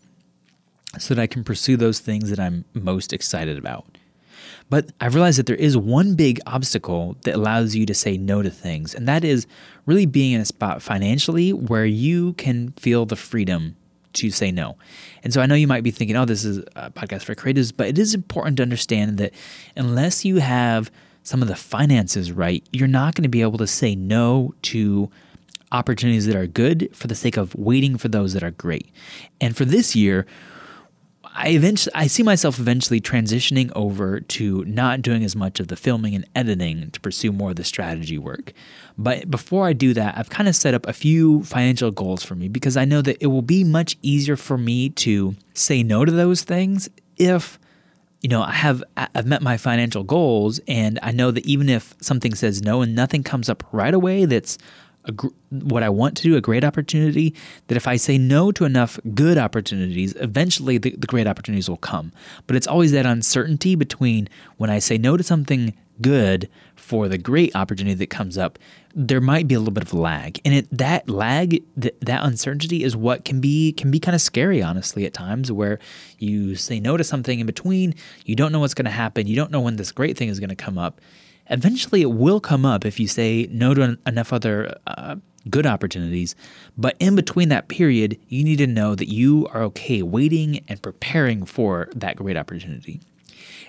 so 0.98 1.14
that 1.14 1.22
I 1.22 1.26
can 1.26 1.44
pursue 1.44 1.76
those 1.76 2.00
things 2.00 2.30
that 2.30 2.38
I'm 2.38 2.64
most 2.74 3.12
excited 3.12 3.58
about. 3.58 3.86
But 4.68 4.90
I've 5.00 5.14
realized 5.14 5.38
that 5.38 5.46
there 5.46 5.56
is 5.56 5.76
one 5.76 6.14
big 6.14 6.40
obstacle 6.46 7.16
that 7.24 7.34
allows 7.34 7.74
you 7.74 7.86
to 7.86 7.94
say 7.94 8.16
no 8.16 8.40
to 8.42 8.50
things, 8.50 8.94
and 8.94 9.08
that 9.08 9.24
is 9.24 9.46
really 9.84 10.06
being 10.06 10.32
in 10.32 10.40
a 10.40 10.44
spot 10.44 10.80
financially 10.80 11.52
where 11.52 11.84
you 11.84 12.34
can 12.34 12.70
feel 12.72 13.04
the 13.04 13.16
freedom 13.16 13.76
to 14.14 14.30
say 14.30 14.50
no. 14.50 14.76
And 15.22 15.32
so 15.32 15.40
I 15.40 15.46
know 15.46 15.54
you 15.54 15.66
might 15.66 15.82
be 15.82 15.90
thinking, 15.90 16.16
oh, 16.16 16.24
this 16.24 16.44
is 16.44 16.58
a 16.76 16.90
podcast 16.90 17.22
for 17.22 17.34
creatives, 17.34 17.72
but 17.76 17.88
it 17.88 17.98
is 17.98 18.14
important 18.14 18.56
to 18.58 18.62
understand 18.62 19.18
that 19.18 19.32
unless 19.76 20.24
you 20.24 20.36
have 20.36 20.90
some 21.22 21.42
of 21.42 21.48
the 21.48 21.56
finances 21.56 22.32
right, 22.32 22.64
you're 22.72 22.88
not 22.88 23.14
going 23.14 23.22
to 23.24 23.28
be 23.28 23.42
able 23.42 23.58
to 23.58 23.66
say 23.66 23.94
no 23.94 24.54
to 24.62 25.10
opportunities 25.72 26.26
that 26.26 26.34
are 26.34 26.46
good 26.46 26.88
for 26.92 27.06
the 27.06 27.14
sake 27.14 27.36
of 27.36 27.54
waiting 27.54 27.96
for 27.96 28.08
those 28.08 28.32
that 28.32 28.42
are 28.42 28.50
great. 28.50 28.88
And 29.40 29.56
for 29.56 29.64
this 29.64 29.94
year, 29.94 30.26
I 31.34 31.50
eventually 31.50 31.94
I 31.94 32.06
see 32.06 32.22
myself 32.22 32.58
eventually 32.58 33.00
transitioning 33.00 33.70
over 33.76 34.20
to 34.20 34.64
not 34.64 35.00
doing 35.02 35.24
as 35.24 35.36
much 35.36 35.60
of 35.60 35.68
the 35.68 35.76
filming 35.76 36.14
and 36.14 36.26
editing 36.34 36.90
to 36.90 37.00
pursue 37.00 37.32
more 37.32 37.50
of 37.50 37.56
the 37.56 37.64
strategy 37.64 38.18
work. 38.18 38.52
But 38.98 39.30
before 39.30 39.66
I 39.66 39.72
do 39.72 39.94
that, 39.94 40.18
I've 40.18 40.30
kind 40.30 40.48
of 40.48 40.56
set 40.56 40.74
up 40.74 40.86
a 40.86 40.92
few 40.92 41.44
financial 41.44 41.90
goals 41.90 42.22
for 42.22 42.34
me 42.34 42.48
because 42.48 42.76
I 42.76 42.84
know 42.84 43.00
that 43.02 43.18
it 43.20 43.28
will 43.28 43.42
be 43.42 43.64
much 43.64 43.96
easier 44.02 44.36
for 44.36 44.58
me 44.58 44.90
to 44.90 45.36
say 45.54 45.82
no 45.82 46.04
to 46.04 46.12
those 46.12 46.42
things 46.42 46.88
if 47.16 47.58
you 48.22 48.28
know, 48.28 48.42
I 48.42 48.52
have 48.52 48.84
I've 48.96 49.26
met 49.26 49.40
my 49.40 49.56
financial 49.56 50.04
goals 50.04 50.60
and 50.68 50.98
I 51.02 51.10
know 51.10 51.30
that 51.30 51.46
even 51.46 51.68
if 51.68 51.94
something 52.02 52.34
says 52.34 52.60
no 52.62 52.82
and 52.82 52.94
nothing 52.94 53.22
comes 53.22 53.48
up 53.48 53.64
right 53.72 53.94
away 53.94 54.26
that's 54.26 54.58
a, 55.04 55.12
what 55.50 55.82
I 55.82 55.88
want 55.88 56.16
to 56.18 56.22
do, 56.22 56.36
a 56.36 56.40
great 56.40 56.64
opportunity, 56.64 57.34
that 57.68 57.76
if 57.76 57.86
I 57.86 57.96
say 57.96 58.18
no 58.18 58.52
to 58.52 58.64
enough 58.64 58.98
good 59.14 59.38
opportunities, 59.38 60.14
eventually 60.16 60.78
the, 60.78 60.90
the 60.96 61.06
great 61.06 61.26
opportunities 61.26 61.68
will 61.68 61.76
come. 61.76 62.12
But 62.46 62.56
it's 62.56 62.66
always 62.66 62.92
that 62.92 63.06
uncertainty 63.06 63.74
between 63.74 64.28
when 64.56 64.70
I 64.70 64.78
say 64.78 64.98
no 64.98 65.16
to 65.16 65.22
something 65.22 65.74
good 66.00 66.48
for 66.76 67.08
the 67.08 67.18
great 67.18 67.54
opportunity 67.54 67.94
that 67.94 68.08
comes 68.08 68.36
up, 68.38 68.58
there 68.94 69.20
might 69.20 69.46
be 69.46 69.54
a 69.54 69.58
little 69.58 69.72
bit 69.72 69.84
of 69.84 69.94
lag. 69.94 70.40
And 70.44 70.54
it, 70.54 70.66
that 70.76 71.08
lag, 71.08 71.62
th- 71.80 71.94
that 72.00 72.24
uncertainty 72.24 72.82
is 72.82 72.96
what 72.96 73.24
can 73.24 73.40
be 73.40 73.72
can 73.72 73.90
be 73.90 74.00
kind 74.00 74.14
of 74.14 74.20
scary, 74.20 74.62
honestly, 74.62 75.06
at 75.06 75.14
times 75.14 75.52
where 75.52 75.78
you 76.18 76.56
say 76.56 76.80
no 76.80 76.96
to 76.96 77.04
something 77.04 77.38
in 77.38 77.46
between, 77.46 77.94
you 78.24 78.34
don't 78.34 78.50
know 78.50 78.58
what's 78.58 78.74
going 78.74 78.86
to 78.86 78.90
happen, 78.90 79.26
you 79.26 79.36
don't 79.36 79.50
know 79.50 79.60
when 79.60 79.76
this 79.76 79.92
great 79.92 80.16
thing 80.16 80.28
is 80.28 80.40
going 80.40 80.50
to 80.50 80.56
come 80.56 80.78
up 80.78 81.00
eventually 81.50 82.02
it 82.02 82.12
will 82.12 82.40
come 82.40 82.64
up 82.64 82.84
if 82.84 82.98
you 82.98 83.08
say 83.08 83.48
no 83.50 83.74
to 83.74 83.98
enough 84.06 84.32
other 84.32 84.74
uh, 84.86 85.16
good 85.48 85.66
opportunities. 85.66 86.34
But 86.76 86.96
in 86.98 87.16
between 87.16 87.48
that 87.48 87.68
period, 87.68 88.18
you 88.28 88.44
need 88.44 88.58
to 88.58 88.66
know 88.66 88.94
that 88.94 89.08
you 89.08 89.48
are 89.52 89.62
okay 89.64 90.02
waiting 90.02 90.64
and 90.68 90.80
preparing 90.80 91.44
for 91.44 91.88
that 91.94 92.16
great 92.16 92.36
opportunity. 92.36 93.00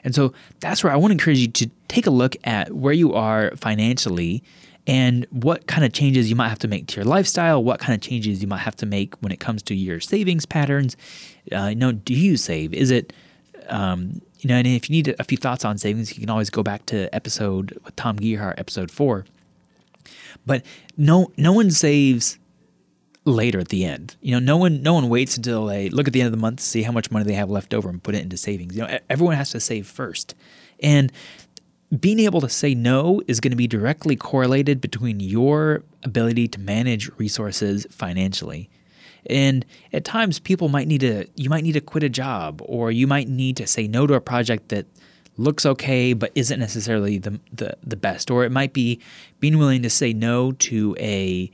And 0.03 0.15
so 0.15 0.33
that's 0.59 0.83
where 0.83 0.91
I 0.91 0.95
want 0.95 1.11
to 1.11 1.13
encourage 1.13 1.39
you 1.39 1.47
to 1.47 1.69
take 1.87 2.07
a 2.07 2.11
look 2.11 2.35
at 2.43 2.73
where 2.73 2.93
you 2.93 3.13
are 3.13 3.51
financially 3.55 4.43
and 4.87 5.27
what 5.29 5.67
kind 5.67 5.85
of 5.85 5.93
changes 5.93 6.29
you 6.29 6.35
might 6.35 6.49
have 6.49 6.59
to 6.59 6.67
make 6.67 6.87
to 6.87 6.95
your 6.95 7.05
lifestyle, 7.05 7.63
what 7.63 7.79
kind 7.79 7.93
of 7.93 8.01
changes 8.01 8.41
you 8.41 8.47
might 8.47 8.57
have 8.57 8.75
to 8.77 8.85
make 8.85 9.15
when 9.21 9.31
it 9.31 9.39
comes 9.39 9.61
to 9.63 9.75
your 9.75 9.99
savings 9.99 10.45
patterns. 10.45 10.97
Uh, 11.51 11.67
you 11.67 11.75
know, 11.75 11.91
do 11.91 12.15
you 12.15 12.35
save? 12.35 12.73
Is 12.73 12.89
it 12.89 13.13
um, 13.69 14.21
you 14.41 14.47
know, 14.47 14.55
and 14.55 14.67
if 14.67 14.89
you 14.89 14.93
need 14.93 15.15
a 15.19 15.23
few 15.23 15.37
thoughts 15.37 15.63
on 15.63 15.77
savings, 15.77 16.13
you 16.15 16.19
can 16.19 16.29
always 16.29 16.49
go 16.49 16.63
back 16.63 16.85
to 16.87 17.13
episode 17.15 17.79
with 17.85 17.95
Tom 17.95 18.17
Gearhart, 18.17 18.55
episode 18.57 18.89
four. 18.89 19.25
But 20.45 20.65
no, 20.97 21.31
no 21.37 21.53
one 21.53 21.69
saves 21.69 22.39
later 23.23 23.59
at 23.59 23.69
the 23.69 23.85
end. 23.85 24.15
You 24.19 24.31
know, 24.31 24.39
no 24.39 24.57
one, 24.57 24.81
no 24.81 24.95
one 24.95 25.09
waits 25.09 25.37
until 25.37 25.67
they 25.67 25.89
look 25.89 26.07
at 26.07 26.13
the 26.13 26.21
end 26.21 26.25
of 26.25 26.31
the 26.31 26.39
month 26.39 26.57
to 26.57 26.63
see 26.63 26.81
how 26.81 26.91
much 26.91 27.11
money 27.11 27.23
they 27.23 27.35
have 27.35 27.51
left 27.51 27.71
over 27.71 27.87
and 27.87 28.01
put 28.01 28.15
it 28.15 28.23
into 28.23 28.35
savings. 28.35 28.75
You 28.75 28.81
know, 28.81 28.99
everyone 29.09 29.35
has 29.35 29.51
to 29.51 29.59
save 29.59 29.85
first, 29.85 30.33
and 30.81 31.11
being 31.99 32.19
able 32.19 32.41
to 32.41 32.49
say 32.49 32.73
no 32.73 33.21
is 33.27 33.39
going 33.39 33.51
to 33.51 33.57
be 33.57 33.67
directly 33.67 34.15
correlated 34.15 34.81
between 34.81 35.19
your 35.19 35.83
ability 36.03 36.47
to 36.47 36.59
manage 36.59 37.11
resources 37.17 37.85
financially 37.91 38.69
and 39.27 39.65
at 39.93 40.03
times 40.03 40.39
people 40.39 40.67
might 40.67 40.87
need 40.87 41.01
to 41.01 41.25
you 41.35 41.49
might 41.49 41.63
need 41.63 41.73
to 41.73 41.81
quit 41.81 42.03
a 42.03 42.09
job 42.09 42.61
or 42.65 42.91
you 42.91 43.07
might 43.07 43.27
need 43.27 43.57
to 43.57 43.67
say 43.67 43.87
no 43.87 44.07
to 44.07 44.13
a 44.13 44.21
project 44.21 44.69
that 44.69 44.85
looks 45.37 45.65
okay 45.65 46.13
but 46.13 46.31
isn't 46.35 46.59
necessarily 46.59 47.17
the 47.17 47.39
the, 47.53 47.75
the 47.83 47.95
best. 47.95 48.31
Or 48.31 48.43
it 48.43 48.51
might 48.51 48.73
be 48.73 48.99
being 49.39 49.57
willing 49.57 49.81
to 49.83 49.89
say 49.89 50.13
no 50.13 50.51
to 50.53 50.95
a 50.99 51.51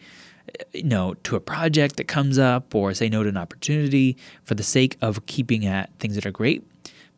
you 0.73 0.83
know, 0.83 1.13
to 1.23 1.35
a 1.35 1.39
project 1.39 1.97
that 1.97 2.07
comes 2.07 2.39
up 2.39 2.73
or 2.73 2.93
say 2.93 3.09
no 3.09 3.21
to 3.21 3.29
an 3.29 3.37
opportunity 3.37 4.17
for 4.43 4.55
the 4.55 4.63
sake 4.63 4.97
of 5.01 5.25
keeping 5.25 5.65
at 5.65 5.89
things 5.99 6.15
that 6.15 6.25
are 6.25 6.31
great. 6.31 6.65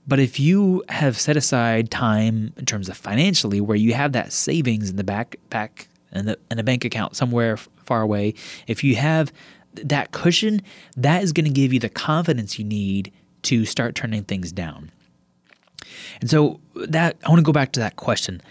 But 0.07 0.19
if 0.19 0.39
you 0.39 0.83
have 0.89 1.19
set 1.19 1.37
aside 1.37 1.91
time 1.91 2.53
in 2.57 2.65
terms 2.65 2.89
of 2.89 2.97
financially 2.97 3.61
where 3.61 3.77
you 3.77 3.93
have 3.93 4.13
that 4.13 4.33
savings 4.33 4.89
in 4.89 4.95
the 4.95 5.03
back 5.03 5.37
back 5.49 5.87
in, 6.11 6.25
the, 6.25 6.39
in 6.49 6.57
a 6.57 6.63
bank 6.63 6.83
account 6.83 7.15
somewhere 7.15 7.57
far 7.57 8.01
away, 8.01 8.33
if 8.65 8.83
you 8.83 8.95
have 8.95 9.31
that 9.73 10.11
cushion, 10.11 10.61
that 10.97 11.23
is 11.23 11.31
going 11.31 11.45
to 11.45 11.51
give 11.51 11.73
you 11.73 11.79
the 11.79 11.89
confidence 11.89 12.57
you 12.59 12.65
need 12.65 13.11
to 13.43 13.65
start 13.65 13.95
turning 13.95 14.23
things 14.23 14.51
down. 14.51 14.91
And 16.21 16.29
so 16.29 16.59
that 16.75 17.17
I 17.23 17.29
want 17.29 17.39
to 17.39 17.43
go 17.43 17.53
back 17.53 17.71
to 17.73 17.79
that 17.79 17.95
question. 17.95 18.41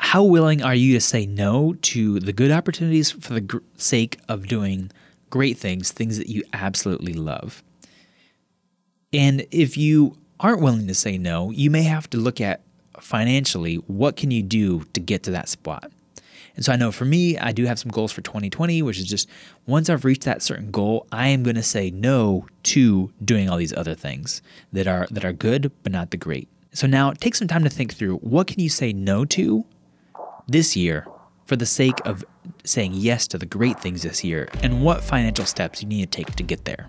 How 0.00 0.22
willing 0.22 0.62
are 0.62 0.74
you 0.74 0.94
to 0.94 1.00
say 1.00 1.24
no 1.24 1.74
to 1.82 2.20
the 2.20 2.32
good 2.32 2.50
opportunities 2.50 3.12
for 3.12 3.32
the 3.32 3.40
gr- 3.40 3.58
sake 3.76 4.18
of 4.28 4.48
doing 4.48 4.90
great 5.30 5.56
things, 5.56 5.92
things 5.92 6.18
that 6.18 6.28
you 6.28 6.42
absolutely 6.52 7.14
love? 7.14 7.62
And 9.12 9.46
if 9.50 9.76
you 9.76 10.18
aren't 10.40 10.60
willing 10.60 10.88
to 10.88 10.94
say 10.94 11.16
no, 11.16 11.50
you 11.50 11.70
may 11.70 11.84
have 11.84 12.10
to 12.10 12.18
look 12.18 12.40
at 12.40 12.62
financially 13.00 13.76
what 13.86 14.16
can 14.16 14.30
you 14.30 14.42
do 14.42 14.84
to 14.92 15.00
get 15.00 15.22
to 15.24 15.30
that 15.30 15.48
spot. 15.48 15.90
And 16.56 16.64
so 16.64 16.72
I 16.72 16.76
know 16.76 16.92
for 16.92 17.04
me, 17.04 17.36
I 17.38 17.52
do 17.52 17.64
have 17.66 17.78
some 17.78 17.90
goals 17.90 18.12
for 18.12 18.20
2020, 18.20 18.82
which 18.82 18.98
is 18.98 19.06
just 19.06 19.28
once 19.66 19.90
I've 19.90 20.04
reached 20.04 20.24
that 20.24 20.42
certain 20.42 20.70
goal, 20.70 21.06
I 21.10 21.28
am 21.28 21.42
going 21.42 21.56
to 21.56 21.62
say 21.62 21.90
no 21.90 22.46
to 22.64 23.12
doing 23.24 23.48
all 23.48 23.56
these 23.56 23.72
other 23.72 23.94
things 23.94 24.40
that 24.72 24.86
are 24.86 25.06
that 25.10 25.24
are 25.24 25.32
good 25.32 25.72
but 25.82 25.92
not 25.92 26.10
the 26.10 26.16
great. 26.16 26.48
So 26.72 26.86
now 26.86 27.12
take 27.12 27.34
some 27.34 27.48
time 27.48 27.64
to 27.64 27.70
think 27.70 27.94
through 27.94 28.16
what 28.18 28.46
can 28.46 28.60
you 28.60 28.68
say 28.68 28.92
no 28.92 29.24
to 29.26 29.64
this 30.46 30.76
year 30.76 31.06
for 31.46 31.56
the 31.56 31.66
sake 31.66 32.00
of 32.04 32.24
saying 32.64 32.92
yes 32.94 33.26
to 33.28 33.38
the 33.38 33.46
great 33.46 33.80
things 33.80 34.02
this 34.02 34.24
year 34.24 34.48
and 34.62 34.82
what 34.82 35.02
financial 35.04 35.44
steps 35.44 35.82
you 35.82 35.88
need 35.88 36.10
to 36.10 36.16
take 36.18 36.34
to 36.36 36.42
get 36.42 36.64
there. 36.64 36.88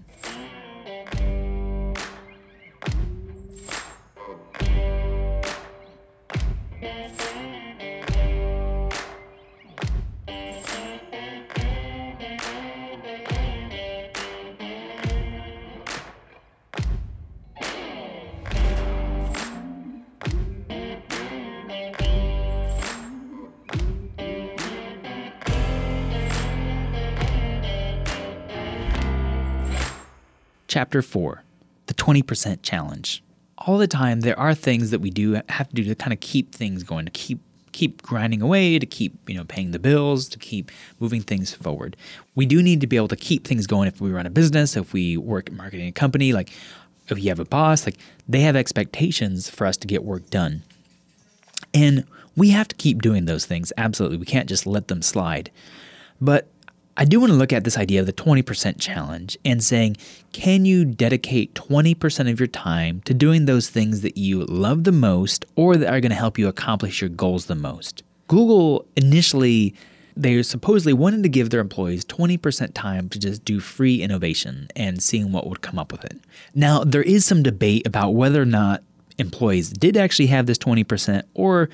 Chapter 30.86 31.02
4 31.02 31.41
The 31.88 31.95
20% 31.95 32.62
Challenge. 32.62 33.24
All 33.58 33.80
the 33.80 33.88
time, 33.88 34.19
there 34.19 34.38
are 34.38 34.54
things 34.54 34.91
that 34.91 35.00
we 35.00 35.10
do 35.10 35.41
have 35.50 35.67
to 35.69 35.74
do 35.74 35.84
to 35.84 35.95
kind 35.95 36.13
of 36.13 36.19
keep 36.19 36.54
things 36.54 36.84
going, 36.84 37.06
to 37.06 37.12
keep 37.12 37.39
keep 37.71 38.04
grinding 38.04 38.39
away 38.43 38.78
to 38.78 38.86
keep 38.86 39.17
you 39.28 39.34
know 39.34 39.45
paying 39.45 39.71
the 39.71 39.80
bills 39.80 40.30
to 40.30 40.38
keep 40.38 40.69
moving 41.00 41.21
things 41.21 41.56
forward. 41.56 41.98
We 42.36 42.45
do 42.45 42.62
need 42.62 42.82
to 42.82 42.88
be 42.88 42.98
able 42.98 43.08
to 43.08 43.15
keep 43.15 43.48
things 43.48 43.65
going 43.65 43.88
if 43.88 44.00
we 44.00 44.12
run 44.12 44.28
a 44.28 44.30
business 44.30 44.78
if 44.78 44.93
we 44.93 45.17
work 45.17 45.50
in 45.50 45.58
marketing 45.58 45.88
a 45.88 45.91
company 45.91 46.34
like 46.34 46.52
if 47.10 47.17
you 47.17 47.30
have 47.30 47.39
a 47.39 47.45
boss 47.45 47.88
like 47.88 47.98
they 48.30 48.41
have 48.41 48.56
expectations 48.56 49.50
for 49.50 49.65
us 49.65 49.78
to 49.78 49.88
get 49.88 50.04
work 50.04 50.30
done. 50.30 50.62
And 51.74 52.06
we 52.36 52.52
have 52.52 52.67
to 52.67 52.76
keep 52.76 53.02
doing 53.02 53.26
those 53.26 53.48
things 53.48 53.74
absolutely. 53.76 54.17
We 54.17 54.28
can't 54.28 54.48
just 54.48 54.67
let 54.67 54.88
them 54.88 55.02
slide. 55.02 55.50
But 56.21 56.48
I 56.98 57.04
do 57.04 57.20
want 57.20 57.32
to 57.32 57.38
look 57.38 57.52
at 57.52 57.66
this 57.66 57.78
idea 57.78 58.00
of 58.00 58.06
the 58.06 58.14
20% 58.14 58.80
challenge 58.80 59.38
and 59.44 59.62
saying, 59.62 59.98
can 60.32 60.64
you 60.64 60.86
dedicate 60.86 61.54
20% 61.54 62.32
of 62.32 62.40
your 62.40 62.48
time 62.48 63.02
to 63.02 63.14
doing 63.14 63.46
those 63.46 63.70
things 63.70 64.00
that 64.02 64.18
you 64.18 64.46
love 64.46 64.86
the 64.86 64.94
most 64.94 65.44
or 65.56 65.76
that 65.76 65.90
are 65.90 66.00
going 66.00 66.12
to 66.12 66.16
help 66.16 66.38
you 66.38 66.48
accomplish 66.48 67.02
your 67.02 67.10
goals 67.10 67.48
the 67.48 67.56
most? 67.56 68.04
Google 68.30 68.88
initially, 68.96 69.76
they 70.16 70.42
supposedly 70.42 70.94
wanted 70.94 71.24
to 71.24 71.30
give 71.30 71.50
their 71.50 71.60
employees 71.60 72.06
20% 72.06 72.74
time 72.74 73.10
to 73.10 73.20
just 73.20 73.44
do 73.44 73.60
free 73.60 74.02
innovation 74.02 74.70
and 74.78 75.04
seeing 75.04 75.34
what 75.34 75.48
would 75.48 75.62
come 75.62 75.78
up 75.78 75.92
with 75.92 76.06
it. 76.06 76.18
Now, 76.54 76.86
there 76.86 77.04
is 77.04 77.26
some 77.26 77.44
debate 77.44 77.86
about 77.86 78.12
whether 78.12 78.42
or 78.42 78.46
not 78.46 78.84
employees 79.18 79.70
did 79.70 79.98
actually 79.98 80.28
have 80.28 80.46
this 80.46 80.58
20% 80.58 81.24
or 81.34 81.70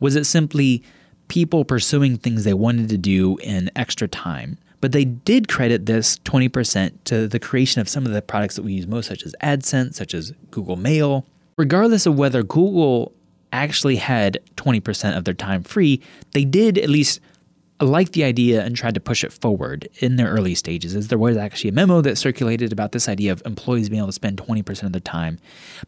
was 0.00 0.16
it 0.16 0.24
simply 0.24 0.82
people 1.28 1.64
pursuing 1.64 2.16
things 2.16 2.44
they 2.44 2.54
wanted 2.54 2.88
to 2.90 2.98
do 2.98 3.38
in 3.38 3.70
extra 3.74 4.06
time. 4.06 4.58
But 4.86 4.92
they 4.92 5.04
did 5.04 5.48
credit 5.48 5.86
this 5.86 6.20
20% 6.20 6.92
to 7.06 7.26
the 7.26 7.40
creation 7.40 7.80
of 7.80 7.88
some 7.88 8.06
of 8.06 8.12
the 8.12 8.22
products 8.22 8.54
that 8.54 8.62
we 8.62 8.74
use 8.74 8.86
most, 8.86 9.08
such 9.08 9.24
as 9.24 9.34
AdSense, 9.42 9.94
such 9.94 10.14
as 10.14 10.32
Google 10.52 10.76
Mail. 10.76 11.26
Regardless 11.58 12.06
of 12.06 12.16
whether 12.16 12.44
Google 12.44 13.12
actually 13.52 13.96
had 13.96 14.38
20% 14.54 15.16
of 15.16 15.24
their 15.24 15.34
time 15.34 15.64
free, 15.64 16.00
they 16.34 16.44
did 16.44 16.78
at 16.78 16.88
least 16.88 17.18
like 17.80 18.12
the 18.12 18.22
idea 18.22 18.64
and 18.64 18.76
tried 18.76 18.94
to 18.94 19.00
push 19.00 19.24
it 19.24 19.32
forward 19.32 19.88
in 19.98 20.14
their 20.14 20.28
early 20.28 20.54
stages. 20.54 20.94
As 20.94 21.08
there 21.08 21.18
was 21.18 21.36
actually 21.36 21.70
a 21.70 21.72
memo 21.72 22.00
that 22.02 22.16
circulated 22.16 22.72
about 22.72 22.92
this 22.92 23.08
idea 23.08 23.32
of 23.32 23.42
employees 23.44 23.88
being 23.88 23.98
able 23.98 24.06
to 24.06 24.12
spend 24.12 24.38
20% 24.38 24.84
of 24.84 24.92
their 24.92 25.00
time. 25.00 25.40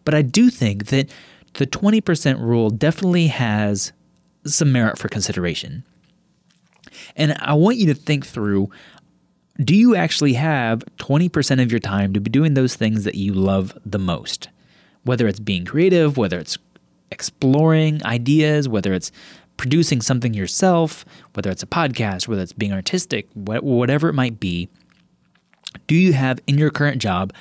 But 0.04 0.16
I 0.16 0.22
do 0.22 0.50
think 0.50 0.86
that 0.86 1.08
the 1.52 1.68
20% 1.68 2.40
rule 2.40 2.68
definitely 2.70 3.28
has 3.28 3.92
some 4.44 4.72
merit 4.72 4.98
for 4.98 5.08
consideration. 5.08 5.84
And 7.16 7.36
I 7.40 7.54
want 7.54 7.76
you 7.76 7.86
to 7.86 7.94
think 7.94 8.26
through 8.26 8.70
do 9.62 9.74
you 9.74 9.96
actually 9.96 10.34
have 10.34 10.84
20% 10.98 11.60
of 11.60 11.72
your 11.72 11.80
time 11.80 12.12
to 12.12 12.20
be 12.20 12.30
doing 12.30 12.54
those 12.54 12.76
things 12.76 13.02
that 13.04 13.16
you 13.16 13.34
love 13.34 13.76
the 13.84 13.98
most? 13.98 14.48
Whether 15.02 15.26
it's 15.26 15.40
being 15.40 15.64
creative, 15.64 16.16
whether 16.16 16.38
it's 16.38 16.58
exploring 17.10 18.04
ideas, 18.04 18.68
whether 18.68 18.92
it's 18.92 19.10
producing 19.56 20.00
something 20.00 20.32
yourself, 20.32 21.04
whether 21.34 21.50
it's 21.50 21.62
a 21.64 21.66
podcast, 21.66 22.28
whether 22.28 22.42
it's 22.42 22.52
being 22.52 22.72
artistic, 22.72 23.26
whatever 23.34 24.08
it 24.08 24.14
might 24.14 24.38
be, 24.38 24.68
do 25.88 25.96
you 25.96 26.12
have 26.12 26.38
in 26.46 26.56
your 26.56 26.70
current 26.70 27.02
job 27.02 27.32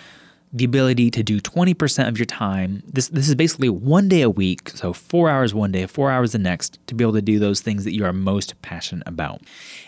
the 0.53 0.65
ability 0.65 1.11
to 1.11 1.23
do 1.23 1.39
20% 1.41 2.07
of 2.07 2.17
your 2.17 2.25
time. 2.25 2.81
This 2.85 3.09
this 3.09 3.27
is 3.27 3.35
basically 3.35 3.69
one 3.69 4.07
day 4.07 4.21
a 4.21 4.29
week, 4.29 4.69
so 4.69 4.93
4 4.93 5.29
hours 5.29 5.53
one 5.53 5.71
day, 5.71 5.85
4 5.85 6.09
hours 6.11 6.31
the 6.31 6.39
next 6.39 6.79
to 6.87 6.95
be 6.95 7.03
able 7.03 7.13
to 7.13 7.21
do 7.21 7.39
those 7.39 7.61
things 7.61 7.83
that 7.83 7.93
you 7.93 8.05
are 8.05 8.13
most 8.13 8.59
passionate 8.61 9.07
about. 9.07 9.41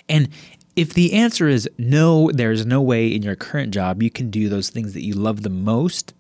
And 0.08 0.30
if 0.76 0.94
the 0.94 1.14
answer 1.14 1.48
is 1.48 1.70
no, 1.78 2.30
there's 2.32 2.66
no 2.66 2.82
way 2.82 3.08
in 3.08 3.22
your 3.22 3.36
current 3.36 3.74
job 3.74 4.04
you 4.04 4.10
can 4.10 4.30
do 4.30 4.50
those 4.50 4.70
things 4.70 4.94
that 4.94 5.04
you 5.04 5.14
love 5.14 5.44
the 5.44 5.50
most, 5.50 6.14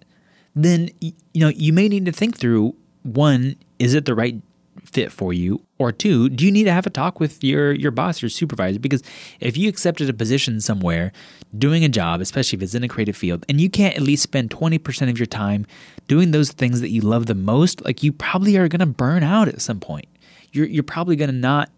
then 0.56 0.90
you 1.00 1.14
know, 1.36 1.50
you 1.50 1.74
may 1.74 1.88
need 1.88 2.06
to 2.06 2.12
think 2.12 2.38
through 2.38 2.76
one, 3.04 3.56
is 3.78 3.94
it 3.94 4.06
the 4.06 4.16
right 4.16 4.42
fit 4.86 5.12
for 5.12 5.34
you 5.34 5.62
or 5.78 5.92
two 5.92 6.30
do 6.30 6.46
you 6.46 6.52
need 6.52 6.64
to 6.64 6.72
have 6.72 6.86
a 6.86 6.90
talk 6.90 7.20
with 7.20 7.44
your 7.44 7.72
your 7.72 7.92
boss 7.92 8.22
your 8.22 8.30
supervisor 8.30 8.80
because 8.80 9.04
if 9.40 9.58
you 9.58 9.70
accepted 9.70 10.10
a 10.10 10.14
position 10.14 10.60
somewhere 10.60 11.12
doing 11.58 11.84
a 11.84 11.90
job 11.90 12.22
especially 12.22 12.58
if 12.58 12.64
it's 12.64 12.76
in 12.76 12.84
a 12.84 12.88
creative 12.88 13.16
field 13.16 13.46
and 13.50 13.60
you 13.60 13.70
can't 13.70 13.96
at 13.96 14.02
least 14.02 14.24
spend 14.24 14.50
20% 14.50 15.10
of 15.10 15.18
your 15.18 15.26
time 15.26 15.66
doing 16.08 16.32
those 16.32 16.52
things 16.52 16.82
that 16.82 16.90
you 16.90 17.02
love 17.02 17.26
the 17.26 17.36
most 17.36 17.84
like 17.86 18.04
you 18.04 18.12
probably 18.12 18.58
are 18.58 18.68
going 18.68 18.80
to 18.80 18.86
burn 18.86 19.24
out 19.24 19.48
at 19.48 19.62
some 19.62 19.80
point 19.80 20.08
you're 20.52 20.66
you're 20.66 20.84
probably 20.84 21.16
going 21.16 21.30
to 21.30 21.36
not 21.36 21.70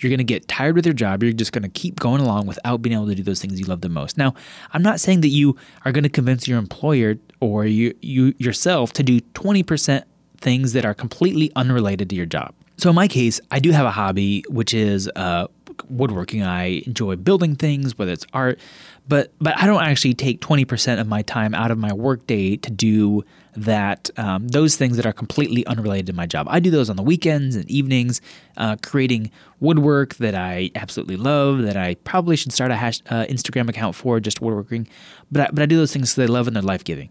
you're 0.00 0.10
going 0.10 0.18
to 0.18 0.24
get 0.24 0.48
tired 0.48 0.74
with 0.74 0.86
your 0.86 0.94
job. 0.94 1.22
You're 1.22 1.32
just 1.32 1.52
going 1.52 1.62
to 1.62 1.68
keep 1.68 2.00
going 2.00 2.20
along 2.22 2.46
without 2.46 2.82
being 2.82 2.94
able 2.94 3.06
to 3.08 3.14
do 3.14 3.22
those 3.22 3.40
things 3.40 3.60
you 3.60 3.66
love 3.66 3.82
the 3.82 3.88
most. 3.88 4.16
Now, 4.16 4.34
I'm 4.72 4.82
not 4.82 4.98
saying 4.98 5.20
that 5.20 5.28
you 5.28 5.56
are 5.84 5.92
going 5.92 6.04
to 6.04 6.10
convince 6.10 6.48
your 6.48 6.58
employer 6.58 7.16
or 7.40 7.66
you, 7.66 7.94
you 8.00 8.34
yourself 8.38 8.92
to 8.94 9.02
do 9.02 9.20
20% 9.20 10.04
things 10.40 10.72
that 10.72 10.84
are 10.84 10.94
completely 10.94 11.50
unrelated 11.56 12.10
to 12.10 12.16
your 12.16 12.26
job. 12.26 12.54
So 12.76 12.88
in 12.88 12.94
my 12.94 13.08
case, 13.08 13.40
I 13.50 13.58
do 13.58 13.72
have 13.72 13.84
a 13.84 13.90
hobby, 13.90 14.42
which 14.48 14.72
is 14.72 15.10
uh, 15.14 15.48
woodworking. 15.90 16.42
I 16.42 16.82
enjoy 16.86 17.16
building 17.16 17.54
things, 17.54 17.98
whether 17.98 18.12
it's 18.12 18.24
art, 18.32 18.58
but 19.06 19.32
but 19.38 19.56
I 19.58 19.66
don't 19.66 19.82
actually 19.82 20.14
take 20.14 20.40
twenty 20.40 20.64
percent 20.64 21.00
of 21.00 21.06
my 21.06 21.22
time 21.22 21.54
out 21.54 21.70
of 21.70 21.78
my 21.78 21.92
workday 21.92 22.56
to 22.56 22.70
do 22.70 23.22
that. 23.56 24.08
Um, 24.16 24.48
those 24.48 24.76
things 24.76 24.96
that 24.96 25.04
are 25.04 25.12
completely 25.12 25.66
unrelated 25.66 26.06
to 26.06 26.12
my 26.14 26.24
job. 26.24 26.46
I 26.48 26.58
do 26.60 26.70
those 26.70 26.88
on 26.88 26.96
the 26.96 27.02
weekends 27.02 27.54
and 27.54 27.70
evenings, 27.70 28.22
uh, 28.56 28.76
creating 28.82 29.30
woodwork 29.58 30.14
that 30.16 30.34
I 30.34 30.70
absolutely 30.74 31.16
love. 31.16 31.62
That 31.62 31.76
I 31.76 31.96
probably 31.96 32.36
should 32.36 32.52
start 32.52 32.70
a 32.70 32.76
hash, 32.76 33.00
uh, 33.10 33.26
Instagram 33.26 33.68
account 33.68 33.94
for 33.94 34.20
just 34.20 34.40
woodworking, 34.40 34.88
but 35.30 35.42
I, 35.42 35.50
but 35.52 35.62
I 35.62 35.66
do 35.66 35.76
those 35.76 35.92
things 35.92 36.14
because 36.14 36.30
I 36.30 36.32
love 36.32 36.46
and 36.46 36.56
they're 36.56 36.62
life 36.62 36.84
giving. 36.84 37.10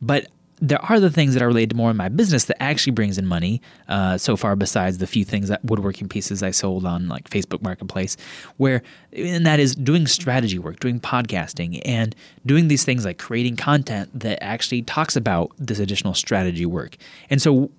But 0.00 0.28
there 0.60 0.82
are 0.84 1.00
the 1.00 1.10
things 1.10 1.34
that 1.34 1.42
are 1.42 1.48
related 1.48 1.70
to 1.70 1.76
more 1.76 1.90
in 1.90 1.96
my 1.96 2.08
business 2.08 2.44
that 2.44 2.62
actually 2.62 2.92
brings 2.92 3.18
in 3.18 3.26
money 3.26 3.62
uh, 3.88 4.18
so 4.18 4.36
far 4.36 4.56
besides 4.56 4.98
the 4.98 5.06
few 5.06 5.24
things 5.24 5.48
that 5.48 5.64
woodworking 5.64 6.08
pieces 6.08 6.42
i 6.42 6.50
sold 6.50 6.84
on 6.84 7.08
like 7.08 7.28
facebook 7.30 7.62
marketplace 7.62 8.16
where 8.56 8.82
and 9.12 9.46
that 9.46 9.58
is 9.60 9.74
doing 9.74 10.06
strategy 10.06 10.58
work 10.58 10.78
doing 10.80 11.00
podcasting 11.00 11.80
and 11.84 12.14
doing 12.46 12.68
these 12.68 12.84
things 12.84 13.04
like 13.04 13.18
creating 13.18 13.56
content 13.56 14.10
that 14.18 14.42
actually 14.42 14.82
talks 14.82 15.16
about 15.16 15.50
this 15.58 15.78
additional 15.78 16.14
strategy 16.14 16.66
work. 16.66 16.96
And 17.28 17.40
so 17.40 17.70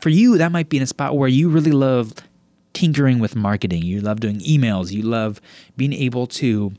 for 0.00 0.08
you 0.08 0.38
that 0.38 0.52
might 0.52 0.68
be 0.68 0.76
in 0.76 0.82
a 0.82 0.86
spot 0.86 1.16
where 1.16 1.28
you 1.28 1.48
really 1.48 1.72
love 1.72 2.14
tinkering 2.72 3.18
with 3.18 3.34
marketing. 3.34 3.82
You 3.82 4.00
love 4.00 4.20
doing 4.20 4.38
emails. 4.40 4.92
You 4.92 5.02
love 5.02 5.40
being 5.76 5.92
able 5.92 6.26
to 6.28 6.72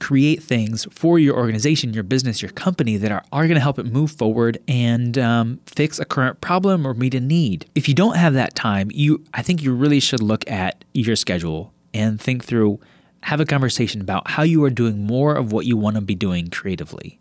create 0.00 0.42
things 0.42 0.86
for 0.90 1.18
your 1.18 1.36
organization, 1.36 1.92
your 1.92 2.02
business, 2.02 2.40
your 2.40 2.50
company 2.52 2.96
that 2.96 3.12
are, 3.12 3.22
are 3.32 3.42
going 3.42 3.54
to 3.54 3.60
help 3.60 3.78
it 3.78 3.86
move 3.86 4.10
forward 4.10 4.58
and 4.66 5.18
um, 5.18 5.60
fix 5.66 5.98
a 5.98 6.04
current 6.04 6.40
problem 6.40 6.86
or 6.86 6.94
meet 6.94 7.14
a 7.14 7.20
need. 7.20 7.68
If 7.74 7.88
you 7.88 7.94
don't 7.94 8.16
have 8.16 8.34
that 8.34 8.54
time, 8.54 8.90
you 8.92 9.22
I 9.34 9.42
think 9.42 9.62
you 9.62 9.74
really 9.74 10.00
should 10.00 10.22
look 10.22 10.50
at 10.50 10.84
your 10.94 11.16
schedule 11.16 11.72
and 11.92 12.20
think 12.20 12.44
through, 12.44 12.80
have 13.22 13.40
a 13.40 13.44
conversation 13.44 14.00
about 14.00 14.30
how 14.30 14.42
you 14.42 14.64
are 14.64 14.70
doing 14.70 15.06
more 15.06 15.34
of 15.34 15.52
what 15.52 15.66
you 15.66 15.76
want 15.76 15.96
to 15.96 16.02
be 16.02 16.14
doing 16.14 16.48
creatively. 16.48 17.20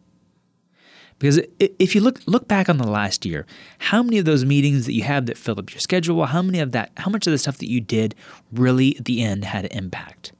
Because 1.19 1.39
if 1.59 1.95
you 1.95 2.01
look 2.01 2.19
look 2.25 2.47
back 2.47 2.69
on 2.69 2.77
the 2.77 2.87
last 2.87 3.25
year, 3.25 3.45
how 3.77 4.03
many 4.03 4.17
of 4.17 4.25
those 4.25 4.43
meetings 4.43 4.85
that 4.85 4.93
you 4.93 5.03
had 5.03 5.25
that 5.27 5.37
filled 5.37 5.59
up 5.59 5.71
your 5.71 5.79
schedule, 5.79 6.25
how 6.25 6.41
many 6.41 6.59
of 6.59 6.71
that, 6.71 6.91
how 6.97 7.11
much 7.11 7.27
of 7.27 7.31
the 7.31 7.37
stuff 7.37 7.59
that 7.59 7.69
you 7.69 7.79
did 7.79 8.15
really 8.51 8.97
at 8.97 9.05
the 9.05 9.21
end 9.21 9.45
had 9.45 9.65
an 9.65 9.71
impact? 9.71 10.33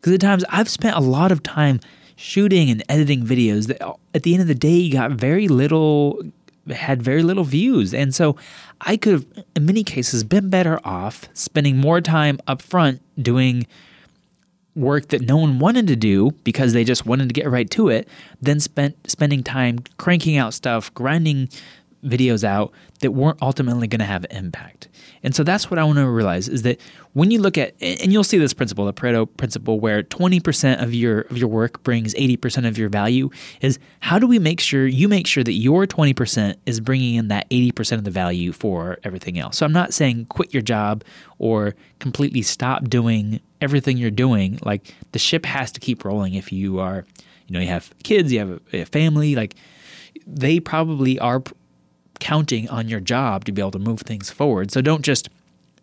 Because 0.00 0.12
at 0.12 0.20
times 0.20 0.44
I've 0.48 0.68
spent 0.68 0.96
a 0.96 1.00
lot 1.00 1.32
of 1.32 1.42
time 1.42 1.80
shooting 2.16 2.70
and 2.70 2.82
editing 2.88 3.24
videos 3.24 3.68
that 3.68 3.80
uh, 3.82 3.94
at 4.14 4.24
the 4.24 4.34
end 4.34 4.42
of 4.42 4.48
the 4.48 4.54
day 4.54 4.90
got 4.90 5.12
very 5.12 5.48
little 5.48 6.20
had 6.70 7.02
very 7.02 7.22
little 7.22 7.44
views. 7.44 7.94
And 7.94 8.14
so 8.14 8.36
I 8.80 8.96
could 8.96 9.12
have 9.12 9.26
in 9.56 9.66
many 9.66 9.84
cases 9.84 10.24
been 10.24 10.50
better 10.50 10.80
off 10.84 11.28
spending 11.32 11.78
more 11.78 12.00
time 12.00 12.38
up 12.46 12.60
front 12.60 13.00
doing 13.20 13.66
work 14.74 15.08
that 15.08 15.22
no 15.22 15.36
one 15.36 15.58
wanted 15.58 15.86
to 15.88 15.96
do 15.96 16.30
because 16.44 16.72
they 16.72 16.84
just 16.84 17.04
wanted 17.06 17.28
to 17.28 17.32
get 17.32 17.50
right 17.50 17.68
to 17.70 17.88
it 17.88 18.08
than 18.40 18.60
spent 18.60 18.96
spending 19.10 19.42
time 19.42 19.78
cranking 19.96 20.36
out 20.36 20.54
stuff, 20.54 20.92
grinding 20.94 21.48
videos 22.04 22.44
out 22.44 22.72
that 23.00 23.12
weren't 23.12 23.38
ultimately 23.42 23.88
going 23.88 23.98
to 23.98 24.04
have 24.04 24.24
impact. 24.30 24.87
And 25.22 25.34
so 25.34 25.42
that's 25.42 25.70
what 25.70 25.78
I 25.78 25.84
want 25.84 25.98
to 25.98 26.08
realize 26.08 26.48
is 26.48 26.62
that 26.62 26.80
when 27.12 27.30
you 27.30 27.40
look 27.40 27.58
at 27.58 27.74
and 27.80 28.12
you'll 28.12 28.24
see 28.24 28.38
this 28.38 28.52
principle, 28.52 28.84
the 28.84 28.92
Pareto 28.92 29.28
principle 29.36 29.80
where 29.80 30.02
20% 30.02 30.82
of 30.82 30.94
your 30.94 31.22
of 31.22 31.36
your 31.36 31.48
work 31.48 31.82
brings 31.82 32.14
80% 32.14 32.66
of 32.66 32.78
your 32.78 32.88
value 32.88 33.30
is 33.60 33.78
how 34.00 34.18
do 34.18 34.26
we 34.26 34.38
make 34.38 34.60
sure 34.60 34.86
you 34.86 35.08
make 35.08 35.26
sure 35.26 35.42
that 35.44 35.52
your 35.52 35.86
20% 35.86 36.56
is 36.66 36.80
bringing 36.80 37.16
in 37.16 37.28
that 37.28 37.48
80% 37.50 37.92
of 37.92 38.04
the 38.04 38.10
value 38.10 38.52
for 38.52 38.98
everything 39.04 39.38
else. 39.38 39.58
So 39.58 39.66
I'm 39.66 39.72
not 39.72 39.92
saying 39.94 40.26
quit 40.26 40.52
your 40.52 40.62
job 40.62 41.04
or 41.38 41.74
completely 41.98 42.42
stop 42.42 42.88
doing 42.88 43.40
everything 43.60 43.96
you're 43.96 44.10
doing. 44.10 44.58
Like 44.62 44.94
the 45.12 45.18
ship 45.18 45.44
has 45.46 45.72
to 45.72 45.80
keep 45.80 46.04
rolling 46.04 46.34
if 46.34 46.52
you 46.52 46.78
are, 46.78 47.04
you 47.46 47.54
know, 47.54 47.60
you 47.60 47.68
have 47.68 47.92
kids, 48.02 48.32
you 48.32 48.38
have 48.38 48.60
a, 48.72 48.82
a 48.82 48.84
family, 48.84 49.34
like 49.34 49.54
they 50.26 50.60
probably 50.60 51.18
are 51.18 51.42
counting 52.20 52.68
on 52.68 52.88
your 52.88 53.00
job 53.00 53.44
to 53.44 53.52
be 53.52 53.62
able 53.62 53.70
to 53.72 53.78
move 53.78 54.00
things 54.00 54.30
forward. 54.30 54.70
So 54.70 54.80
don't 54.80 55.02
just, 55.02 55.28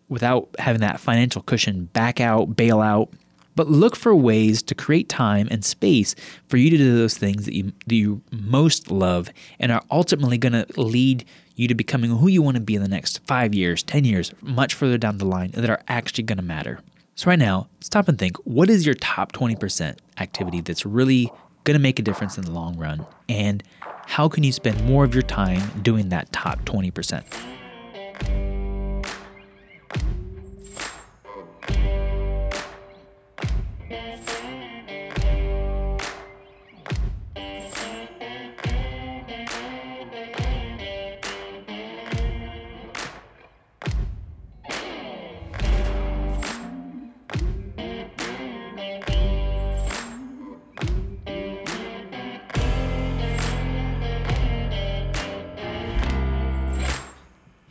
without 0.10 0.50
having 0.60 0.82
that 0.82 1.00
financial 1.00 1.42
cushion, 1.42 1.86
back 1.86 2.20
out, 2.20 2.56
bail 2.56 2.82
out, 2.82 3.10
but 3.56 3.70
look 3.70 3.96
for 3.96 4.14
ways 4.14 4.62
to 4.64 4.76
create 4.76 5.08
time 5.08 5.48
and 5.50 5.64
space 5.64 6.14
for 6.48 6.58
you 6.58 6.70
to 6.70 6.78
do 6.78 6.98
those 6.98 7.18
things 7.18 7.46
that 7.46 7.56
you, 7.56 7.72
that 7.88 7.96
you 7.96 8.22
most 8.32 8.92
love 8.92 9.30
and 9.60 9.72
are 9.72 9.84
ultimately 9.90 10.38
going 10.38 10.54
to 10.54 10.66
lead 10.80 11.26
you 11.56 11.68
to 11.68 11.76
becoming 11.76 12.12
who 12.12 12.28
you 12.28 12.42
want 12.42 12.56
to 12.56 12.62
be 12.62 12.76
in 12.76 12.82
the 12.82 12.88
next 12.90 13.20
five 13.26 13.56
years, 13.56 13.82
10 13.84 14.04
years, 14.04 14.34
much 14.42 14.74
further 14.74 14.98
down 14.98 15.18
the 15.18 15.26
line 15.26 15.52
that 15.52 15.70
are 15.70 15.82
actually 15.88 16.26
going 16.26 16.38
to 16.38 16.44
matter. 16.44 16.80
So, 17.16 17.30
right 17.30 17.40
now, 17.40 17.68
stop 17.80 18.10
and 18.10 18.20
think 18.20 18.36
what 18.40 18.70
is 18.70 18.86
your 18.86 18.96
top 18.96 19.32
20% 19.32 19.96
activity 20.18 20.60
that's 20.60 20.86
really 20.86 21.32
going 21.66 21.76
to 21.76 21.82
make 21.82 22.00
a 22.00 22.04
difference 22.04 22.38
in 22.38 22.46
the 22.46 22.52
long 22.52 22.78
run? 22.78 23.06
And 23.28 23.62
how 24.06 24.30
can 24.30 24.44
you 24.44 24.54
spend 24.54 24.84
more 24.86 25.04
of 25.04 25.14
your 25.14 25.24
time 25.24 25.82
doing 25.82 26.10
that 26.10 26.32
top 26.32 26.64
20%? 26.66 27.24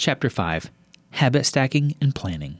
Chapter 0.04 0.28
5 0.28 0.70
Habit 1.12 1.46
Stacking 1.46 1.94
and 1.98 2.14
Planning. 2.14 2.58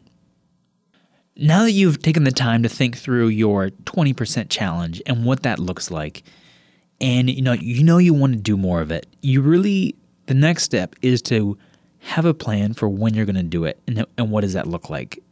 Now 1.36 1.64
that 1.64 1.72
you've 1.72 2.00
taken 2.00 2.24
the 2.24 2.30
time 2.30 2.62
to 2.62 2.70
think 2.70 2.96
through 2.96 3.28
your 3.28 3.68
20% 3.68 4.48
challenge 4.48 5.02
and 5.04 5.26
what 5.26 5.42
that 5.42 5.58
looks 5.58 5.90
like, 5.90 6.22
and 7.02 7.28
you 7.28 7.42
know 7.42 7.52
you 7.52 7.84
know 7.84 7.98
you 7.98 8.14
want 8.14 8.32
to 8.32 8.38
do 8.38 8.56
more 8.56 8.80
of 8.80 8.90
it, 8.90 9.06
you 9.20 9.42
really 9.42 9.94
the 10.24 10.32
next 10.32 10.62
step 10.62 10.96
is 11.02 11.20
to 11.20 11.58
have 11.98 12.24
a 12.24 12.32
plan 12.32 12.72
for 12.72 12.88
when 12.88 13.12
you're 13.12 13.26
going 13.26 13.36
to 13.36 13.42
do 13.42 13.66
it 13.66 13.78
and, 13.86 14.06
and 14.16 14.30
what 14.30 14.40
does 14.40 14.54
that 14.54 14.66
look 14.66 14.88
like. 14.88 15.22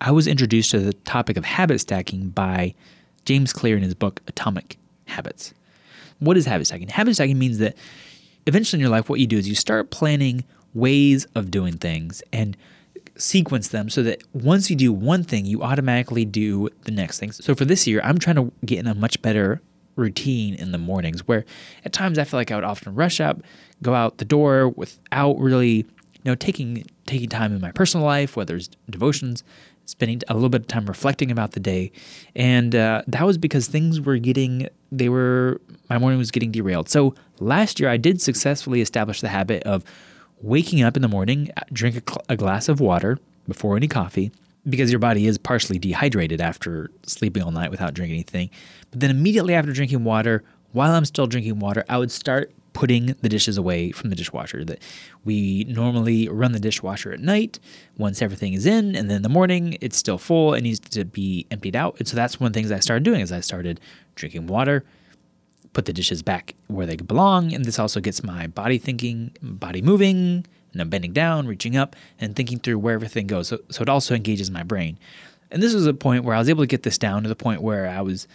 I 0.00 0.12
was 0.12 0.26
introduced 0.26 0.70
to 0.70 0.80
the 0.80 0.94
topic 0.94 1.36
of 1.36 1.44
habit 1.44 1.80
stacking 1.82 2.30
by 2.30 2.74
James 3.26 3.52
Clear 3.52 3.76
in 3.76 3.82
his 3.82 3.92
book 3.92 4.22
Atomic 4.28 4.78
Habits. 5.04 5.52
What 6.20 6.38
is 6.38 6.46
habit 6.46 6.68
stacking? 6.68 6.88
Habit 6.88 7.16
stacking 7.16 7.38
means 7.38 7.58
that 7.58 7.76
eventually 8.46 8.78
in 8.78 8.80
your 8.80 8.88
life, 8.88 9.10
what 9.10 9.20
you 9.20 9.26
do 9.26 9.36
is 9.36 9.46
you 9.46 9.54
start 9.54 9.90
planning 9.90 10.42
ways 10.78 11.26
of 11.34 11.50
doing 11.50 11.76
things 11.76 12.22
and 12.32 12.56
sequence 13.16 13.68
them 13.68 13.90
so 13.90 14.02
that 14.02 14.22
once 14.32 14.70
you 14.70 14.76
do 14.76 14.92
one 14.92 15.24
thing, 15.24 15.44
you 15.44 15.62
automatically 15.62 16.24
do 16.24 16.68
the 16.82 16.92
next 16.92 17.18
thing. 17.18 17.32
So 17.32 17.54
for 17.54 17.64
this 17.64 17.86
year, 17.86 18.00
I'm 18.04 18.18
trying 18.18 18.36
to 18.36 18.52
get 18.64 18.78
in 18.78 18.86
a 18.86 18.94
much 18.94 19.20
better 19.22 19.60
routine 19.96 20.54
in 20.54 20.70
the 20.70 20.78
mornings 20.78 21.26
where 21.26 21.44
at 21.84 21.92
times 21.92 22.18
I 22.18 22.24
feel 22.24 22.38
like 22.38 22.52
I 22.52 22.54
would 22.54 22.64
often 22.64 22.94
rush 22.94 23.20
up, 23.20 23.42
go 23.82 23.94
out 23.94 24.18
the 24.18 24.24
door 24.24 24.68
without 24.68 25.38
really, 25.38 25.76
you 25.76 26.24
know, 26.24 26.36
taking 26.36 26.84
taking 27.06 27.28
time 27.28 27.52
in 27.52 27.60
my 27.60 27.72
personal 27.72 28.06
life, 28.06 28.36
whether 28.36 28.54
it's 28.54 28.68
devotions, 28.88 29.42
spending 29.86 30.20
a 30.28 30.34
little 30.34 30.50
bit 30.50 30.60
of 30.60 30.68
time 30.68 30.86
reflecting 30.86 31.30
about 31.30 31.52
the 31.52 31.60
day. 31.60 31.90
And 32.36 32.74
uh, 32.76 33.02
that 33.08 33.24
was 33.24 33.38
because 33.38 33.66
things 33.66 34.00
were 34.00 34.18
getting, 34.18 34.68
they 34.92 35.08
were, 35.08 35.60
my 35.88 35.98
morning 35.98 36.18
was 36.18 36.30
getting 36.30 36.52
derailed. 36.52 36.90
So 36.90 37.14
last 37.40 37.80
year, 37.80 37.88
I 37.88 37.96
did 37.96 38.20
successfully 38.20 38.82
establish 38.82 39.22
the 39.22 39.30
habit 39.30 39.62
of 39.62 39.84
waking 40.40 40.82
up 40.82 40.96
in 40.96 41.02
the 41.02 41.08
morning, 41.08 41.50
uh, 41.56 41.62
drink 41.72 41.96
a, 41.96 42.02
cl- 42.10 42.24
a 42.28 42.36
glass 42.36 42.68
of 42.68 42.80
water 42.80 43.18
before 43.46 43.76
any 43.76 43.88
coffee, 43.88 44.30
because 44.68 44.90
your 44.90 44.98
body 44.98 45.26
is 45.26 45.38
partially 45.38 45.78
dehydrated 45.78 46.40
after 46.40 46.90
sleeping 47.04 47.42
all 47.42 47.50
night 47.50 47.70
without 47.70 47.94
drinking 47.94 48.16
anything. 48.16 48.50
But 48.90 49.00
then 49.00 49.10
immediately 49.10 49.54
after 49.54 49.72
drinking 49.72 50.04
water, 50.04 50.44
while 50.72 50.92
I'm 50.92 51.04
still 51.04 51.26
drinking 51.26 51.58
water, 51.58 51.84
I 51.88 51.98
would 51.98 52.10
start 52.10 52.52
putting 52.74 53.06
the 53.22 53.28
dishes 53.28 53.56
away 53.58 53.90
from 53.90 54.10
the 54.10 54.14
dishwasher. 54.14 54.64
That 54.64 54.82
we 55.24 55.64
normally 55.64 56.28
run 56.28 56.52
the 56.52 56.60
dishwasher 56.60 57.10
at 57.12 57.20
night 57.20 57.58
once 57.96 58.22
everything 58.22 58.52
is 58.52 58.66
in, 58.66 58.94
and 58.94 59.08
then 59.08 59.16
in 59.16 59.22
the 59.22 59.28
morning 59.28 59.78
it's 59.80 59.96
still 59.96 60.18
full. 60.18 60.54
It 60.54 60.60
needs 60.60 60.78
to 60.80 61.04
be 61.04 61.46
emptied 61.50 61.74
out. 61.74 61.96
And 61.98 62.06
so 62.06 62.14
that's 62.14 62.38
one 62.38 62.48
of 62.48 62.52
the 62.52 62.60
things 62.60 62.70
I 62.70 62.78
started 62.78 63.02
doing 63.02 63.20
is 63.20 63.32
I 63.32 63.40
started 63.40 63.80
drinking 64.14 64.46
water, 64.46 64.84
put 65.72 65.84
the 65.84 65.92
dishes 65.92 66.22
back 66.22 66.54
where 66.66 66.86
they 66.86 66.96
belong. 66.96 67.52
And 67.52 67.64
this 67.64 67.78
also 67.78 68.00
gets 68.00 68.22
my 68.22 68.46
body 68.46 68.78
thinking, 68.78 69.32
body 69.42 69.82
moving, 69.82 70.44
and 70.72 70.82
I'm 70.82 70.88
bending 70.88 71.12
down, 71.12 71.46
reaching 71.46 71.76
up, 71.76 71.96
and 72.20 72.34
thinking 72.34 72.58
through 72.58 72.78
where 72.78 72.94
everything 72.94 73.26
goes. 73.26 73.48
So, 73.48 73.58
so 73.70 73.82
it 73.82 73.88
also 73.88 74.14
engages 74.14 74.50
my 74.50 74.62
brain. 74.62 74.98
And 75.50 75.62
this 75.62 75.74
was 75.74 75.86
a 75.86 75.94
point 75.94 76.24
where 76.24 76.34
I 76.34 76.38
was 76.38 76.48
able 76.48 76.62
to 76.62 76.66
get 76.66 76.82
this 76.82 76.98
down 76.98 77.22
to 77.22 77.28
the 77.28 77.36
point 77.36 77.62
where 77.62 77.88
I 77.88 78.02
was 78.02 78.28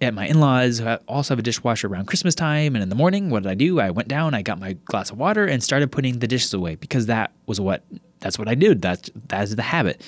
at 0.00 0.14
my 0.14 0.26
in-laws 0.26 0.78
who 0.78 0.88
also 1.08 1.34
have 1.34 1.38
a 1.38 1.42
dishwasher 1.42 1.86
around 1.86 2.06
christmas 2.06 2.34
time 2.34 2.74
and 2.74 2.82
in 2.82 2.88
the 2.88 2.94
morning 2.94 3.28
what 3.28 3.42
did 3.42 3.50
i 3.50 3.54
do 3.54 3.80
i 3.80 3.90
went 3.90 4.08
down 4.08 4.34
i 4.34 4.40
got 4.40 4.58
my 4.58 4.72
glass 4.86 5.10
of 5.10 5.18
water 5.18 5.44
and 5.44 5.62
started 5.62 5.92
putting 5.92 6.18
the 6.20 6.26
dishes 6.26 6.54
away 6.54 6.74
because 6.74 7.06
that 7.06 7.30
was 7.46 7.60
what 7.60 7.82
that's 8.20 8.38
what 8.38 8.48
i 8.48 8.54
did 8.54 8.80
that's 8.80 9.10
that's 9.28 9.54
the 9.54 9.62
habit 9.62 10.02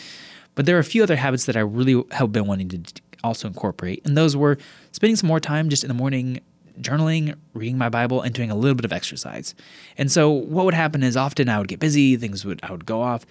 but 0.54 0.66
there 0.66 0.76
are 0.76 0.80
a 0.80 0.84
few 0.84 1.02
other 1.02 1.16
habits 1.16 1.44
that 1.44 1.56
i 1.56 1.60
really 1.60 2.02
have 2.12 2.32
been 2.32 2.46
wanting 2.46 2.68
to 2.68 2.80
also 3.22 3.46
incorporate 3.46 4.00
and 4.06 4.16
those 4.16 4.34
were 4.34 4.56
spending 4.92 5.16
some 5.16 5.28
more 5.28 5.40
time 5.40 5.68
just 5.68 5.84
in 5.84 5.88
the 5.88 5.94
morning 5.94 6.40
journaling, 6.80 7.34
reading 7.54 7.76
my 7.76 7.88
Bible, 7.88 8.22
and 8.22 8.34
doing 8.34 8.50
a 8.50 8.54
little 8.54 8.74
bit 8.74 8.84
of 8.84 8.92
exercise. 8.92 9.54
And 9.98 10.10
so 10.10 10.30
what 10.30 10.64
would 10.64 10.74
happen 10.74 11.02
is 11.02 11.16
often 11.16 11.48
I 11.48 11.58
would 11.58 11.68
get 11.68 11.80
busy, 11.80 12.16
things 12.16 12.44
would 12.44 12.60
I 12.62 12.72
would 12.72 12.86
go 12.86 13.02
off, 13.02 13.26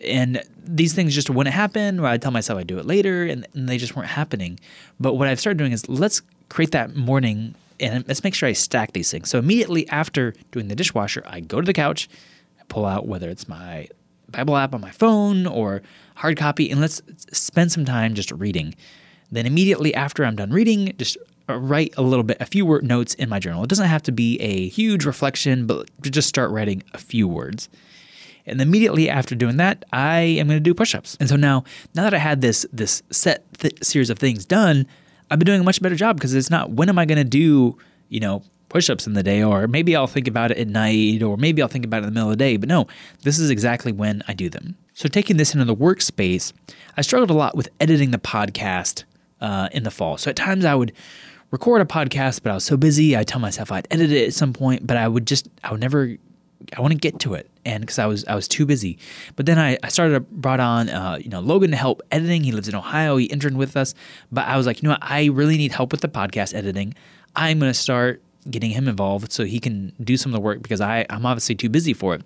and 0.00 0.42
these 0.64 0.94
things 0.94 1.14
just 1.14 1.30
wouldn't 1.30 1.54
happen. 1.54 2.00
Or 2.00 2.06
I'd 2.06 2.22
tell 2.22 2.32
myself 2.32 2.58
I'd 2.58 2.66
do 2.66 2.78
it 2.78 2.86
later, 2.86 3.24
and, 3.24 3.46
and 3.54 3.68
they 3.68 3.78
just 3.78 3.94
weren't 3.94 4.08
happening. 4.08 4.58
But 4.98 5.14
what 5.14 5.28
I've 5.28 5.40
started 5.40 5.58
doing 5.58 5.72
is 5.72 5.88
let's 5.88 6.22
create 6.48 6.72
that 6.72 6.96
morning, 6.96 7.54
and 7.78 8.06
let's 8.08 8.24
make 8.24 8.34
sure 8.34 8.48
I 8.48 8.52
stack 8.52 8.92
these 8.92 9.10
things. 9.10 9.30
So 9.30 9.38
immediately 9.38 9.88
after 9.88 10.34
doing 10.52 10.68
the 10.68 10.76
dishwasher, 10.76 11.22
I 11.26 11.40
go 11.40 11.60
to 11.60 11.66
the 11.66 11.72
couch, 11.72 12.08
I 12.60 12.64
pull 12.68 12.86
out 12.86 13.06
whether 13.06 13.28
it's 13.28 13.48
my 13.48 13.88
Bible 14.30 14.56
app 14.56 14.74
on 14.74 14.80
my 14.80 14.90
phone 14.90 15.46
or 15.46 15.82
hard 16.16 16.36
copy, 16.36 16.70
and 16.70 16.80
let's 16.80 17.02
spend 17.32 17.72
some 17.72 17.84
time 17.84 18.14
just 18.14 18.30
reading. 18.32 18.74
Then 19.30 19.46
immediately 19.46 19.94
after 19.94 20.24
I'm 20.24 20.36
done 20.36 20.50
reading, 20.50 20.92
just 20.98 21.16
uh, 21.48 21.56
write 21.56 21.94
a 21.96 22.02
little 22.02 22.22
bit, 22.22 22.36
a 22.40 22.46
few 22.46 22.66
word 22.66 22.84
notes 22.84 23.14
in 23.14 23.28
my 23.28 23.38
journal. 23.38 23.62
It 23.64 23.70
doesn't 23.70 23.86
have 23.86 24.02
to 24.04 24.12
be 24.12 24.38
a 24.40 24.68
huge 24.68 25.04
reflection, 25.04 25.66
but 25.66 25.88
just 26.02 26.28
start 26.28 26.50
writing 26.50 26.82
a 26.94 26.98
few 26.98 27.28
words. 27.28 27.68
And 28.46 28.60
immediately 28.60 29.08
after 29.08 29.34
doing 29.34 29.58
that, 29.58 29.84
I 29.92 30.20
am 30.20 30.48
going 30.48 30.56
to 30.56 30.60
do 30.60 30.74
push-ups. 30.74 31.16
And 31.20 31.28
so 31.28 31.36
now, 31.36 31.64
now 31.94 32.02
that 32.04 32.14
I 32.14 32.18
had 32.18 32.40
this 32.40 32.66
this 32.72 33.02
set 33.10 33.52
th- 33.58 33.84
series 33.84 34.10
of 34.10 34.18
things 34.18 34.44
done, 34.44 34.86
I've 35.30 35.38
been 35.38 35.46
doing 35.46 35.60
a 35.60 35.64
much 35.64 35.80
better 35.80 35.94
job 35.94 36.16
because 36.16 36.34
it's 36.34 36.50
not 36.50 36.70
when 36.70 36.88
am 36.88 36.98
I 36.98 37.04
going 37.04 37.18
to 37.18 37.24
do, 37.24 37.76
you 38.08 38.20
know, 38.20 38.42
push-ups 38.68 39.06
in 39.06 39.12
the 39.12 39.22
day 39.22 39.42
or 39.42 39.68
maybe 39.68 39.94
I'll 39.94 40.06
think 40.06 40.26
about 40.28 40.50
it 40.50 40.58
at 40.58 40.68
night 40.68 41.22
or 41.22 41.36
maybe 41.36 41.60
I'll 41.60 41.68
think 41.68 41.84
about 41.84 41.98
it 41.98 42.06
in 42.06 42.06
the 42.06 42.12
middle 42.12 42.30
of 42.30 42.38
the 42.38 42.44
day, 42.44 42.56
but 42.56 42.68
no, 42.68 42.86
this 43.22 43.38
is 43.38 43.50
exactly 43.50 43.92
when 43.92 44.22
I 44.28 44.32
do 44.32 44.48
them. 44.48 44.76
So 44.94 45.08
taking 45.08 45.36
this 45.36 45.54
into 45.54 45.64
the 45.64 45.76
workspace, 45.76 46.52
I 46.96 47.02
struggled 47.02 47.30
a 47.30 47.34
lot 47.34 47.56
with 47.56 47.68
editing 47.80 48.10
the 48.12 48.18
podcast 48.18 49.04
uh, 49.40 49.68
in 49.72 49.82
the 49.82 49.90
fall. 49.90 50.16
So 50.18 50.30
at 50.30 50.36
times 50.36 50.64
I 50.64 50.74
would 50.74 50.92
record 51.50 51.80
a 51.80 51.84
podcast, 51.84 52.42
but 52.42 52.50
I 52.50 52.54
was 52.54 52.64
so 52.64 52.76
busy. 52.76 53.16
I 53.16 53.24
tell 53.24 53.40
myself 53.40 53.72
I'd 53.72 53.88
edit 53.90 54.12
it 54.12 54.26
at 54.28 54.34
some 54.34 54.52
point, 54.52 54.86
but 54.86 54.96
I 54.96 55.08
would 55.08 55.26
just 55.26 55.48
I 55.64 55.72
would 55.72 55.80
never 55.80 56.16
I 56.76 56.80
want 56.80 56.92
to 56.92 56.98
get 56.98 57.18
to 57.20 57.34
it, 57.34 57.50
and 57.64 57.80
because 57.80 57.98
I 57.98 58.06
was 58.06 58.24
I 58.26 58.34
was 58.34 58.46
too 58.46 58.66
busy. 58.66 58.98
But 59.34 59.46
then 59.46 59.58
I, 59.58 59.78
I 59.82 59.88
started 59.88 60.28
brought 60.30 60.60
on 60.60 60.90
uh, 60.90 61.18
you 61.20 61.30
know 61.30 61.40
Logan 61.40 61.70
to 61.70 61.76
help 61.76 62.02
editing. 62.10 62.44
He 62.44 62.52
lives 62.52 62.68
in 62.68 62.74
Ohio. 62.74 63.16
He 63.16 63.26
interned 63.26 63.56
with 63.56 63.76
us, 63.76 63.94
but 64.30 64.46
I 64.46 64.56
was 64.56 64.66
like, 64.66 64.82
you 64.82 64.88
know 64.88 64.92
what? 64.92 65.02
I 65.02 65.26
really 65.26 65.56
need 65.56 65.72
help 65.72 65.92
with 65.92 66.02
the 66.02 66.08
podcast 66.08 66.54
editing. 66.54 66.94
I'm 67.34 67.58
going 67.58 67.70
to 67.72 67.78
start 67.78 68.22
getting 68.50 68.70
him 68.70 68.88
involved 68.88 69.32
so 69.32 69.44
he 69.44 69.60
can 69.60 69.92
do 70.02 70.16
some 70.16 70.32
of 70.32 70.34
the 70.34 70.40
work 70.40 70.62
because 70.62 70.80
I 70.80 71.06
I'm 71.10 71.26
obviously 71.26 71.54
too 71.54 71.68
busy 71.68 71.94
for 71.94 72.14
it. 72.14 72.22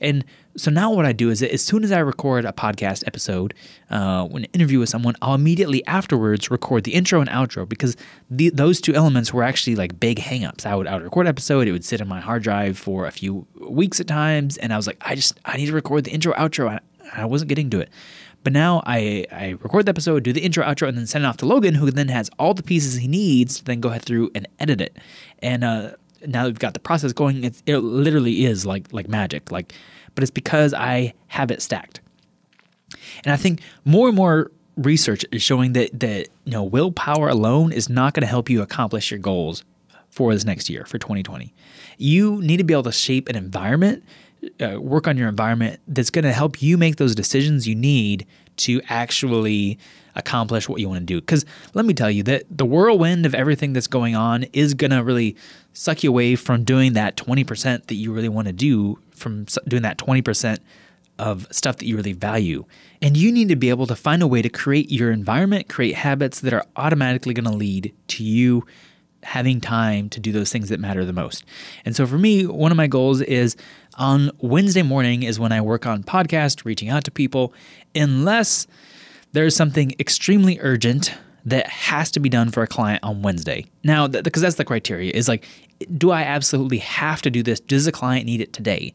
And 0.00 0.24
so 0.58 0.70
now 0.70 0.92
what 0.92 1.06
I 1.06 1.12
do 1.12 1.30
is 1.30 1.42
as 1.42 1.62
soon 1.62 1.84
as 1.84 1.92
I 1.92 2.00
record 2.00 2.44
a 2.44 2.52
podcast 2.52 3.04
episode, 3.06 3.54
uh, 3.90 4.24
when 4.26 4.44
interview 4.44 4.80
with 4.80 4.88
someone, 4.88 5.14
I'll 5.22 5.34
immediately 5.34 5.86
afterwards 5.86 6.50
record 6.50 6.84
the 6.84 6.94
intro 6.94 7.20
and 7.20 7.30
outro 7.30 7.68
because 7.68 7.96
the, 8.30 8.50
those 8.50 8.80
two 8.80 8.94
elements 8.94 9.32
were 9.32 9.42
actually 9.42 9.76
like 9.76 9.98
big 9.98 10.18
hangups. 10.18 10.66
I 10.66 10.74
would, 10.74 10.86
I 10.86 10.94
would 10.94 11.04
record 11.04 11.26
an 11.26 11.30
episode, 11.30 11.68
it 11.68 11.72
would 11.72 11.84
sit 11.84 12.00
on 12.00 12.08
my 12.08 12.20
hard 12.20 12.42
drive 12.42 12.76
for 12.76 13.06
a 13.06 13.10
few 13.10 13.46
weeks 13.68 14.00
at 14.00 14.06
times, 14.06 14.56
and 14.58 14.72
I 14.72 14.76
was 14.76 14.86
like, 14.86 14.98
I 15.00 15.14
just 15.14 15.38
I 15.44 15.56
need 15.56 15.66
to 15.66 15.72
record 15.72 16.04
the 16.04 16.10
intro 16.10 16.34
outro. 16.34 16.68
I, 16.68 16.80
I 17.22 17.24
wasn't 17.24 17.48
getting 17.48 17.70
to 17.70 17.80
it. 17.80 17.90
But 18.44 18.52
now 18.52 18.82
I, 18.86 19.26
I 19.32 19.56
record 19.60 19.86
the 19.86 19.90
episode, 19.90 20.22
do 20.22 20.32
the 20.32 20.40
intro, 20.40 20.64
outro, 20.64 20.88
and 20.88 20.96
then 20.96 21.06
send 21.06 21.24
it 21.24 21.26
off 21.26 21.38
to 21.38 21.46
Logan, 21.46 21.74
who 21.74 21.90
then 21.90 22.08
has 22.08 22.30
all 22.38 22.54
the 22.54 22.62
pieces 22.62 22.94
he 22.94 23.08
needs 23.08 23.58
to 23.58 23.64
then 23.64 23.80
go 23.80 23.88
ahead 23.88 24.02
through 24.02 24.30
and 24.34 24.46
edit 24.58 24.80
it. 24.80 24.96
And 25.40 25.64
uh, 25.64 25.92
now 26.26 26.42
that 26.42 26.48
we've 26.48 26.58
got 26.58 26.74
the 26.74 26.80
process 26.80 27.12
going. 27.12 27.44
It, 27.44 27.62
it 27.66 27.78
literally 27.78 28.44
is 28.44 28.66
like 28.66 28.92
like 28.92 29.08
magic. 29.08 29.50
Like, 29.50 29.72
but 30.14 30.22
it's 30.22 30.30
because 30.30 30.74
I 30.74 31.14
have 31.28 31.50
it 31.50 31.62
stacked. 31.62 32.00
And 33.24 33.32
I 33.32 33.36
think 33.36 33.60
more 33.84 34.08
and 34.08 34.16
more 34.16 34.50
research 34.76 35.24
is 35.32 35.42
showing 35.42 35.72
that 35.74 35.98
that 36.00 36.28
you 36.44 36.52
know 36.52 36.64
willpower 36.64 37.28
alone 37.28 37.72
is 37.72 37.88
not 37.88 38.14
going 38.14 38.22
to 38.22 38.28
help 38.28 38.48
you 38.48 38.62
accomplish 38.62 39.10
your 39.10 39.20
goals 39.20 39.64
for 40.10 40.32
this 40.32 40.44
next 40.44 40.68
year 40.70 40.84
for 40.84 40.98
2020. 40.98 41.52
You 41.98 42.40
need 42.40 42.58
to 42.58 42.64
be 42.64 42.74
able 42.74 42.84
to 42.84 42.92
shape 42.92 43.28
an 43.28 43.36
environment, 43.36 44.04
uh, 44.60 44.80
work 44.80 45.06
on 45.06 45.16
your 45.16 45.28
environment 45.28 45.80
that's 45.86 46.10
going 46.10 46.24
to 46.24 46.32
help 46.32 46.62
you 46.62 46.78
make 46.78 46.96
those 46.96 47.14
decisions 47.14 47.68
you 47.68 47.74
need 47.74 48.26
to 48.56 48.80
actually 48.88 49.78
accomplish 50.18 50.68
what 50.68 50.80
you 50.80 50.88
want 50.88 51.00
to 51.00 51.06
do. 51.06 51.20
Because 51.20 51.46
let 51.74 51.86
me 51.86 51.94
tell 51.94 52.10
you 52.10 52.22
that 52.24 52.44
the 52.50 52.66
whirlwind 52.66 53.24
of 53.24 53.34
everything 53.34 53.72
that's 53.72 53.86
going 53.86 54.14
on 54.14 54.44
is 54.52 54.74
going 54.74 54.90
to 54.90 55.02
really 55.02 55.36
suck 55.72 56.02
you 56.02 56.10
away 56.10 56.36
from 56.36 56.64
doing 56.64 56.92
that 56.94 57.16
20% 57.16 57.86
that 57.86 57.94
you 57.94 58.12
really 58.12 58.28
want 58.28 58.48
to 58.48 58.52
do, 58.52 58.98
from 59.10 59.46
doing 59.66 59.82
that 59.82 59.96
20% 59.96 60.58
of 61.18 61.46
stuff 61.50 61.78
that 61.78 61.86
you 61.86 61.96
really 61.96 62.12
value. 62.12 62.64
And 63.00 63.16
you 63.16 63.32
need 63.32 63.48
to 63.48 63.56
be 63.56 63.70
able 63.70 63.86
to 63.86 63.96
find 63.96 64.22
a 64.22 64.26
way 64.26 64.42
to 64.42 64.48
create 64.48 64.90
your 64.90 65.10
environment, 65.10 65.68
create 65.68 65.94
habits 65.94 66.40
that 66.40 66.52
are 66.52 66.64
automatically 66.76 67.34
going 67.34 67.50
to 67.50 67.56
lead 67.56 67.94
to 68.08 68.24
you 68.24 68.66
having 69.24 69.60
time 69.60 70.08
to 70.08 70.20
do 70.20 70.30
those 70.30 70.52
things 70.52 70.68
that 70.68 70.78
matter 70.78 71.04
the 71.04 71.12
most. 71.12 71.44
And 71.84 71.96
so 71.96 72.06
for 72.06 72.18
me, 72.18 72.46
one 72.46 72.70
of 72.70 72.76
my 72.76 72.86
goals 72.86 73.20
is 73.20 73.56
on 73.96 74.30
Wednesday 74.38 74.82
morning 74.82 75.24
is 75.24 75.40
when 75.40 75.50
I 75.50 75.60
work 75.60 75.86
on 75.86 76.04
podcast, 76.04 76.64
reaching 76.64 76.88
out 76.88 77.04
to 77.04 77.10
people, 77.10 77.52
unless 77.96 78.68
there's 79.32 79.54
something 79.54 79.94
extremely 79.98 80.58
urgent 80.60 81.12
that 81.44 81.66
has 81.68 82.10
to 82.10 82.20
be 82.20 82.28
done 82.28 82.50
for 82.50 82.62
a 82.62 82.66
client 82.66 83.02
on 83.02 83.22
Wednesday. 83.22 83.64
Now, 83.84 84.06
because 84.06 84.22
th- 84.22 84.42
that's 84.42 84.56
the 84.56 84.64
criteria 84.64 85.12
is 85.12 85.28
like, 85.28 85.46
do 85.96 86.10
I 86.10 86.22
absolutely 86.22 86.78
have 86.78 87.22
to 87.22 87.30
do 87.30 87.42
this? 87.42 87.60
Does 87.60 87.84
the 87.84 87.92
client 87.92 88.26
need 88.26 88.40
it 88.40 88.52
today? 88.52 88.92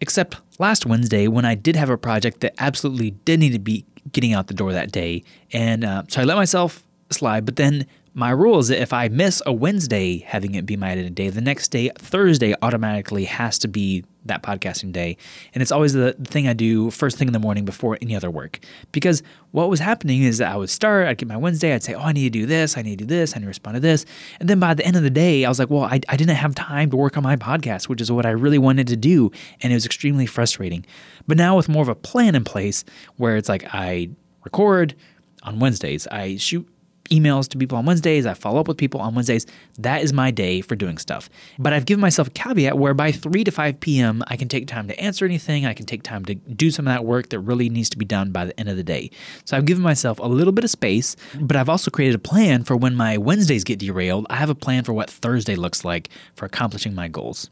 Except 0.00 0.36
last 0.58 0.84
Wednesday 0.84 1.28
when 1.28 1.44
I 1.44 1.54
did 1.54 1.76
have 1.76 1.88
a 1.88 1.96
project 1.96 2.40
that 2.40 2.54
absolutely 2.58 3.12
did 3.12 3.40
need 3.40 3.52
to 3.52 3.58
be 3.58 3.86
getting 4.12 4.34
out 4.34 4.48
the 4.48 4.54
door 4.54 4.72
that 4.72 4.92
day. 4.92 5.24
And 5.52 5.84
uh, 5.84 6.02
so 6.08 6.20
I 6.20 6.24
let 6.24 6.36
myself 6.36 6.86
slide, 7.10 7.46
but 7.46 7.56
then 7.56 7.86
my 8.14 8.30
rule 8.30 8.58
is 8.58 8.68
that 8.68 8.80
if 8.80 8.92
I 8.92 9.08
miss 9.08 9.42
a 9.46 9.52
Wednesday 9.52 10.18
having 10.18 10.54
it 10.54 10.66
be 10.66 10.76
my 10.76 10.90
edited 10.90 11.14
day, 11.14 11.28
the 11.28 11.40
next 11.40 11.68
day, 11.68 11.90
Thursday, 11.98 12.54
automatically 12.62 13.24
has 13.24 13.58
to 13.60 13.68
be 13.68 14.04
that 14.28 14.42
podcasting 14.42 14.92
day. 14.92 15.16
And 15.54 15.62
it's 15.62 15.72
always 15.72 15.92
the 15.92 16.12
thing 16.24 16.48
I 16.48 16.52
do 16.52 16.90
first 16.90 17.18
thing 17.18 17.28
in 17.28 17.32
the 17.32 17.38
morning 17.38 17.64
before 17.64 17.98
any 18.00 18.14
other 18.14 18.30
work. 18.30 18.60
Because 18.92 19.22
what 19.52 19.70
was 19.70 19.80
happening 19.80 20.22
is 20.22 20.38
that 20.38 20.52
I 20.52 20.56
would 20.56 20.70
start, 20.70 21.06
I'd 21.06 21.18
get 21.18 21.28
my 21.28 21.36
Wednesday, 21.36 21.74
I'd 21.74 21.82
say, 21.82 21.94
oh, 21.94 22.00
I 22.00 22.12
need 22.12 22.32
to 22.32 22.38
do 22.38 22.46
this, 22.46 22.76
I 22.76 22.82
need 22.82 22.98
to 22.98 23.04
do 23.04 23.06
this, 23.06 23.34
I 23.34 23.38
need 23.38 23.44
to 23.44 23.48
respond 23.48 23.76
to 23.76 23.80
this. 23.80 24.04
And 24.40 24.48
then 24.48 24.60
by 24.60 24.74
the 24.74 24.84
end 24.84 24.96
of 24.96 25.02
the 25.02 25.10
day, 25.10 25.44
I 25.44 25.48
was 25.48 25.58
like, 25.58 25.70
well, 25.70 25.84
I, 25.84 26.00
I 26.08 26.16
didn't 26.16 26.36
have 26.36 26.54
time 26.54 26.90
to 26.90 26.96
work 26.96 27.16
on 27.16 27.22
my 27.22 27.36
podcast, 27.36 27.88
which 27.88 28.00
is 28.00 28.12
what 28.12 28.26
I 28.26 28.30
really 28.30 28.58
wanted 28.58 28.86
to 28.88 28.96
do. 28.96 29.30
And 29.62 29.72
it 29.72 29.76
was 29.76 29.86
extremely 29.86 30.26
frustrating. 30.26 30.84
But 31.26 31.36
now 31.36 31.56
with 31.56 31.68
more 31.68 31.82
of 31.82 31.88
a 31.88 31.94
plan 31.94 32.34
in 32.34 32.44
place 32.44 32.84
where 33.16 33.36
it's 33.36 33.48
like 33.48 33.64
I 33.72 34.10
record 34.44 34.94
on 35.42 35.58
Wednesdays, 35.58 36.06
I 36.08 36.36
shoot 36.36 36.68
emails 37.08 37.48
to 37.48 37.58
people 37.58 37.78
on 37.78 37.86
Wednesdays. 37.86 38.26
I 38.26 38.34
follow 38.34 38.60
up 38.60 38.68
with 38.68 38.76
people 38.76 39.00
on 39.00 39.14
Wednesdays. 39.14 39.46
That 39.78 40.02
is 40.02 40.12
my 40.12 40.30
day 40.30 40.60
for 40.60 40.76
doing 40.76 40.98
stuff. 40.98 41.28
But 41.58 41.72
I've 41.72 41.86
given 41.86 42.00
myself 42.00 42.28
a 42.28 42.30
caveat 42.30 42.78
where 42.78 42.94
by 42.94 43.12
3 43.12 43.44
to 43.44 43.50
5 43.50 43.80
p.m., 43.80 44.22
I 44.28 44.36
can 44.36 44.48
take 44.48 44.66
time 44.66 44.88
to 44.88 44.98
answer 45.00 45.24
anything. 45.24 45.66
I 45.66 45.74
can 45.74 45.86
take 45.86 46.02
time 46.02 46.24
to 46.26 46.34
do 46.34 46.70
some 46.70 46.86
of 46.86 46.92
that 46.92 47.04
work 47.04 47.30
that 47.30 47.40
really 47.40 47.68
needs 47.68 47.90
to 47.90 47.98
be 47.98 48.04
done 48.04 48.32
by 48.32 48.44
the 48.44 48.58
end 48.58 48.68
of 48.68 48.76
the 48.76 48.84
day. 48.84 49.10
So 49.44 49.56
I've 49.56 49.66
given 49.66 49.82
myself 49.82 50.18
a 50.18 50.26
little 50.26 50.52
bit 50.52 50.64
of 50.64 50.70
space, 50.70 51.16
but 51.40 51.56
I've 51.56 51.68
also 51.68 51.90
created 51.90 52.14
a 52.14 52.20
plan 52.20 52.64
for 52.64 52.76
when 52.76 52.94
my 52.94 53.18
Wednesdays 53.18 53.64
get 53.64 53.78
derailed. 53.78 54.26
I 54.30 54.36
have 54.36 54.50
a 54.50 54.54
plan 54.54 54.84
for 54.84 54.92
what 54.92 55.10
Thursday 55.10 55.56
looks 55.56 55.84
like 55.84 56.10
for 56.34 56.44
accomplishing 56.44 56.94
my 56.94 57.08
goals. 57.08 57.50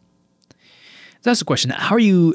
So 1.25 1.31
that's 1.31 1.39
the 1.39 1.47
question. 1.47 1.71
How 1.71 1.95
are 1.95 2.01
you 2.01 2.35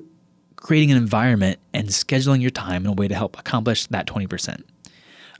creating 0.55 0.91
an 0.91 0.97
environment 0.97 1.59
and 1.73 1.89
scheduling 1.89 2.41
your 2.41 2.49
time 2.49 2.85
in 2.85 2.91
a 2.91 2.93
way 2.93 3.07
to 3.07 3.15
help 3.15 3.37
accomplish 3.37 3.85
that 3.87 4.07
20%? 4.07 4.63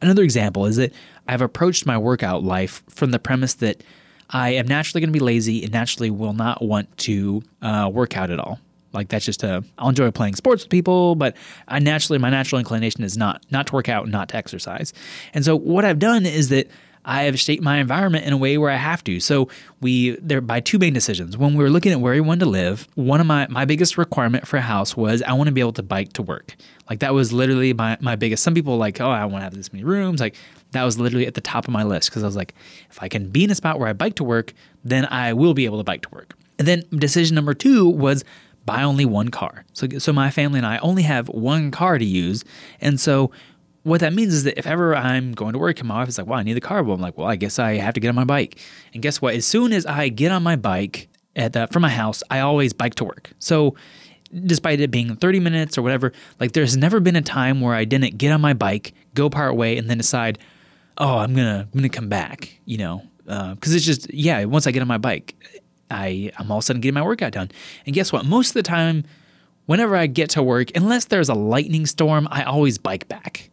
Another 0.02 0.24
example 0.24 0.66
is 0.66 0.78
that 0.78 0.94
I've 1.30 1.42
approached 1.42 1.86
my 1.86 1.96
workout 1.96 2.44
life 2.44 2.82
from 2.90 3.12
the 3.12 3.20
premise 3.20 3.54
that 3.56 3.84
I 4.32 4.50
am 4.56 4.68
naturally 4.68 5.00
going 5.00 5.10
to 5.10 5.18
be 5.18 5.24
lazy 5.24 5.64
and 5.64 5.72
naturally 5.72 6.10
will 6.10 6.34
not 6.34 6.64
want 6.64 6.96
to 7.00 7.44
uh, 7.62 7.88
work 7.94 8.18
out 8.18 8.32
at 8.32 8.40
all. 8.40 8.60
Like 8.94 9.10
that's 9.10 9.26
just 9.26 9.44
a 9.44 9.64
I'll 9.78 9.90
enjoy 9.90 10.10
playing 10.10 10.36
sports 10.36 10.64
with 10.64 10.72
people, 10.72 11.14
but 11.14 11.38
I 11.68 11.78
naturally 11.78 12.18
my 12.18 12.32
natural 12.32 12.58
inclination 12.58 13.04
is 13.04 13.16
not 13.16 13.46
not 13.52 13.68
to 13.68 13.74
work 13.74 13.88
out, 13.88 14.04
and 14.04 14.12
not 14.12 14.30
to 14.30 14.38
exercise. 14.38 14.92
And 15.36 15.46
so 15.46 15.56
what 15.56 15.86
I've 15.86 16.00
done 16.00 16.26
is 16.26 16.50
that 16.50 16.68
I 17.06 17.24
have 17.24 17.40
shaped 17.40 17.64
my 17.64 17.78
environment 17.78 18.26
in 18.26 18.34
a 18.34 18.38
way 18.38 18.58
where 18.58 18.72
I 18.72 18.76
have 18.76 19.04
to. 19.06 19.20
So 19.20 19.50
we 19.80 20.12
there 20.22 20.42
by 20.42 20.60
two 20.60 20.80
main 20.80 20.94
decisions. 20.94 21.38
When 21.38 21.54
we 21.54 21.64
were 21.64 21.70
looking 21.70 21.92
at 21.92 22.02
where 22.02 22.14
we 22.14 22.22
wanted 22.22 22.46
to 22.46 22.50
live, 22.50 22.88
one 22.96 23.22
of 23.22 23.28
my 23.28 23.48
my 23.48 23.66
biggest 23.66 23.98
requirement 23.98 24.48
for 24.48 24.58
a 24.58 24.62
house 24.62 24.98
was 24.98 25.22
I 25.22 25.34
want 25.34 25.48
to 25.48 25.54
be 25.54 25.62
able 25.62 25.74
to 25.74 25.84
bike 25.84 26.14
to 26.14 26.24
work. 26.24 26.56
Like 26.90 27.00
that 27.00 27.14
was 27.14 27.32
literally 27.32 27.74
my 27.74 27.98
my 28.02 28.16
biggest. 28.16 28.44
Some 28.44 28.56
people 28.56 28.78
like, 28.78 29.00
oh, 29.00 29.10
I 29.10 29.26
want 29.26 29.42
to 29.42 29.44
have 29.44 29.56
this 29.56 29.72
many 29.72 29.86
rooms. 29.86 30.20
Like 30.20 30.36
that 30.72 30.84
was 30.84 31.00
literally 31.00 31.28
at 31.28 31.34
the 31.34 31.42
top 31.42 31.68
of 31.68 31.72
my 31.72 31.84
list 31.84 32.10
because 32.10 32.24
I 32.24 32.26
was 32.26 32.36
like, 32.36 32.54
if 32.90 33.02
I 33.02 33.08
can 33.08 33.30
be 33.30 33.44
in 33.44 33.52
a 33.52 33.56
spot 33.56 33.80
where 33.80 33.88
I 33.88 33.94
bike 33.94 34.16
to 34.16 34.24
work, 34.24 34.54
then 34.84 35.06
I 35.06 35.34
will 35.34 35.54
be 35.54 35.66
able 35.66 35.78
to 35.78 35.84
bike 35.84 36.04
to 36.04 36.10
work. 36.10 36.36
And 36.58 36.68
then 36.68 36.84
decision 36.92 37.36
number 37.36 37.54
two 37.54 37.88
was 37.88 38.24
buy 38.66 38.84
only 38.84 39.06
one 39.06 39.30
car. 39.30 39.66
So 39.74 39.88
so 39.98 40.14
my 40.14 40.30
family 40.30 40.60
and 40.60 40.66
I 40.66 40.78
only 40.80 41.04
have 41.04 41.28
one 41.30 41.72
car 41.72 41.98
to 41.98 42.06
use, 42.06 42.44
and 42.82 43.00
so 43.00 43.32
what 43.84 44.02
that 44.02 44.14
means 44.14 44.34
is 44.34 44.44
that 44.44 44.58
if 44.58 44.68
ever 44.68 44.96
I'm 44.96 45.34
going 45.34 45.54
to 45.54 45.60
work 45.60 45.80
and 45.80 45.88
my 45.88 45.96
wife 45.96 46.10
is 46.10 46.18
like, 46.18 46.28
well, 46.28 46.40
I 46.40 46.44
need 46.44 46.54
the 46.54 46.62
car, 46.62 46.84
well, 46.84 46.96
I'm 46.96 47.02
like, 47.02 47.18
well, 47.18 47.28
I 47.28 47.36
guess 47.36 47.60
I 47.60 47.76
have 47.76 47.94
to 47.94 48.00
get 48.00 48.10
on 48.10 48.16
my 48.16 48.26
bike. 48.26 48.60
And 48.94 49.02
guess 49.02 49.22
what? 49.22 49.36
As 49.36 49.46
soon 49.46 49.72
as 49.72 49.86
I 49.86 50.10
get 50.10 50.32
on 50.32 50.44
my 50.44 50.56
bike 50.56 51.08
at 51.36 51.54
the, 51.54 51.68
from 51.72 51.82
my 51.82 51.90
house, 51.90 52.22
I 52.30 52.42
always 52.42 52.74
bike 52.74 52.96
to 52.96 53.06
work. 53.06 53.32
So 53.40 53.76
despite 54.46 54.80
it 54.80 54.92
being 54.92 55.16
30 55.16 55.40
minutes 55.40 55.78
or 55.78 55.82
whatever, 55.82 56.12
like 56.40 56.52
there's 56.52 56.78
never 56.78 57.00
been 57.00 57.16
a 57.16 57.22
time 57.22 57.62
where 57.62 57.74
I 57.74 57.86
didn't 57.86 58.18
get 58.18 58.32
on 58.32 58.42
my 58.42 58.54
bike, 58.54 58.94
go 59.14 59.30
part 59.30 59.56
way, 59.56 59.78
and 59.78 59.90
then 59.90 59.98
decide, 59.98 60.40
oh, 61.00 61.18
I'm 61.18 61.34
gonna 61.34 61.68
I'm 61.72 61.80
gonna 61.80 61.90
come 61.90 62.10
back, 62.10 62.60
you 62.66 62.78
know, 62.78 63.04
because 63.26 63.74
uh, 63.74 63.76
it's 63.76 63.86
just 63.86 64.14
yeah. 64.14 64.44
Once 64.46 64.68
I 64.68 64.72
get 64.72 64.82
on 64.82 64.88
my 64.88 64.98
bike, 64.98 65.36
I 65.90 66.32
I'm 66.38 66.52
all 66.52 66.58
of 66.58 66.64
a 66.64 66.66
sudden 66.66 66.82
getting 66.82 66.96
my 66.96 67.04
workout 67.04 67.32
done. 67.32 67.50
And 67.86 67.96
guess 67.96 68.12
what? 68.12 68.26
Most 68.26 68.50
of 68.50 68.54
the 68.56 68.64
time, 68.64 69.06
whenever 69.66 69.96
I 69.96 70.08
get 70.08 70.30
to 70.32 70.44
work, 70.44 70.70
unless 70.76 71.06
there's 71.06 71.30
a 71.30 71.34
lightning 71.34 71.86
storm, 71.86 72.28
I 72.32 72.44
always 72.44 72.78
bike 72.78 73.08
back. 73.08 73.50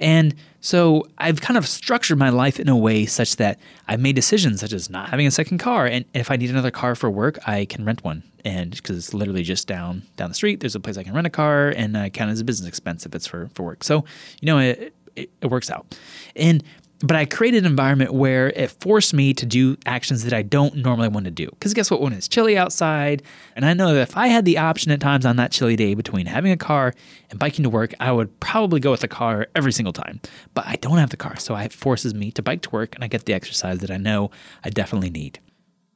And 0.00 0.34
so 0.60 1.06
I've 1.18 1.42
kind 1.42 1.58
of 1.58 1.68
structured 1.68 2.18
my 2.18 2.30
life 2.30 2.58
in 2.58 2.70
a 2.70 2.76
way 2.76 3.04
such 3.04 3.36
that 3.36 3.58
I've 3.86 4.00
made 4.00 4.16
decisions 4.16 4.60
such 4.60 4.72
as 4.72 4.88
not 4.88 5.10
having 5.10 5.26
a 5.26 5.30
second 5.30 5.58
car. 5.58 5.86
And 5.86 6.06
if 6.14 6.30
I 6.30 6.36
need 6.36 6.48
another 6.48 6.70
car 6.70 6.94
for 6.94 7.10
work, 7.10 7.38
I 7.46 7.66
can 7.66 7.84
rent 7.84 8.02
one. 8.02 8.22
And 8.42 8.70
because 8.70 8.96
it's 8.96 9.12
literally 9.12 9.42
just 9.42 9.68
down 9.68 10.02
down 10.16 10.30
the 10.30 10.34
street, 10.34 10.60
there's 10.60 10.74
a 10.74 10.80
place 10.80 10.96
I 10.96 11.02
can 11.02 11.12
rent 11.12 11.26
a 11.26 11.30
car 11.30 11.68
and 11.68 11.98
I 11.98 12.08
count 12.08 12.30
as 12.30 12.40
a 12.40 12.44
business 12.44 12.66
expense 12.66 13.04
if 13.04 13.14
it's 13.14 13.26
for, 13.26 13.50
for 13.54 13.62
work. 13.62 13.84
So, 13.84 14.06
you 14.40 14.46
know, 14.46 14.58
it, 14.58 14.94
it, 15.16 15.30
it 15.42 15.46
works 15.50 15.70
out. 15.70 15.98
And 16.34 16.64
but 17.02 17.16
I 17.16 17.24
created 17.24 17.64
an 17.64 17.70
environment 17.70 18.12
where 18.12 18.50
it 18.50 18.70
forced 18.70 19.14
me 19.14 19.32
to 19.34 19.46
do 19.46 19.76
actions 19.86 20.24
that 20.24 20.34
I 20.34 20.42
don't 20.42 20.76
normally 20.76 21.08
want 21.08 21.24
to 21.24 21.30
do. 21.30 21.46
Because 21.46 21.72
guess 21.72 21.90
what? 21.90 22.00
When 22.00 22.12
it's 22.12 22.28
chilly 22.28 22.58
outside, 22.58 23.22
and 23.56 23.64
I 23.64 23.72
know 23.72 23.94
that 23.94 24.02
if 24.02 24.16
I 24.16 24.26
had 24.26 24.44
the 24.44 24.58
option 24.58 24.92
at 24.92 25.00
times 25.00 25.24
on 25.24 25.36
that 25.36 25.50
chilly 25.50 25.76
day 25.76 25.94
between 25.94 26.26
having 26.26 26.52
a 26.52 26.56
car 26.56 26.94
and 27.30 27.38
biking 27.38 27.62
to 27.62 27.70
work, 27.70 27.94
I 28.00 28.12
would 28.12 28.38
probably 28.40 28.80
go 28.80 28.90
with 28.90 29.00
the 29.00 29.08
car 29.08 29.46
every 29.54 29.72
single 29.72 29.94
time. 29.94 30.20
But 30.52 30.66
I 30.66 30.76
don't 30.76 30.98
have 30.98 31.10
the 31.10 31.16
car, 31.16 31.36
so 31.36 31.56
it 31.56 31.72
forces 31.72 32.14
me 32.14 32.30
to 32.32 32.42
bike 32.42 32.62
to 32.62 32.70
work, 32.70 32.94
and 32.94 33.02
I 33.02 33.08
get 33.08 33.24
the 33.24 33.34
exercise 33.34 33.78
that 33.78 33.90
I 33.90 33.96
know 33.96 34.30
I 34.62 34.70
definitely 34.70 35.10
need. 35.10 35.40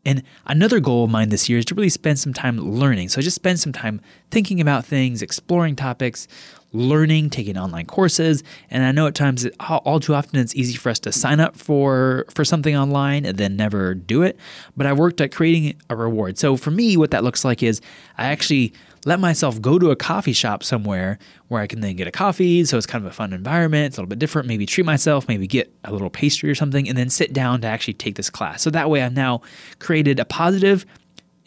And 0.06 0.22
another 0.46 0.80
goal 0.80 1.04
of 1.04 1.10
mine 1.10 1.30
this 1.30 1.48
year 1.48 1.58
is 1.58 1.64
to 1.66 1.74
really 1.74 1.88
spend 1.88 2.18
some 2.18 2.34
time 2.34 2.58
learning. 2.58 3.08
So 3.08 3.22
just 3.22 3.36
spend 3.36 3.58
some 3.58 3.72
time 3.72 4.00
thinking 4.30 4.60
about 4.60 4.84
things, 4.84 5.22
exploring 5.22 5.76
topics, 5.76 6.28
learning, 6.74 7.30
taking 7.30 7.56
online 7.56 7.86
courses. 7.86 8.42
And 8.70 8.84
I 8.84 8.92
know 8.92 9.06
at 9.06 9.14
times 9.14 9.46
all 9.60 10.00
too 10.00 10.14
often 10.14 10.38
it's 10.38 10.54
easy 10.54 10.76
for 10.76 10.90
us 10.90 10.98
to 11.00 11.12
sign 11.12 11.40
up 11.40 11.56
for 11.56 12.26
for 12.28 12.44
something 12.44 12.76
online 12.76 13.24
and 13.24 13.38
then 13.38 13.56
never 13.56 13.94
do 13.94 14.22
it. 14.22 14.38
But 14.76 14.86
I 14.86 14.92
worked 14.92 15.20
at 15.20 15.32
creating 15.32 15.80
a 15.88 15.96
reward. 15.96 16.38
So 16.38 16.56
for 16.56 16.70
me, 16.70 16.96
what 16.96 17.12
that 17.12 17.24
looks 17.24 17.44
like 17.44 17.62
is 17.62 17.80
I 18.18 18.26
actually 18.26 18.74
let 19.06 19.20
myself 19.20 19.60
go 19.60 19.78
to 19.78 19.90
a 19.90 19.96
coffee 19.96 20.32
shop 20.32 20.64
somewhere 20.64 21.18
where 21.48 21.60
I 21.60 21.66
can 21.66 21.80
then 21.80 21.94
get 21.96 22.08
a 22.08 22.10
coffee. 22.10 22.64
So 22.64 22.76
it's 22.76 22.86
kind 22.86 23.04
of 23.04 23.10
a 23.10 23.14
fun 23.14 23.32
environment. 23.32 23.86
It's 23.86 23.98
a 23.98 24.00
little 24.00 24.08
bit 24.08 24.18
different. 24.18 24.48
Maybe 24.48 24.66
treat 24.66 24.86
myself, 24.86 25.28
maybe 25.28 25.46
get 25.46 25.72
a 25.84 25.92
little 25.92 26.10
pastry 26.10 26.50
or 26.50 26.54
something, 26.54 26.88
and 26.88 26.96
then 26.96 27.10
sit 27.10 27.32
down 27.32 27.60
to 27.60 27.66
actually 27.66 27.94
take 27.94 28.16
this 28.16 28.30
class. 28.30 28.62
So 28.62 28.70
that 28.70 28.90
way 28.90 29.02
I've 29.02 29.12
now 29.12 29.42
created 29.78 30.18
a 30.20 30.24
positive, 30.24 30.86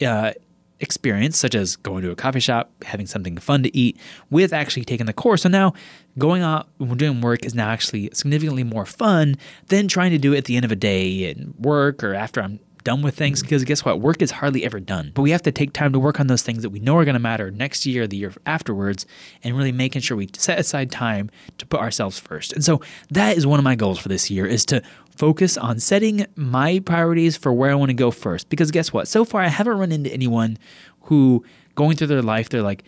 uh, 0.06 0.32
experience, 0.80 1.36
such 1.36 1.54
as 1.54 1.76
going 1.76 2.02
to 2.02 2.10
a 2.10 2.16
coffee 2.16 2.40
shop, 2.40 2.70
having 2.84 3.06
something 3.06 3.36
fun 3.38 3.62
to 3.62 3.76
eat, 3.76 3.98
with 4.30 4.52
actually 4.52 4.84
taking 4.84 5.06
the 5.06 5.12
course. 5.12 5.42
So 5.42 5.48
now 5.48 5.74
going 6.18 6.42
out 6.42 6.68
and 6.78 6.98
doing 6.98 7.20
work 7.20 7.44
is 7.44 7.54
now 7.54 7.68
actually 7.68 8.10
significantly 8.12 8.64
more 8.64 8.86
fun 8.86 9.36
than 9.66 9.88
trying 9.88 10.10
to 10.10 10.18
do 10.18 10.32
it 10.32 10.38
at 10.38 10.44
the 10.44 10.56
end 10.56 10.64
of 10.64 10.72
a 10.72 10.76
day 10.76 11.30
in 11.30 11.54
work 11.58 12.02
or 12.02 12.14
after 12.14 12.42
I'm 12.42 12.60
done 12.88 13.02
with 13.02 13.14
things 13.14 13.42
because 13.42 13.64
guess 13.64 13.84
what? 13.84 14.00
Work 14.00 14.22
is 14.22 14.30
hardly 14.30 14.64
ever 14.64 14.80
done. 14.80 15.12
But 15.14 15.20
we 15.20 15.30
have 15.32 15.42
to 15.42 15.52
take 15.52 15.74
time 15.74 15.92
to 15.92 15.98
work 15.98 16.18
on 16.18 16.26
those 16.26 16.40
things 16.40 16.62
that 16.62 16.70
we 16.70 16.80
know 16.80 16.96
are 16.96 17.04
going 17.04 17.12
to 17.12 17.20
matter 17.20 17.50
next 17.50 17.84
year, 17.84 18.06
the 18.06 18.16
year 18.16 18.32
afterwards, 18.46 19.04
and 19.44 19.54
really 19.54 19.72
making 19.72 20.00
sure 20.00 20.16
we 20.16 20.30
set 20.32 20.58
aside 20.58 20.90
time 20.90 21.28
to 21.58 21.66
put 21.66 21.80
ourselves 21.80 22.18
first. 22.18 22.54
And 22.54 22.64
so 22.64 22.80
that 23.10 23.36
is 23.36 23.46
one 23.46 23.58
of 23.58 23.64
my 23.64 23.74
goals 23.74 23.98
for 23.98 24.08
this 24.08 24.30
year 24.30 24.46
is 24.46 24.64
to 24.66 24.82
focus 25.14 25.58
on 25.58 25.80
setting 25.80 26.24
my 26.34 26.78
priorities 26.78 27.36
for 27.36 27.52
where 27.52 27.70
I 27.70 27.74
want 27.74 27.90
to 27.90 27.94
go 27.94 28.10
first. 28.10 28.48
Because 28.48 28.70
guess 28.70 28.90
what? 28.90 29.06
So 29.06 29.26
far, 29.26 29.42
I 29.42 29.48
haven't 29.48 29.76
run 29.76 29.92
into 29.92 30.10
anyone 30.10 30.56
who 31.02 31.44
going 31.74 31.98
through 31.98 32.06
their 32.06 32.22
life, 32.22 32.48
they're 32.48 32.62
like, 32.62 32.84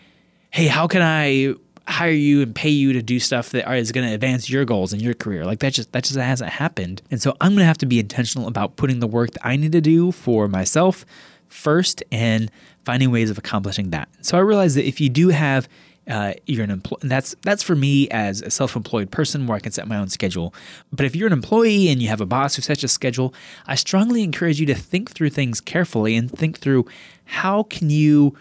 hey, 0.49 0.65
how 0.65 0.87
can 0.87 1.03
I 1.03 1.53
hire 1.91 2.11
you 2.11 2.41
and 2.41 2.55
pay 2.55 2.69
you 2.69 2.93
to 2.93 3.01
do 3.01 3.19
stuff 3.19 3.49
that 3.51 3.71
is 3.75 3.91
going 3.91 4.07
to 4.07 4.13
advance 4.13 4.49
your 4.49 4.65
goals 4.65 4.93
in 4.93 4.99
your 4.99 5.13
career. 5.13 5.45
Like 5.45 5.59
that 5.59 5.73
just 5.73 5.91
that 5.91 6.03
just 6.03 6.17
hasn't 6.17 6.49
happened. 6.49 7.01
And 7.11 7.21
so 7.21 7.35
I'm 7.41 7.51
going 7.51 7.59
to 7.59 7.65
have 7.65 7.77
to 7.79 7.85
be 7.85 7.99
intentional 7.99 8.47
about 8.47 8.75
putting 8.75 8.99
the 8.99 9.07
work 9.07 9.31
that 9.31 9.45
I 9.45 9.55
need 9.55 9.71
to 9.73 9.81
do 9.81 10.11
for 10.11 10.47
myself 10.47 11.05
first 11.49 12.03
and 12.11 12.49
finding 12.85 13.11
ways 13.11 13.29
of 13.29 13.37
accomplishing 13.37 13.89
that. 13.91 14.09
So 14.21 14.37
I 14.37 14.41
realize 14.41 14.75
that 14.75 14.87
if 14.87 15.01
you 15.01 15.09
do 15.09 15.29
have 15.29 15.67
uh, 16.07 16.33
you're 16.47 16.63
an 16.63 16.71
employee. 16.71 16.99
That's 17.03 17.35
that's 17.43 17.61
for 17.61 17.75
me 17.75 18.09
as 18.09 18.41
a 18.41 18.49
self-employed 18.49 19.11
person 19.11 19.45
where 19.45 19.55
I 19.55 19.59
can 19.59 19.71
set 19.71 19.87
my 19.87 19.97
own 19.97 20.09
schedule. 20.09 20.53
But 20.91 21.05
if 21.05 21.15
you're 21.15 21.27
an 21.27 21.33
employee 21.33 21.89
and 21.89 22.01
you 22.01 22.07
have 22.07 22.21
a 22.21 22.25
boss 22.25 22.55
who 22.55 22.61
sets 22.61 22.83
a 22.83 22.87
schedule, 22.87 23.33
I 23.67 23.75
strongly 23.75 24.23
encourage 24.23 24.59
you 24.59 24.65
to 24.65 24.75
think 24.75 25.11
through 25.11 25.29
things 25.29 25.61
carefully 25.61 26.15
and 26.15 26.29
think 26.29 26.57
through 26.57 26.87
how 27.25 27.63
can 27.63 27.89
you 27.89 28.35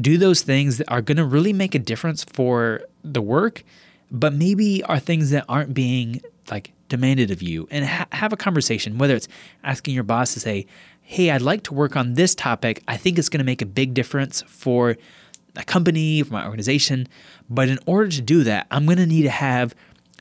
do 0.00 0.18
those 0.18 0.42
things 0.42 0.78
that 0.78 0.90
are 0.90 1.02
going 1.02 1.16
to 1.16 1.24
really 1.24 1.52
make 1.52 1.74
a 1.74 1.78
difference 1.78 2.24
for 2.24 2.82
the 3.02 3.22
work, 3.22 3.64
but 4.10 4.32
maybe 4.32 4.82
are 4.84 4.98
things 4.98 5.30
that 5.30 5.44
aren't 5.48 5.74
being 5.74 6.20
like 6.50 6.72
demanded 6.88 7.30
of 7.30 7.42
you. 7.42 7.68
And 7.70 7.84
ha- 7.84 8.06
have 8.12 8.32
a 8.32 8.36
conversation, 8.36 8.98
whether 8.98 9.14
it's 9.14 9.28
asking 9.62 9.94
your 9.94 10.04
boss 10.04 10.34
to 10.34 10.40
say, 10.40 10.66
Hey, 11.02 11.30
I'd 11.30 11.42
like 11.42 11.62
to 11.64 11.74
work 11.74 11.96
on 11.96 12.14
this 12.14 12.34
topic. 12.34 12.82
I 12.88 12.96
think 12.96 13.18
it's 13.18 13.28
going 13.28 13.38
to 13.38 13.44
make 13.44 13.60
a 13.60 13.66
big 13.66 13.92
difference 13.92 14.42
for 14.46 14.96
a 15.54 15.62
company, 15.62 16.22
for 16.22 16.32
my 16.32 16.44
organization. 16.44 17.06
But 17.50 17.68
in 17.68 17.78
order 17.86 18.08
to 18.10 18.22
do 18.22 18.42
that, 18.44 18.66
I'm 18.70 18.86
going 18.86 18.98
to 18.98 19.06
need 19.06 19.22
to 19.22 19.30
have 19.30 19.74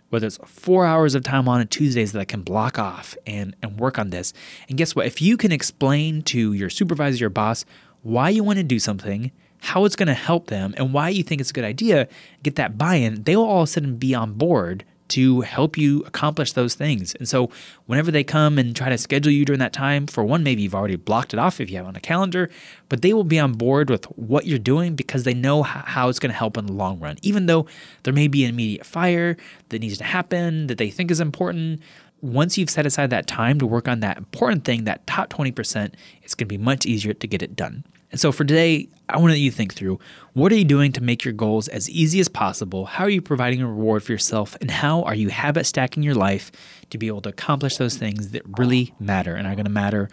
whether 0.10 0.28
it's 0.28 0.38
four 0.46 0.86
hours 0.86 1.16
of 1.16 1.24
time 1.24 1.48
on 1.48 1.60
a 1.60 1.66
Tuesdays 1.66 2.12
that 2.12 2.20
I 2.20 2.26
can 2.26 2.44
block 2.44 2.78
off 2.78 3.18
and, 3.26 3.56
and 3.64 3.80
work 3.80 3.98
on 3.98 4.12
this. 4.12 4.32
And 4.70 4.78
guess 4.78 4.96
what? 4.96 5.08
If 5.08 5.24
you 5.24 5.38
can 5.38 5.52
explain 5.52 6.22
to 6.24 6.54
your 6.54 6.70
supervisor, 6.70 7.18
your 7.18 7.32
boss, 7.32 7.66
why 8.04 8.30
you 8.30 8.44
want 8.44 8.58
to 8.58 8.64
do 8.64 8.78
something, 8.78 9.32
how 9.64 9.86
it's 9.86 9.96
going 9.96 10.08
to 10.08 10.14
help 10.14 10.48
them, 10.48 10.74
and 10.78 10.94
why 10.94 11.08
you 11.08 11.24
think 11.24 11.40
it's 11.40 11.50
a 11.50 11.54
good 11.54 11.64
idea, 11.64 12.10
get 12.44 12.58
that 12.58 12.78
buy 12.78 12.96
in, 12.96 13.24
they 13.24 13.38
will 13.38 13.46
all 13.46 13.62
of 13.62 13.70
a 13.70 13.72
sudden 13.72 13.96
be 13.96 14.14
on 14.14 14.34
board 14.34 14.84
to 15.08 15.40
help 15.42 15.78
you 15.78 16.02
accomplish 16.02 16.52
those 16.52 16.76
things. 16.76 17.16
And 17.16 17.30
so, 17.30 17.50
whenever 17.86 18.12
they 18.12 18.26
come 18.26 18.58
and 18.58 18.76
try 18.76 18.90
to 18.90 18.98
schedule 18.98 19.32
you 19.32 19.46
during 19.46 19.60
that 19.60 19.72
time, 19.72 20.06
for 20.06 20.22
one, 20.24 20.44
maybe 20.44 20.64
you've 20.64 20.76
already 20.76 20.98
blocked 20.98 21.34
it 21.34 21.40
off 21.40 21.62
if 21.62 21.70
you 21.70 21.78
have 21.78 21.86
on 21.86 21.96
a 21.96 22.02
calendar, 22.02 22.50
but 22.90 23.02
they 23.02 23.14
will 23.14 23.24
be 23.24 23.40
on 23.40 23.54
board 23.54 23.90
with 23.90 24.04
what 24.18 24.46
you're 24.46 24.60
doing 24.60 24.96
because 24.96 25.24
they 25.24 25.34
know 25.34 25.64
how 25.64 26.10
it's 26.10 26.20
going 26.20 26.32
to 26.32 26.38
help 26.38 26.58
in 26.58 26.66
the 26.66 26.74
long 26.74 27.00
run. 27.00 27.18
Even 27.22 27.46
though 27.46 27.66
there 28.04 28.14
may 28.14 28.28
be 28.28 28.44
an 28.44 28.50
immediate 28.50 28.86
fire 28.86 29.38
that 29.70 29.80
needs 29.80 29.98
to 29.98 30.04
happen 30.04 30.68
that 30.68 30.78
they 30.78 30.90
think 30.90 31.10
is 31.10 31.22
important, 31.22 31.80
once 32.20 32.58
you've 32.58 32.70
set 32.70 32.86
aside 32.86 33.12
that 33.12 33.28
time 33.28 33.60
to 33.60 33.66
work 33.66 33.88
on 33.88 34.02
that 34.02 34.18
important 34.18 34.66
thing, 34.66 34.84
that 34.84 35.08
top 35.08 35.30
20%, 35.30 35.94
it's 36.22 36.36
going 36.36 36.48
to 36.48 36.58
be 36.58 36.58
much 36.58 36.86
easier 36.86 37.14
to 37.14 37.28
get 37.28 37.42
it 37.42 37.56
done. 37.56 37.86
And 38.14 38.22
so 38.22 38.32
for 38.32 38.46
today, 38.46 38.88
I 39.10 39.18
want 39.18 39.36
you 39.40 39.50
to 39.50 39.58
think 39.58 39.74
through 39.74 39.98
what 40.34 40.52
are 40.52 40.56
you 40.56 40.64
doing 40.64 40.92
to 40.92 41.02
make 41.02 41.26
your 41.26 41.34
goals 41.34 41.68
as 41.68 41.90
easy 41.90 42.20
as 42.20 42.28
possible? 42.28 42.86
How 42.86 43.06
are 43.06 43.10
you 43.10 43.24
providing 43.24 43.64
a 43.64 43.68
reward 43.68 44.04
for 44.04 44.12
yourself? 44.12 44.56
And 44.62 44.70
how 44.70 45.02
are 45.02 45.16
you 45.16 45.30
habit 45.30 45.66
stacking 45.66 46.04
your 46.04 46.14
life 46.14 46.52
to 46.92 47.00
be 47.00 47.08
able 47.08 47.22
to 47.22 47.30
accomplish 47.30 47.78
those 47.78 47.98
things 47.98 48.30
that 48.30 48.44
really 48.60 48.94
matter 49.00 49.34
and 49.34 49.48
are 49.48 49.56
going 49.56 49.66
to 49.66 49.72
matter 49.72 50.10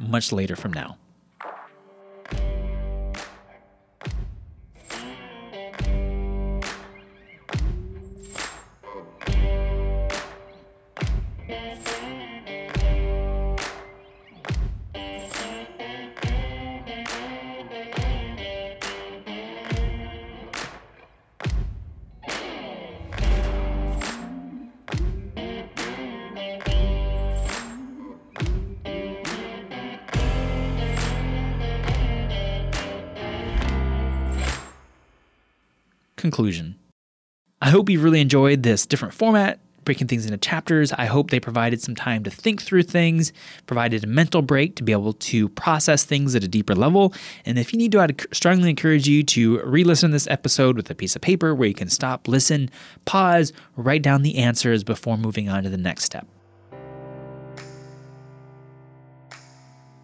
much 0.00 0.32
later 0.32 0.56
from 0.56 0.72
now? 0.72 0.96
Conclusion. 36.22 36.76
I 37.60 37.68
hope 37.68 37.90
you 37.90 38.00
really 38.00 38.20
enjoyed 38.20 38.62
this 38.62 38.86
different 38.86 39.12
format, 39.12 39.60
breaking 39.84 40.06
things 40.06 40.24
into 40.24 40.38
chapters. 40.38 40.92
I 40.92 41.04
hope 41.04 41.30
they 41.30 41.40
provided 41.40 41.82
some 41.82 41.94
time 41.94 42.24
to 42.24 42.30
think 42.30 42.62
through 42.62 42.84
things, 42.84 43.32
provided 43.66 44.04
a 44.04 44.06
mental 44.06 44.40
break 44.40 44.76
to 44.76 44.82
be 44.82 44.92
able 44.92 45.12
to 45.12 45.48
process 45.50 46.04
things 46.04 46.34
at 46.34 46.42
a 46.42 46.48
deeper 46.48 46.74
level. 46.74 47.12
And 47.44 47.58
if 47.58 47.72
you 47.72 47.78
need 47.78 47.92
to, 47.92 48.00
I'd 48.00 48.34
strongly 48.34 48.70
encourage 48.70 49.06
you 49.06 49.22
to 49.24 49.60
re 49.64 49.84
listen 49.84 50.10
to 50.10 50.14
this 50.14 50.26
episode 50.28 50.76
with 50.76 50.90
a 50.90 50.94
piece 50.94 51.14
of 51.14 51.22
paper 51.22 51.54
where 51.54 51.68
you 51.68 51.74
can 51.74 51.90
stop, 51.90 52.26
listen, 52.26 52.70
pause, 53.04 53.52
write 53.76 54.02
down 54.02 54.22
the 54.22 54.38
answers 54.38 54.82
before 54.82 55.18
moving 55.18 55.48
on 55.48 55.64
to 55.64 55.68
the 55.68 55.76
next 55.76 56.04
step. 56.04 56.26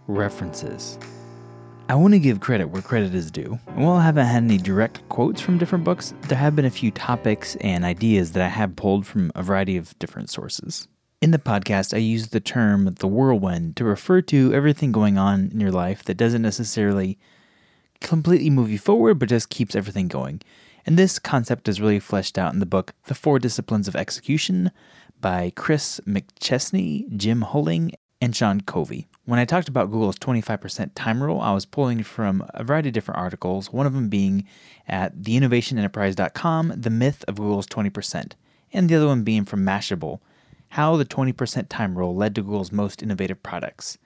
References. 0.06 0.98
I 1.90 1.94
want 1.94 2.12
to 2.12 2.18
give 2.18 2.40
credit 2.40 2.66
where 2.68 2.82
credit 2.82 3.14
is 3.14 3.30
due. 3.30 3.58
While 3.74 3.96
I 3.96 4.04
haven't 4.04 4.26
had 4.26 4.42
any 4.42 4.58
direct 4.58 5.08
quotes 5.08 5.40
from 5.40 5.56
different 5.56 5.84
books, 5.84 6.12
there 6.24 6.36
have 6.36 6.54
been 6.54 6.66
a 6.66 6.70
few 6.70 6.90
topics 6.90 7.56
and 7.62 7.82
ideas 7.82 8.32
that 8.32 8.42
I 8.42 8.48
have 8.48 8.76
pulled 8.76 9.06
from 9.06 9.32
a 9.34 9.42
variety 9.42 9.78
of 9.78 9.98
different 9.98 10.28
sources. 10.28 10.86
In 11.22 11.30
the 11.30 11.38
podcast, 11.38 11.94
I 11.94 11.98
use 11.98 12.28
the 12.28 12.40
term 12.40 12.94
the 12.98 13.06
whirlwind 13.06 13.76
to 13.76 13.86
refer 13.86 14.20
to 14.20 14.52
everything 14.52 14.92
going 14.92 15.16
on 15.16 15.48
in 15.50 15.60
your 15.60 15.72
life 15.72 16.04
that 16.04 16.18
doesn't 16.18 16.42
necessarily 16.42 17.18
completely 18.02 18.50
move 18.50 18.70
you 18.70 18.78
forward, 18.78 19.18
but 19.18 19.30
just 19.30 19.48
keeps 19.48 19.74
everything 19.74 20.08
going. 20.08 20.42
And 20.84 20.98
this 20.98 21.18
concept 21.18 21.68
is 21.68 21.80
really 21.80 22.00
fleshed 22.00 22.36
out 22.36 22.52
in 22.52 22.60
the 22.60 22.66
book 22.66 22.92
The 23.06 23.14
Four 23.14 23.38
Disciplines 23.38 23.88
of 23.88 23.96
Execution 23.96 24.72
by 25.22 25.54
Chris 25.56 26.02
McChesney, 26.06 27.16
Jim 27.16 27.40
Huling, 27.48 27.92
and 28.20 28.36
Sean 28.36 28.60
Covey. 28.60 29.08
When 29.28 29.38
I 29.38 29.44
talked 29.44 29.68
about 29.68 29.90
Google's 29.90 30.18
25% 30.18 30.92
time 30.94 31.22
rule, 31.22 31.38
I 31.38 31.52
was 31.52 31.66
pulling 31.66 32.02
from 32.02 32.42
a 32.54 32.64
variety 32.64 32.88
of 32.88 32.94
different 32.94 33.20
articles, 33.20 33.70
one 33.70 33.84
of 33.84 33.92
them 33.92 34.08
being 34.08 34.46
at 34.88 35.18
theinnovationenterprise.com, 35.18 36.72
The 36.74 36.88
Myth 36.88 37.26
of 37.28 37.34
Google's 37.34 37.66
20%, 37.66 38.32
and 38.72 38.88
the 38.88 38.94
other 38.94 39.06
one 39.06 39.24
being 39.24 39.44
from 39.44 39.66
Mashable, 39.66 40.20
How 40.70 40.96
the 40.96 41.04
20% 41.04 41.66
Time 41.68 41.98
Rule 41.98 42.16
Led 42.16 42.34
to 42.36 42.42
Google's 42.42 42.72
Most 42.72 43.02
Innovative 43.02 43.42
Products. 43.42 43.98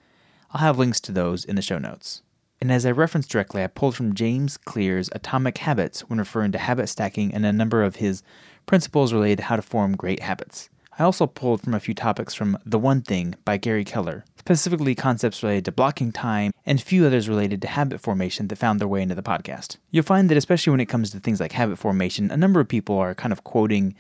I'll 0.51 0.61
have 0.61 0.77
links 0.77 0.99
to 1.03 1.13
those 1.13 1.45
in 1.45 1.55
the 1.55 1.63
show 1.63 1.79
notes. 1.79 2.23
And 2.61 2.73
as 2.73 2.85
I 2.85 2.91
referenced 2.91 3.31
directly, 3.31 3.63
I 3.63 3.69
pulled 3.69 3.95
from 3.95 4.17
James 4.17 4.57
Clear's 4.57 5.09
Atomic 5.13 5.59
Habits 5.59 6.01
when 6.01 6.19
referring 6.19 6.51
to 6.51 6.59
habit 6.59 6.89
stacking 6.89 7.33
and 7.33 7.47
a 7.47 7.53
number 7.53 7.85
of 7.85 7.95
his 7.95 8.25
principles 8.67 9.13
related 9.13 9.39
to 9.39 9.45
how 9.45 9.55
to 9.55 9.63
form 9.63 9.97
great 9.97 10.19
habits. 10.19 10.69
I 10.99 11.05
also 11.05 11.27
pulled 11.27 11.63
from 11.63 11.75
a 11.75 11.81
few 11.81 11.95
topics 11.95 12.35
from 12.35 12.59
The 12.67 12.79
One 12.79 13.03
Thing 13.03 13.37
by 13.45 13.57
Gary 13.57 13.85
Keller, 13.85 14.25
specifically 14.45 14.97
concepts 14.97 15.43
related 15.43 15.65
to 15.65 15.73
blocking 15.73 16.11
time 16.11 16.53
and 16.67 16.81
a 16.81 16.83
few 16.83 17.07
others 17.07 17.29
related 17.29 17.63
to 17.63 17.69
habit 17.69 18.01
formation 18.01 18.49
that 18.49 18.57
found 18.57 18.81
their 18.81 18.89
way 18.89 19.01
into 19.01 19.15
the 19.15 19.23
podcast. 19.23 19.77
You'll 19.93 20.03
find 20.03 20.29
that, 20.29 20.37
especially 20.37 20.73
when 20.73 20.81
it 20.81 20.87
comes 20.87 21.11
to 21.11 21.21
things 21.21 21.39
like 21.39 21.53
habit 21.53 21.79
formation, 21.79 22.31
a 22.31 22.37
number 22.37 22.59
of 22.59 22.67
people 22.67 22.99
are 22.99 23.15
kind 23.15 23.33
of 23.33 23.45
quoting 23.45 23.95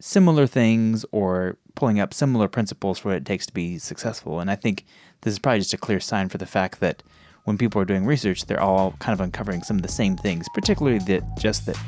similar 0.00 0.48
things 0.48 1.04
or 1.12 1.56
pulling 1.76 2.00
up 2.00 2.12
similar 2.12 2.48
principles 2.48 2.98
for 2.98 3.10
what 3.10 3.16
it 3.18 3.24
takes 3.24 3.46
to 3.46 3.54
be 3.54 3.78
successful. 3.78 4.40
And 4.40 4.50
I 4.50 4.56
think 4.56 4.84
this 5.20 5.32
is 5.32 5.38
probably 5.38 5.60
just 5.60 5.72
a 5.72 5.78
clear 5.78 6.00
sign 6.00 6.28
for 6.28 6.38
the 6.38 6.46
fact 6.46 6.80
that 6.80 7.04
when 7.44 7.56
people 7.56 7.80
are 7.80 7.84
doing 7.84 8.04
research, 8.04 8.46
they're 8.46 8.60
all 8.60 8.92
kind 8.98 9.14
of 9.14 9.20
uncovering 9.20 9.62
some 9.62 9.76
of 9.76 9.82
the 9.82 9.88
same 9.88 10.16
things, 10.16 10.46
particularly 10.52 10.98
that 11.00 11.22
just 11.38 11.66
that 11.66 11.78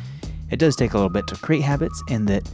it 0.50 0.58
does 0.60 0.76
take 0.76 0.92
a 0.92 0.96
little 0.96 1.10
bit 1.10 1.26
to 1.26 1.34
create 1.34 1.62
habits 1.62 2.00
and 2.08 2.28
that 2.28 2.48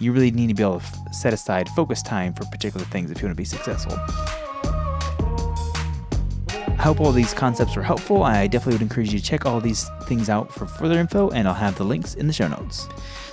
you 0.00 0.12
really 0.12 0.32
need 0.32 0.48
to 0.48 0.54
be 0.54 0.62
able 0.62 0.80
to 0.80 1.14
set 1.14 1.32
aside 1.32 1.68
focus 1.70 2.02
time 2.02 2.34
for 2.34 2.44
particular 2.46 2.84
things 2.86 3.10
if 3.10 3.20
you 3.20 3.26
want 3.26 3.36
to 3.36 3.40
be 3.40 3.44
successful. 3.44 3.96
I 6.78 6.82
hope 6.82 7.00
all 7.00 7.12
these 7.12 7.32
concepts 7.34 7.74
were 7.74 7.82
helpful. 7.82 8.22
I 8.22 8.46
definitely 8.46 8.74
would 8.74 8.82
encourage 8.82 9.12
you 9.12 9.18
to 9.18 9.24
check 9.24 9.46
all 9.46 9.60
these 9.60 9.88
things 10.04 10.28
out 10.28 10.52
for 10.52 10.66
further 10.66 10.98
info, 10.98 11.30
and 11.30 11.48
I'll 11.48 11.54
have 11.54 11.76
the 11.76 11.84
links 11.84 12.14
in 12.14 12.26
the 12.26 12.32
show 12.32 12.48
notes. 12.48 12.86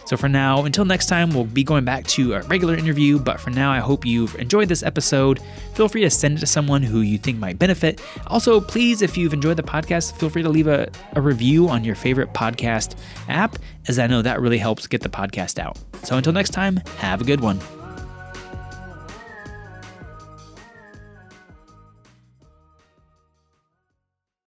So 0.05 0.17
for 0.17 0.27
now, 0.27 0.65
until 0.65 0.85
next 0.85 1.05
time, 1.05 1.29
we'll 1.29 1.45
be 1.45 1.63
going 1.63 1.85
back 1.85 2.05
to 2.07 2.33
a 2.33 2.41
regular 2.43 2.75
interview. 2.75 3.19
But 3.19 3.39
for 3.39 3.51
now, 3.51 3.71
I 3.71 3.79
hope 3.79 4.05
you've 4.05 4.35
enjoyed 4.35 4.67
this 4.67 4.83
episode. 4.83 5.39
Feel 5.75 5.87
free 5.87 6.01
to 6.01 6.09
send 6.09 6.37
it 6.37 6.39
to 6.41 6.45
someone 6.45 6.83
who 6.83 7.01
you 7.01 7.17
think 7.17 7.37
might 7.37 7.57
benefit. 7.57 8.01
Also, 8.27 8.59
please, 8.59 9.01
if 9.01 9.17
you've 9.17 9.33
enjoyed 9.33 9.57
the 9.57 9.63
podcast, 9.63 10.17
feel 10.17 10.29
free 10.29 10.43
to 10.43 10.49
leave 10.49 10.67
a, 10.67 10.89
a 11.13 11.21
review 11.21 11.69
on 11.69 11.83
your 11.83 11.95
favorite 11.95 12.33
podcast 12.33 12.95
app, 13.29 13.57
as 13.87 13.97
I 13.97 14.07
know 14.07 14.21
that 14.21 14.41
really 14.41 14.57
helps 14.57 14.87
get 14.87 15.01
the 15.01 15.09
podcast 15.09 15.57
out. 15.57 15.77
So 16.03 16.17
until 16.17 16.33
next 16.33 16.49
time, 16.51 16.77
have 16.97 17.21
a 17.21 17.25
good 17.25 17.39
one. 17.39 17.59